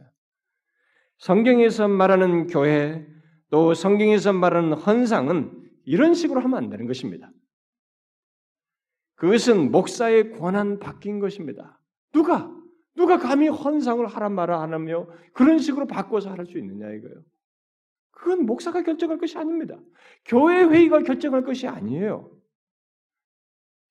성경에서 1.18 1.90
말하는 1.90 2.48
교회 2.48 3.06
또 3.50 3.74
성경에서 3.74 4.32
말하는 4.32 4.72
헌상은 4.72 5.52
이런 5.84 6.14
식으로 6.14 6.40
하면 6.40 6.58
안 6.58 6.70
되는 6.70 6.88
것입니다. 6.88 7.30
그것은 9.18 9.72
목사의 9.72 10.32
권한 10.32 10.80
바뀐 10.80 11.20
것입니다. 11.20 11.80
누가 12.14 12.56
누가 12.96 13.18
감히 13.18 13.48
헌상을 13.48 14.06
하란 14.08 14.34
말을 14.34 14.54
안 14.56 14.74
하며 14.74 15.08
그런 15.34 15.60
식으로 15.60 15.86
바꿔서 15.86 16.32
할 16.32 16.46
수 16.46 16.58
있느냐 16.58 16.90
이거요. 16.94 17.14
그건 18.12 18.46
목사가 18.46 18.82
결정할 18.82 19.20
것이 19.20 19.38
아닙니다. 19.38 19.78
교회 20.26 20.64
회의가 20.64 21.04
결정할 21.04 21.44
것이 21.44 21.68
아니에요. 21.68 22.32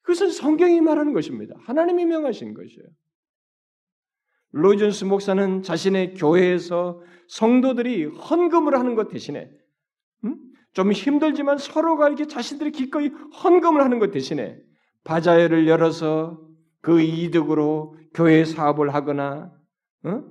그것은 0.02 0.30
성경이 0.30 0.80
말하는 0.80 1.12
것입니다. 1.12 1.54
하나님이 1.60 2.06
명하신 2.06 2.54
것이에요. 2.54 2.86
로이존스 4.52 5.04
목사는 5.04 5.62
자신의 5.62 6.14
교회에서 6.14 7.02
성도들이 7.28 8.04
헌금을 8.04 8.78
하는 8.78 8.94
것 8.94 9.08
대신에 9.08 9.50
음? 10.24 10.36
좀 10.72 10.92
힘들지만 10.92 11.58
서로가 11.58 12.08
이렇게 12.08 12.26
자신들이 12.26 12.70
기꺼이 12.70 13.08
헌금을 13.08 13.82
하는 13.82 13.98
것 13.98 14.10
대신에 14.12 14.65
바자회를 15.06 15.68
열어서 15.68 16.44
그 16.80 17.00
이득으로 17.00 17.96
교회 18.12 18.44
사업을 18.44 18.92
하거나 18.92 19.52
어? 20.02 20.24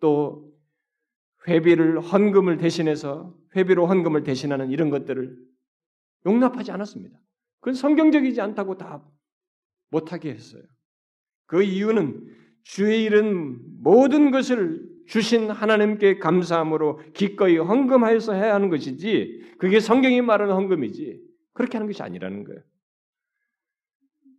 또 0.00 0.52
회비를 1.48 2.00
헌금을 2.00 2.58
대신해서 2.58 3.34
회비로 3.54 3.86
헌금을 3.86 4.24
대신하는 4.24 4.70
이런 4.70 4.90
것들을 4.90 5.38
용납하지 6.26 6.72
않았습니다. 6.72 7.16
그건 7.60 7.74
성경적이지 7.74 8.40
않다고 8.40 8.76
다 8.76 9.04
못하게 9.90 10.30
했어요. 10.30 10.62
그 11.46 11.62
이유는 11.62 12.26
주의 12.64 13.04
일은 13.04 13.60
모든 13.80 14.32
것을 14.32 14.84
주신 15.06 15.50
하나님께 15.50 16.18
감사함으로 16.18 17.00
기꺼이 17.14 17.58
헌금하여서 17.58 18.32
해야 18.32 18.54
하는 18.54 18.70
것이지 18.70 19.54
그게 19.58 19.78
성경이 19.78 20.20
말하는 20.20 20.52
헌금이지 20.52 21.20
그렇게 21.52 21.78
하는 21.78 21.86
것이 21.86 22.02
아니라는 22.02 22.42
거예요. 22.42 22.60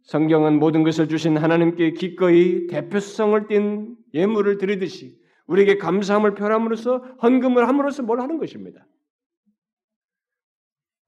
성경은 0.07 0.59
모든 0.59 0.83
것을 0.83 1.09
주신 1.09 1.37
하나님께 1.37 1.91
기꺼이 1.91 2.67
대표성을 2.67 3.47
띤 3.47 3.97
예물을 4.13 4.57
드리듯이 4.57 5.19
우리에게 5.47 5.77
감사함을 5.77 6.33
표함으로써 6.33 6.99
헌금을 7.21 7.67
함으로써 7.67 8.03
뭘 8.03 8.21
하는 8.21 8.37
것입니다. 8.37 8.87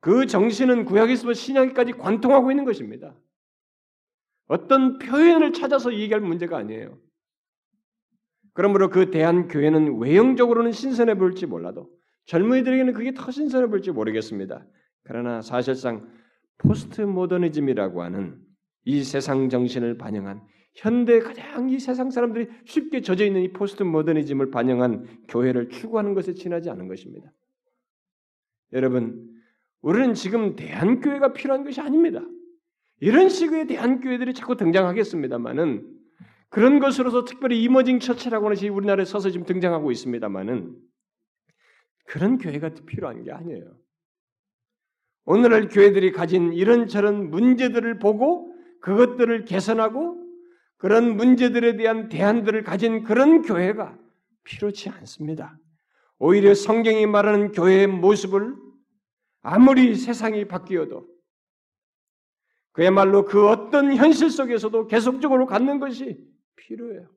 그 0.01 0.25
정신은 0.25 0.85
구약에서 0.85 1.33
신약까지 1.33 1.93
관통하고 1.93 2.51
있는 2.51 2.65
것입니다. 2.65 3.15
어떤 4.47 4.97
표현을 4.97 5.53
찾아서 5.53 5.93
얘기할 5.93 6.21
문제가 6.21 6.57
아니에요. 6.57 6.97
그러므로 8.53 8.89
그 8.89 9.11
대한 9.11 9.47
교회는 9.47 9.99
외형적으로는 9.99 10.73
신선해 10.73 11.15
보일지 11.15 11.45
몰라도 11.45 11.89
젊은이들에게는 12.25 12.93
그게 12.93 13.13
더 13.13 13.31
신선해 13.31 13.67
보일지 13.67 13.91
모르겠습니다. 13.91 14.65
그러나 15.03 15.41
사실상 15.41 16.09
포스트 16.57 17.01
모더니즘이라고 17.01 18.01
하는 18.03 18.48
이 18.89 19.03
세상 19.03 19.49
정신을 19.49 19.99
반영한 19.99 20.41
현대 20.73 21.19
가장 21.19 21.69
이 21.69 21.77
세상 21.77 22.09
사람들이 22.09 22.47
쉽게 22.65 23.01
젖어 23.01 23.23
있는 23.23 23.43
이 23.43 23.53
포스트 23.53 23.83
모더니즘을 23.83 24.49
반영한 24.49 25.05
교회를 25.27 25.69
추구하는 25.69 26.15
것에 26.15 26.33
지나지 26.33 26.71
않은 26.71 26.87
것입니다. 26.87 27.31
여러분, 28.73 29.29
우리는 29.81 30.15
지금 30.15 30.55
대안교회가 30.55 31.33
필요한 31.33 31.63
것이 31.63 31.79
아닙니다. 31.79 32.21
이런 32.99 33.29
식의 33.29 33.67
대안교회들이 33.67 34.33
자꾸 34.33 34.57
등장하겠습니다만은 34.57 35.87
그런 36.49 36.79
것으로서 36.79 37.25
특별히 37.25 37.61
emerging 37.61 37.99
church라고 37.99 38.47
하는 38.47 38.55
것이 38.55 38.69
우리나라에 38.69 39.05
서서 39.05 39.29
지금 39.29 39.45
등장하고 39.45 39.91
있습니다만은 39.91 40.75
그런 42.05 42.39
교회가 42.39 42.71
필요한 42.87 43.23
게 43.23 43.31
아니에요. 43.31 43.71
오늘날 45.25 45.67
교회들이 45.67 46.11
가진 46.11 46.53
이런저런 46.53 47.29
문제들을 47.29 47.99
보고 47.99 48.49
그것들을 48.81 49.45
개선하고 49.45 50.25
그런 50.77 51.17
문제들에 51.17 51.75
대한 51.75 52.09
대안들을 52.09 52.63
가진 52.63 53.03
그런 53.03 53.41
교회가 53.41 53.97
필요치 54.43 54.89
않습니다. 54.89 55.57
오히려 56.17 56.53
성경이 56.53 57.05
말하는 57.05 57.51
교회의 57.51 57.87
모습을 57.87 58.55
아무리 59.41 59.95
세상이 59.95 60.47
바뀌어도 60.47 61.07
그야말로 62.71 63.25
그 63.25 63.47
어떤 63.47 63.95
현실 63.95 64.29
속에서도 64.29 64.87
계속적으로 64.87 65.45
갖는 65.45 65.79
것이 65.79 66.17
필요해요. 66.55 67.09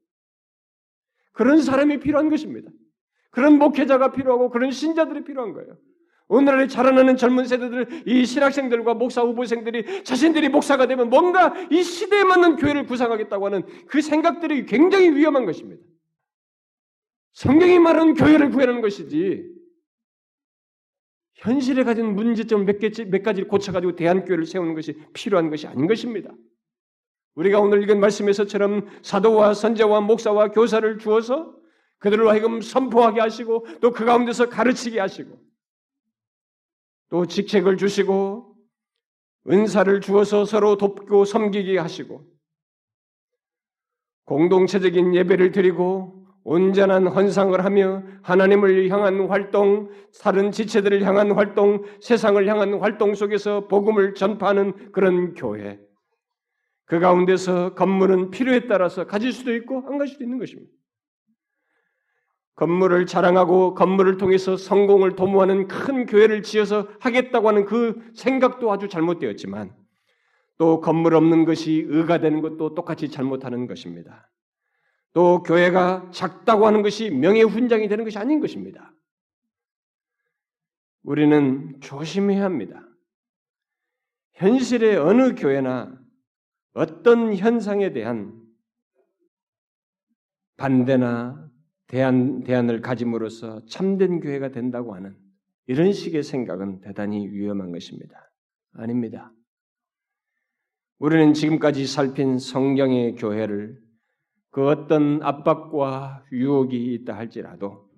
그런 1.33 1.63
사람이 1.63 2.01
필요한 2.01 2.31
것입니다. 2.31 2.71
그런 3.31 3.59
목회자가 3.59 4.13
필요하고 4.13 4.51
그런 4.51 4.71
신자들이 4.71 5.25
필요한 5.25 5.53
거예요. 5.53 5.79
오늘날에 6.33 6.67
자라나는 6.67 7.19
젊은 7.19 7.45
세대들, 7.45 8.05
이 8.07 8.25
신학생들과 8.25 8.95
목사 8.95 9.21
후보생들이 9.21 10.03
자신들이 10.03 10.49
목사가 10.49 10.87
되면 10.87 11.11
뭔가 11.11 11.53
이 11.71 11.83
시대에 11.83 12.25
맞는 12.25 12.57
교회를 12.57 12.87
구성하겠다고 12.87 13.45
하는 13.45 13.67
그 13.87 14.01
생각들이 14.01 14.65
굉장히 14.65 15.11
위험한 15.11 15.45
것입니다. 15.45 15.85
성경이 17.35 17.79
말하는 17.79 18.15
교회를 18.15 18.51
구하는 18.51 18.81
것이지, 18.81 19.45
현실에 21.35 21.85
가진 21.85 22.15
문제점 22.15 22.65
몇, 22.65 22.79
개지, 22.79 23.05
몇 23.05 23.23
가지를 23.23 23.47
고쳐가지고 23.49 23.97
대한교회를 23.97 24.47
세우는 24.47 24.75
것이 24.75 24.95
필요한 25.13 25.51
것이 25.51 25.67
아닌 25.67 25.87
것입니다. 25.87 26.31
우리가 27.35 27.61
오늘 27.61 27.83
읽은 27.83 28.01
말씀에서처럼 28.01 28.87
사도와 29.03 29.53
선자와 29.53 30.01
목사와 30.01 30.49
교사를 30.53 30.99
주어서 30.99 31.55
그들로 31.99 32.31
하여금 32.31 32.63
선포하게 32.63 33.21
하시고 33.21 33.67
또 33.83 33.93
그 33.93 34.07
가운데서 34.07 34.49
가르치게 34.49 34.99
하시고 34.99 35.52
또 37.13 37.27
직책을 37.27 37.77
주시고 37.77 38.57
은사를 39.47 40.01
주어서 40.01 40.47
서로 40.47 40.79
돕고 40.79 41.27
섬기게 41.27 41.77
하시고 41.77 42.25
공동체적인 44.25 45.15
예배를 45.15 45.53
드리고 45.53 46.27
온전한 46.43 47.07
헌상을 47.07 47.63
하며 47.63 48.03
하나님을 48.23 48.89
향한 48.89 49.29
활동, 49.29 49.91
다른 50.23 50.51
지체들을 50.51 51.05
향한 51.05 51.33
활동, 51.33 51.85
세상을 52.01 52.49
향한 52.49 52.81
활동 52.81 53.15
속에서 53.15 53.69
복음을 53.69 54.15
전파하는 54.15 54.91
그런 54.91 55.35
교회. 55.35 55.79
그 56.87 56.99
가운데서 56.99 57.75
건물은 57.75 58.31
필요에 58.31 58.67
따라서 58.67 59.07
가질 59.07 59.33
수도 59.35 59.55
있고 59.55 59.85
안 59.87 59.99
가질 59.99 60.15
수도 60.15 60.25
있는 60.25 60.39
것입니다. 60.39 60.73
건물을 62.55 63.07
자랑하고 63.07 63.75
건물을 63.75 64.19
통해서 64.19 64.57
성공을 64.57 65.17
도모하는 65.17 65.69
큰 65.69 66.07
교회를 66.07 66.43
지어서 66.43 66.89
하겠다고 67.01 67.49
하는 67.49 67.65
그 67.65 68.13
생각도 68.15 68.71
아주 68.71 68.89
잘못되었지만 68.89 69.75
또 70.59 70.81
건물 70.81 71.15
없는 71.15 71.45
것이 71.45 71.87
의가 71.89 72.19
되는 72.19 72.41
것도 72.41 72.75
똑같이 72.75 73.11
잘못하는 73.11 73.67
것입니다. 73.67 74.31
또 75.15 75.43
교회가 75.43 76.11
작다고 76.13 76.67
하는 76.67 76.83
것이 76.83 77.11
명예 77.11 77.43
훈장이 77.43 77.89
되는 77.89 78.05
것이 78.05 78.19
아닌 78.19 78.41
것입니다. 78.41 78.95
우리는 81.03 81.81
조심해야 81.81 82.45
합니다. 82.45 82.81
현실의 84.35 84.97
어느 84.97 85.35
교회나 85.35 85.99
어떤 86.75 87.35
현상에 87.35 87.93
대한 87.93 88.41
반대나 90.57 91.52
대안, 91.93 92.43
대안을 92.43 92.81
가짐으로써 92.81 93.67
참된 93.67 94.21
교회가 94.21 94.51
된다고 94.51 94.95
하는 94.95 95.15
이런 95.67 95.93
식의 95.93 96.23
생각은 96.23 96.81
대단히 96.81 97.29
위험한 97.29 97.71
것입니다. 97.71 98.33
아닙니다. 98.73 99.31
우리는 100.99 101.35
지금까지 101.35 101.87
살핀 101.87 102.39
성경의 102.39 103.17
교회를 103.17 103.79
그 104.51 104.67
어떤 104.69 105.23
압박과 105.23 106.25
유혹이 106.33 106.95
있다 106.95 107.15
할지라도 107.15 107.91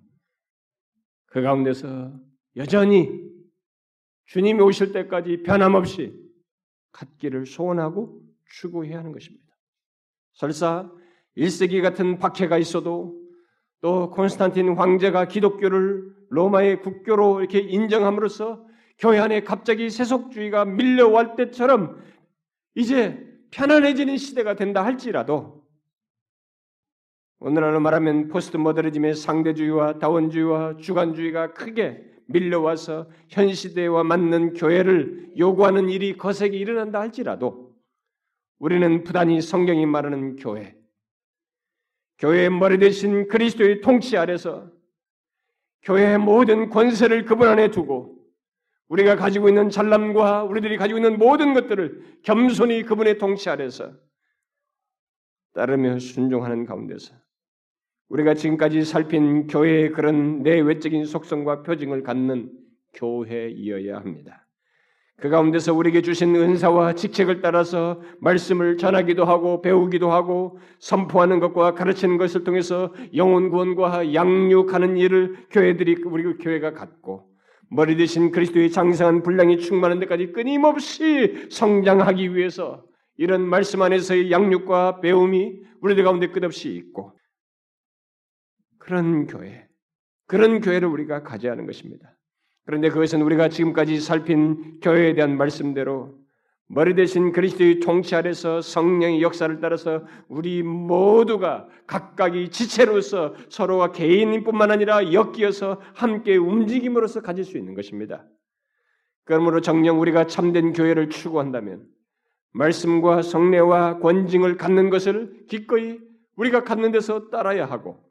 그 1.27 1.41
가운데서 1.41 2.19
여전히 2.57 3.23
주님이 4.25 4.59
오실 4.59 4.91
때까지 4.91 5.43
변함없이 5.43 6.13
갖기를 6.91 7.45
소원하고 7.45 8.21
추구해야 8.49 8.99
하는 8.99 9.13
것입니다. 9.13 9.45
설사 10.33 10.91
1세기 11.37 11.81
같은 11.81 12.19
박해가 12.19 12.57
있어도 12.57 13.24
또 13.81 14.09
콘스탄틴 14.11 14.75
황제가 14.75 15.27
기독교를 15.27 16.15
로마의 16.29 16.81
국교로 16.81 17.39
이렇게 17.39 17.59
인정함으로써 17.59 18.65
교회 18.97 19.19
안에 19.19 19.43
갑자기 19.43 19.89
세속주의가 19.89 20.65
밀려왔 20.65 21.35
때처럼 21.35 22.01
이제 22.75 23.25
편안해지는 23.51 24.17
시대가 24.17 24.55
된다 24.55 24.83
할지라도 24.83 25.63
오늘날로 27.39 27.79
말하면 27.79 28.29
포스트 28.29 28.57
모더니즘의 28.57 29.15
상대주의와 29.15 29.99
다원주의와 29.99 30.77
주관주의가 30.77 31.53
크게 31.53 32.03
밀려와서 32.27 33.07
현 33.29 33.53
시대와 33.53 34.03
맞는 34.03 34.53
교회를 34.53 35.33
요구하는 35.37 35.89
일이 35.89 36.17
거세게 36.17 36.57
일어난다 36.57 36.99
할지라도 36.99 37.75
우리는 38.57 39.03
부단히 39.03 39.41
성경이 39.41 39.85
말하는 39.85 40.37
교회, 40.37 40.74
교회의 42.17 42.49
머리 42.49 42.77
대신 42.77 43.27
그리스도의 43.27 43.81
통치 43.81 44.17
아래서 44.17 44.71
교회의 45.83 46.17
모든 46.17 46.69
권세를 46.69 47.25
그분 47.25 47.47
안에 47.47 47.71
두고 47.71 48.15
우리가 48.87 49.15
가지고 49.15 49.49
있는 49.49 49.69
잘남과 49.69 50.43
우리들이 50.43 50.77
가지고 50.77 50.99
있는 50.99 51.17
모든 51.17 51.53
것들을 51.53 52.19
겸손히 52.23 52.83
그분의 52.83 53.17
통치 53.17 53.49
아래서 53.49 53.93
따르며 55.53 55.99
순종하는 55.99 56.65
가운데서 56.65 57.15
우리가 58.09 58.35
지금까지 58.35 58.83
살핀 58.83 59.47
교회의 59.47 59.91
그런 59.91 60.43
내외적인 60.43 61.05
속성과 61.05 61.63
표징을 61.63 62.03
갖는 62.03 62.51
교회이어야 62.93 63.97
합니다. 63.97 64.44
그 65.17 65.29
가운데서 65.29 65.73
우리에게 65.73 66.01
주신 66.01 66.35
은사와 66.35 66.93
직책을 66.93 67.41
따라서 67.41 68.01
말씀을 68.19 68.77
전하기도 68.77 69.23
하고 69.23 69.61
배우기도 69.61 70.11
하고 70.11 70.59
선포하는 70.79 71.39
것과 71.39 71.73
가르치는 71.73 72.17
것을 72.17 72.43
통해서 72.43 72.93
영혼 73.15 73.49
구원과 73.49 74.13
양육하는 74.13 74.97
일을 74.97 75.47
교회들이 75.51 76.03
우리 76.05 76.37
교회가 76.37 76.73
갖고 76.73 77.29
머리 77.69 77.95
대신 77.95 78.31
그리스도의 78.31 78.71
장성한 78.71 79.23
분량이 79.23 79.59
충만한 79.59 79.99
데까지 79.99 80.33
끊임없이 80.33 81.47
성장하기 81.49 82.35
위해서 82.35 82.83
이런 83.17 83.41
말씀 83.41 83.81
안에서의 83.81 84.31
양육과 84.31 84.99
배움이 84.99 85.61
우리들 85.81 86.03
가운데 86.03 86.27
끝없이 86.27 86.75
있고 86.75 87.17
그런 88.77 89.27
교회, 89.27 89.67
그런 90.27 90.59
교회를 90.59 90.87
우리가 90.87 91.23
가져야 91.23 91.53
하는 91.53 91.65
것입니다. 91.65 92.14
그런데 92.65 92.89
그것은 92.89 93.21
우리가 93.21 93.49
지금까지 93.49 93.99
살핀 93.99 94.79
교회에 94.81 95.13
대한 95.13 95.37
말씀대로 95.37 96.15
머리 96.67 96.95
대신 96.95 97.31
그리스도의 97.31 97.79
통치 97.79 98.15
아래서 98.15 98.59
성령의 98.59 99.21
역사를 99.21 99.59
따라서 99.59 100.03
우리 100.27 100.63
모두가 100.63 101.67
각각이 101.85 102.49
지체로서 102.49 103.35
서로가 103.49 103.91
개인뿐만 103.91 104.71
아니라 104.71 105.13
엮여서 105.13 105.79
함께 105.93 106.35
움직임으로써 106.37 107.21
가질 107.21 107.43
수 107.43 107.59
있는 107.59 107.75
것입니다. 107.75 108.25
그러므로 109.25 109.61
정령 109.61 110.01
우리가 110.01 110.25
참된 110.25 110.73
교회를 110.73 111.09
추구한다면 111.09 111.85
말씀과 112.53 113.21
성례와 113.21 113.99
권징을 113.99 114.57
갖는 114.57 114.89
것을 114.89 115.45
기꺼이 115.47 115.99
우리가 116.35 116.63
갖는 116.63 116.91
데서 116.91 117.29
따라야 117.29 117.65
하고 117.65 118.04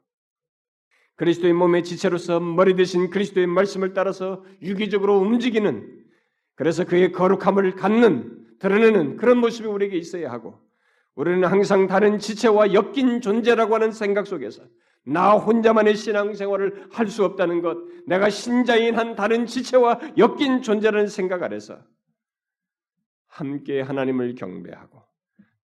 그리스도의 1.15 1.53
몸의 1.53 1.83
지체로서 1.83 2.39
머리 2.39 2.75
대신 2.75 3.09
그리스도의 3.09 3.47
말씀을 3.47 3.93
따라서 3.93 4.43
유기적으로 4.61 5.17
움직이는 5.19 6.03
그래서 6.55 6.85
그의 6.85 7.11
거룩함을 7.11 7.75
갖는 7.75 8.57
드러내는 8.59 9.17
그런 9.17 9.37
모습이 9.37 9.67
우리에게 9.67 9.97
있어야 9.97 10.31
하고 10.31 10.59
우리는 11.15 11.43
항상 11.45 11.87
다른 11.87 12.19
지체와 12.19 12.73
엮인 12.73 13.21
존재라고 13.21 13.75
하는 13.75 13.91
생각 13.91 14.27
속에서 14.27 14.63
나 15.05 15.33
혼자만의 15.33 15.95
신앙생활을 15.95 16.87
할 16.91 17.07
수 17.07 17.23
없다는 17.23 17.61
것, 17.61 17.77
내가 18.07 18.29
신자인 18.29 18.97
한 18.97 19.15
다른 19.15 19.45
지체와 19.45 19.99
엮인 20.17 20.61
존재라는 20.63 21.07
생각 21.07 21.43
아래서 21.43 21.79
함께 23.27 23.81
하나님을 23.81 24.35
경배하고 24.35 25.03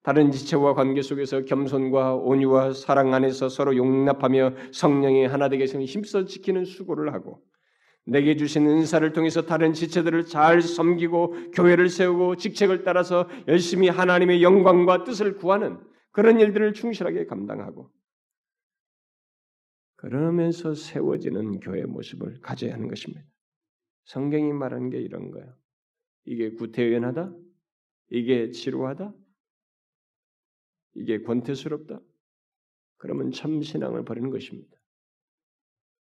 다른 0.04 0.32
지체와 0.32 0.74
관계 0.74 1.02
속에서 1.02 1.42
겸손과 1.46 2.16
온유와 2.16 2.74
사랑 2.74 3.14
안에서 3.14 3.50
서로 3.50 3.76
용납하며 3.76 4.56
성령의 4.72 5.28
하나 5.28 5.48
되게 5.48 5.66
힘써 5.66 6.26
지키는 6.26 6.66
수고를 6.66 7.14
하고 7.14 7.44
내게 8.06 8.36
주신 8.36 8.66
은사를 8.68 9.14
통해서 9.14 9.44
다른 9.44 9.74
지체들을 9.74 10.26
잘 10.26 10.62
섬기고 10.62 11.52
교회를 11.52 11.90
세우고 11.90 12.38
직책을 12.38 12.84
따라서 12.84 13.30
열심히 13.48 13.90
하나님의 13.90 14.42
영광과 14.42 15.04
뜻을 15.04 15.38
구하는 15.38 15.78
그런 16.12 16.40
일들을 16.40 16.74
충실하게 16.74 17.28
감당하고 17.28 17.92
그러면서 19.98 20.74
세워지는 20.74 21.60
교회 21.60 21.86
모습을 21.86 22.40
가져야 22.42 22.74
하는 22.74 22.88
것입니다. 22.88 23.24
성경이 24.06 24.52
말하는 24.52 24.90
게 24.90 25.00
이런 25.00 25.30
거예요. 25.30 25.54
이게 26.26 26.52
구태연하다? 26.52 27.32
이게 28.10 28.50
지루하다? 28.50 29.14
이게 30.94 31.22
권태스럽다? 31.22 32.00
그러면 32.98 33.32
참 33.32 33.62
신앙을 33.62 34.06
버리는 34.06 34.30
것입니다. 34.30 34.78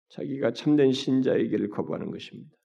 자기가 0.10 0.54
참된 0.54 0.92
신자의 0.92 1.50
길을 1.50 1.70
거부하는 1.70 2.12
것입니다. 2.12 2.56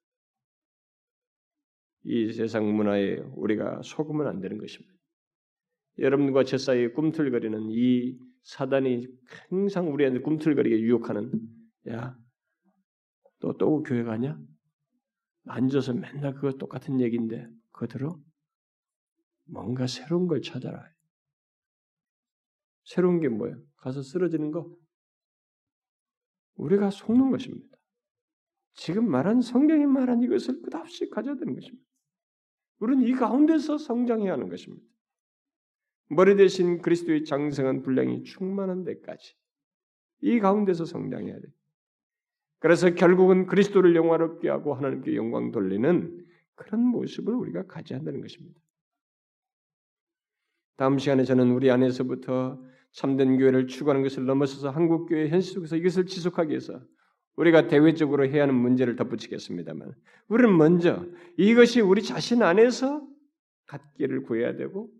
이 2.04 2.32
세상 2.32 2.74
문화에 2.74 3.16
우리가 3.34 3.82
속으면 3.82 4.26
안 4.26 4.40
되는 4.40 4.58
것입니다. 4.58 4.92
여러분과 5.98 6.44
제 6.44 6.58
사이에 6.58 6.88
꿈틀거리는 6.92 7.70
이 7.70 8.18
사단이 8.44 9.06
항상 9.50 9.92
우리한테 9.92 10.20
꿈틀거리게 10.20 10.80
유혹하는 10.80 11.30
야, 11.90 12.16
또또 13.40 13.82
교회 13.82 14.02
가냐? 14.02 14.38
앉아서 15.46 15.92
맨날 15.94 16.34
그거 16.34 16.52
똑같은 16.52 17.00
얘기인데 17.00 17.48
그거 17.72 17.86
들어? 17.86 18.16
뭔가 19.44 19.86
새로운 19.86 20.28
걸 20.28 20.40
찾아라. 20.40 20.91
새로운 22.85 23.20
게 23.20 23.28
뭐예요? 23.28 23.57
가서 23.76 24.03
쓰러지는 24.03 24.51
거? 24.51 24.70
우리가 26.57 26.91
속는 26.91 27.30
것입니다. 27.30 27.76
지금 28.74 29.11
말한 29.11 29.41
성경이 29.41 29.87
말한 29.87 30.22
이것을 30.22 30.62
끝없이 30.62 31.09
가져야 31.11 31.37
되는 31.37 31.55
것입니다. 31.55 31.85
우리는 32.78 33.07
이 33.07 33.12
가운데서 33.12 33.78
성장해야 33.78 34.33
하는 34.33 34.49
것입니다. 34.49 34.85
머리 36.09 36.37
대신 36.37 36.83
그리스도의 36.83 37.24
장성한 37.24 37.83
분량이 37.83 38.24
충만한 38.24 38.85
데까지 38.85 39.35
이 40.20 40.41
가운데서 40.41 40.85
성장해야 40.85 41.41
돼. 41.41 41.49
그래서 42.59 42.95
결국은 42.95 43.47
그리스도를 43.47 43.97
영화롭게 43.97 44.49
하고 44.49 44.74
하나님께 44.74 45.16
영광 45.16 45.51
돌리는 45.51 46.26
그런 46.55 46.80
모습을 46.80 47.35
우리가 47.35 47.66
가져야 47.66 47.99
한다는 47.99 48.20
것입니다. 48.20 48.61
다음 50.76 50.99
시간에 50.99 51.24
저는 51.24 51.51
우리 51.51 51.70
안에서부터 51.70 52.62
참된 52.93 53.38
교회를 53.38 53.66
추구하는 53.66 54.03
것을 54.03 54.26
넘어서서 54.26 54.70
한국 54.70 55.07
교회 55.07 55.28
현실 55.28 55.55
속에서 55.55 55.76
이것을 55.76 56.07
지속하기 56.07 56.51
위해서 56.51 56.80
우리가 57.36 57.66
대외적으로 57.66 58.26
해야 58.26 58.43
하는 58.43 58.55
문제를 58.55 58.97
덧붙이겠습니다만, 58.97 59.93
우리는 60.28 60.57
먼저 60.57 61.07
이것이 61.38 61.80
우리 61.80 62.03
자신 62.03 62.43
안에서 62.43 63.07
갖기를 63.66 64.22
구해야 64.24 64.55
되고 64.55 64.93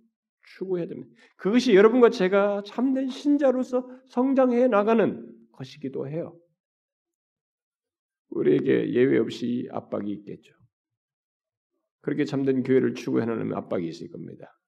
추구해야 0.55 0.87
됩니다. 0.87 1.13
그것이 1.37 1.75
여러분과 1.75 2.09
제가 2.09 2.63
참된 2.65 3.09
신자로서 3.09 3.87
성장해 4.09 4.69
나가는 4.69 5.31
것이기도 5.53 6.09
해요. 6.09 6.39
우리에게 8.31 8.95
예외 8.95 9.19
없이 9.19 9.69
압박이 9.71 10.11
있겠죠. 10.11 10.55
그렇게 12.01 12.25
참된 12.25 12.63
교회를 12.63 12.95
추구해 12.95 13.27
나가는 13.27 13.53
압박이 13.55 13.87
있을 13.87 14.11
겁니다. 14.11 14.59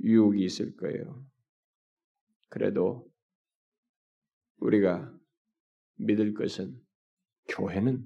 유혹이 0.00 0.44
있을 0.44 0.76
거예요. 0.76 1.24
그래도 2.48 3.08
우리가 4.58 5.12
믿을 5.96 6.34
것은 6.34 6.80
교회는 7.48 8.04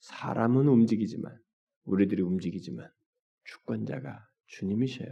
사람은 0.00 0.68
움직이지만 0.68 1.38
우리들이 1.84 2.22
움직이지만 2.22 2.90
주권자가 3.44 4.26
주님이셔요. 4.46 5.08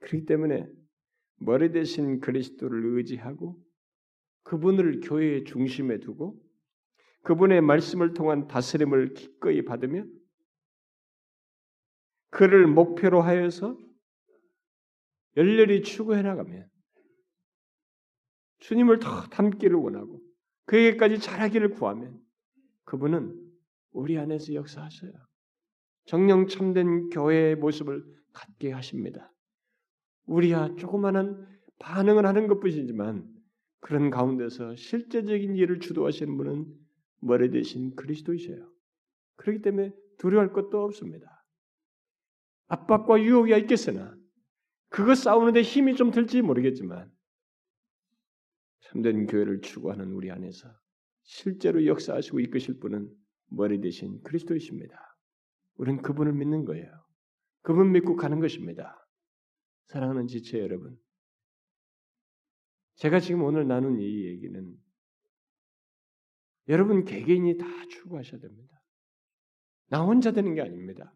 그렇기 0.00 0.26
때문에 0.26 0.66
머리 1.36 1.72
대신 1.72 2.20
그리스도를 2.20 2.96
의지하고 2.96 3.60
그분을 4.44 5.00
교회의 5.00 5.44
중심에 5.44 5.98
두고 5.98 6.40
그분의 7.24 7.60
말씀을 7.60 8.14
통한 8.14 8.46
다스림을 8.46 9.14
기꺼이 9.14 9.64
받으며 9.64 10.04
그를 12.30 12.66
목표로 12.66 13.22
하여서 13.22 13.76
열렬히 15.38 15.82
추구해 15.82 16.20
나가면 16.22 16.68
주님을 18.58 18.98
더 18.98 19.22
닮기를 19.28 19.76
원하고 19.76 20.20
그에게까지 20.66 21.20
잘하기를 21.20 21.70
구하면 21.70 22.20
그분은 22.84 23.40
우리 23.92 24.18
안에서 24.18 24.52
역사하셔요. 24.54 25.12
정령 26.06 26.48
참된 26.48 27.08
교회의 27.10 27.54
모습을 27.54 28.04
갖게 28.32 28.72
하십니다. 28.72 29.32
우리야 30.26 30.74
조그마한 30.74 31.46
반응을 31.78 32.26
하는 32.26 32.48
것뿐이지만 32.48 33.32
그런 33.78 34.10
가운데서 34.10 34.74
실제적인 34.74 35.54
일을 35.54 35.78
주도하시는 35.78 36.36
분은 36.36 36.66
머리 37.20 37.50
대신 37.50 37.94
그리스도이셔요. 37.94 38.68
그렇기 39.36 39.62
때문에 39.62 39.92
두려워할 40.18 40.52
것도 40.52 40.82
없습니다. 40.82 41.44
압박과 42.66 43.22
유혹이 43.22 43.56
있겠으나 43.60 44.17
그거 44.88 45.14
싸우는데 45.14 45.62
힘이 45.62 45.94
좀 45.96 46.10
들지 46.10 46.42
모르겠지만 46.42 47.10
참된 48.80 49.26
교회를 49.26 49.60
추구하는 49.60 50.12
우리 50.12 50.30
안에서 50.30 50.68
실제로 51.22 51.84
역사하시고 51.84 52.40
이끄실 52.40 52.78
분은 52.80 53.14
머리 53.50 53.80
대신 53.80 54.22
그리스도이십니다. 54.22 54.98
우리는 55.76 56.02
그분을 56.02 56.32
믿는 56.32 56.64
거예요. 56.64 56.90
그분 57.62 57.92
믿고 57.92 58.16
가는 58.16 58.40
것입니다. 58.40 59.06
사랑하는 59.88 60.26
지체 60.26 60.58
여러분. 60.58 60.98
제가 62.96 63.20
지금 63.20 63.42
오늘 63.42 63.66
나눈 63.68 64.00
이 64.00 64.24
얘기는 64.24 64.76
여러분 66.68 67.04
개개인이 67.04 67.56
다 67.56 67.66
추구하셔야 67.90 68.40
됩니다. 68.40 68.82
나 69.88 70.02
혼자 70.02 70.32
되는 70.32 70.54
게 70.54 70.60
아닙니다. 70.60 71.14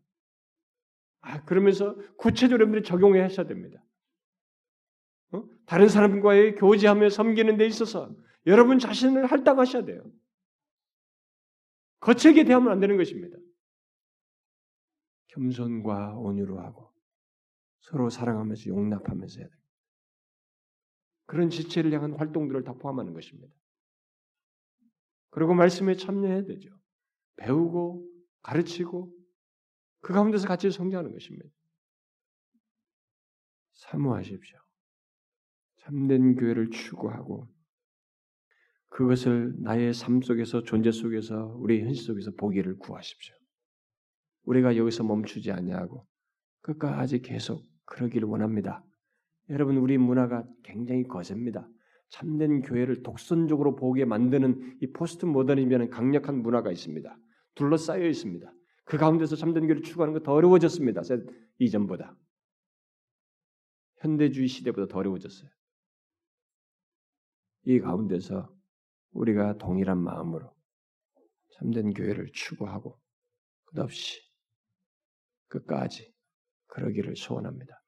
아, 1.22 1.44
그러면서 1.44 1.96
구체적으로 2.16 2.62
여러분들이 2.62 2.84
적용해 2.84 3.20
하셔야 3.20 3.46
됩니다. 3.46 3.82
어? 5.30 5.44
다른 5.66 5.88
사람과의 5.88 6.56
교제하며 6.56 7.08
섬기는 7.08 7.56
데 7.56 7.66
있어서 7.66 8.14
여러분 8.46 8.78
자신을 8.78 9.26
할당하셔야 9.26 9.84
돼요. 9.84 10.04
거칠게 12.00 12.44
대하면 12.44 12.72
안 12.72 12.80
되는 12.80 12.96
것입니다. 12.96 13.38
겸손과 15.28 16.18
온유로 16.18 16.60
하고 16.60 16.92
서로 17.80 18.10
사랑하면서 18.10 18.66
용납하면서 18.66 19.38
해야 19.38 19.48
됩니다. 19.48 19.62
그런 21.26 21.50
지체를 21.50 21.92
향한 21.92 22.14
활동들을 22.14 22.64
다 22.64 22.74
포함하는 22.74 23.14
것입니다. 23.14 23.54
그리고 25.30 25.54
말씀에 25.54 25.94
참여해야 25.94 26.44
되죠. 26.44 26.68
배우고 27.36 28.06
가르치고 28.42 29.21
그 30.02 30.12
가운데서 30.12 30.46
같이 30.46 30.70
성장하는 30.70 31.12
것입니다. 31.12 31.48
사모하십시오. 33.74 34.58
참된 35.80 36.34
교회를 36.34 36.70
추구하고 36.70 37.48
그것을 38.88 39.54
나의 39.60 39.94
삶 39.94 40.20
속에서 40.20 40.62
존재 40.62 40.92
속에서 40.92 41.56
우리 41.58 41.82
현실 41.82 42.04
속에서 42.04 42.30
보기를 42.32 42.76
구하십시오. 42.78 43.34
우리가 44.44 44.76
여기서 44.76 45.04
멈추지 45.04 45.50
아니하고 45.50 46.06
끝까지 46.60 47.22
계속 47.22 47.64
그러기를 47.86 48.28
원합니다. 48.28 48.84
여러분 49.48 49.76
우리 49.78 49.98
문화가 49.98 50.44
굉장히 50.62 51.04
거셉니다. 51.04 51.68
참된 52.10 52.60
교회를 52.60 53.02
독선적으로 53.02 53.76
보게 53.76 54.04
만드는 54.04 54.78
이 54.82 54.92
포스트 54.92 55.26
모더니즘이라는 55.26 55.90
강력한 55.90 56.42
문화가 56.42 56.70
있습니다. 56.70 57.16
둘러싸여 57.54 58.06
있습니다. 58.06 58.52
그 58.92 58.98
가운데서 58.98 59.36
참된 59.36 59.62
교회를 59.62 59.82
추구하는 59.82 60.12
것더 60.12 60.34
어려워졌습니다. 60.34 61.00
이전보다. 61.58 62.14
현대주의 64.00 64.48
시대보다 64.48 64.86
더 64.92 64.98
어려워졌어요. 64.98 65.48
이 67.62 67.80
가운데서 67.80 68.54
우리가 69.12 69.56
동일한 69.56 69.96
마음으로 69.96 70.54
참된 71.54 71.94
교회를 71.94 72.32
추구하고 72.34 73.00
끝없이 73.64 74.20
끝까지 75.48 76.14
그러기를 76.66 77.16
소원합니다. 77.16 77.82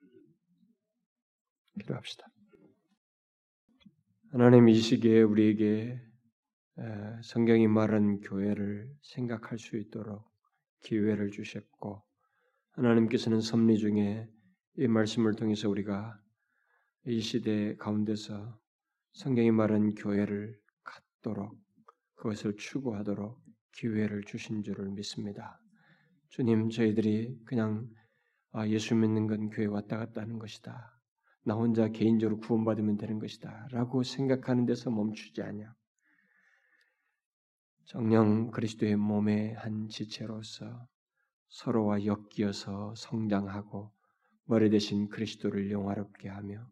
기도합시다. 1.80 2.26
하나님 4.30 4.70
이 4.70 4.74
시기에 4.74 5.20
우리에게 5.20 6.00
성경이 7.24 7.68
말한 7.68 8.20
교회를 8.20 8.90
생각할 9.02 9.58
수 9.58 9.76
있도록 9.76 10.33
기회를 10.84 11.30
주셨고 11.30 12.02
하나님께서는 12.72 13.40
섭리 13.40 13.78
중에 13.78 14.28
이 14.76 14.86
말씀을 14.86 15.34
통해서 15.34 15.68
우리가 15.68 16.20
이 17.06 17.20
시대 17.20 17.76
가운데서 17.76 18.58
성경이 19.12 19.50
말한 19.50 19.94
교회를 19.94 20.58
갖도록 20.82 21.56
그것을 22.14 22.56
추구하도록 22.56 23.38
기회를 23.72 24.22
주신 24.22 24.62
줄을 24.62 24.90
믿습니다. 24.90 25.60
주님, 26.30 26.70
저희들이 26.70 27.38
그냥 27.44 27.88
아, 28.52 28.66
예수 28.68 28.94
믿는 28.94 29.26
건 29.26 29.50
교회 29.50 29.66
왔다 29.66 29.98
갔다 29.98 30.22
하는 30.22 30.38
것이다. 30.38 30.98
나 31.44 31.54
혼자 31.54 31.88
개인적으로 31.88 32.38
구원받으면 32.38 32.96
되는 32.96 33.18
것이다. 33.18 33.68
라고 33.70 34.02
생각하는 34.02 34.64
데서 34.64 34.90
멈추지 34.90 35.42
않냐. 35.42 35.74
정령 37.86 38.50
그리스도의 38.50 38.96
몸의 38.96 39.54
한 39.54 39.88
지체로서 39.88 40.86
서로와 41.48 41.98
엮여서 42.06 42.94
성장하고 42.96 43.92
머리 44.46 44.70
대신 44.70 45.08
그리스도를 45.08 45.70
영화롭게 45.70 46.28
하며 46.28 46.66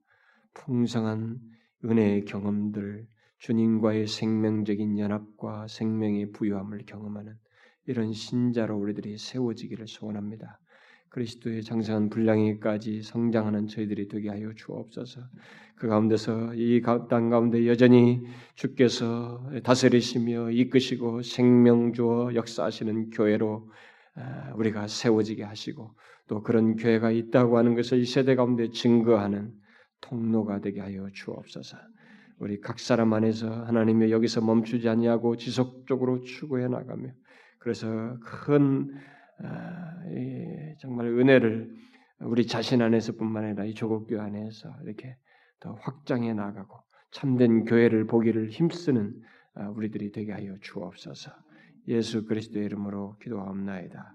풍성한 0.54 1.38
은혜의 1.84 2.24
경험들, 2.24 3.06
주님과의 3.38 4.06
생명적인 4.06 4.98
연합과 4.98 5.66
생명의 5.68 6.32
부유함을 6.32 6.86
경험하는 6.86 7.36
이런 7.86 8.12
신자로 8.12 8.78
우리들이 8.78 9.18
세워지기를 9.18 9.88
소원합니다. 9.88 10.60
그리스도의 11.12 11.62
장성한 11.62 12.08
분량에까지 12.08 13.02
성장하는 13.02 13.68
저희들이 13.68 14.08
되게 14.08 14.30
하여 14.30 14.52
주옵소서. 14.54 15.20
그 15.76 15.86
가운데서 15.88 16.54
이 16.54 16.80
땅 17.08 17.28
가운데 17.28 17.66
여전히 17.66 18.22
주께서 18.54 19.42
다스리시며 19.62 20.50
이끄시고 20.50 21.22
생명 21.22 21.92
주어 21.92 22.34
역사하시는 22.34 23.10
교회로 23.10 23.68
아, 24.14 24.52
우리가 24.56 24.86
세워지게 24.88 25.42
하시고 25.42 25.90
또 26.28 26.42
그런 26.42 26.76
교회가 26.76 27.10
있다고 27.10 27.58
하는 27.58 27.74
것을 27.74 27.98
이 27.98 28.06
세대 28.06 28.34
가운데 28.34 28.70
증거하는 28.70 29.52
통로가 30.00 30.60
되게 30.60 30.80
하여 30.80 31.08
주옵소서. 31.12 31.76
우리 32.38 32.60
각 32.60 32.78
사람 32.80 33.12
안에서 33.12 33.50
하나님의 33.64 34.10
여기서 34.12 34.40
멈추지 34.40 34.88
않냐고 34.88 35.36
지속적으로 35.36 36.22
추구해 36.22 36.68
나가며 36.68 37.10
그래서 37.58 38.16
큰 38.20 38.90
아, 38.94 39.21
정말 40.78 41.06
은혜를 41.06 41.74
우리 42.20 42.46
자신 42.46 42.82
안에서뿐만 42.82 43.44
아니라 43.44 43.64
이 43.64 43.74
조국교 43.74 44.20
안에서 44.20 44.68
이렇게 44.84 45.16
더 45.60 45.74
확장해 45.74 46.32
나가고 46.34 46.76
참된 47.10 47.64
교회를 47.64 48.06
보기를 48.06 48.50
힘쓰는 48.50 49.20
아, 49.54 49.68
우리들이 49.68 50.12
되게 50.12 50.32
하여 50.32 50.56
주옵소서. 50.62 51.30
예수 51.88 52.24
그리스도의 52.24 52.64
이름으로 52.66 53.16
기도하옵나이다. 53.18 54.14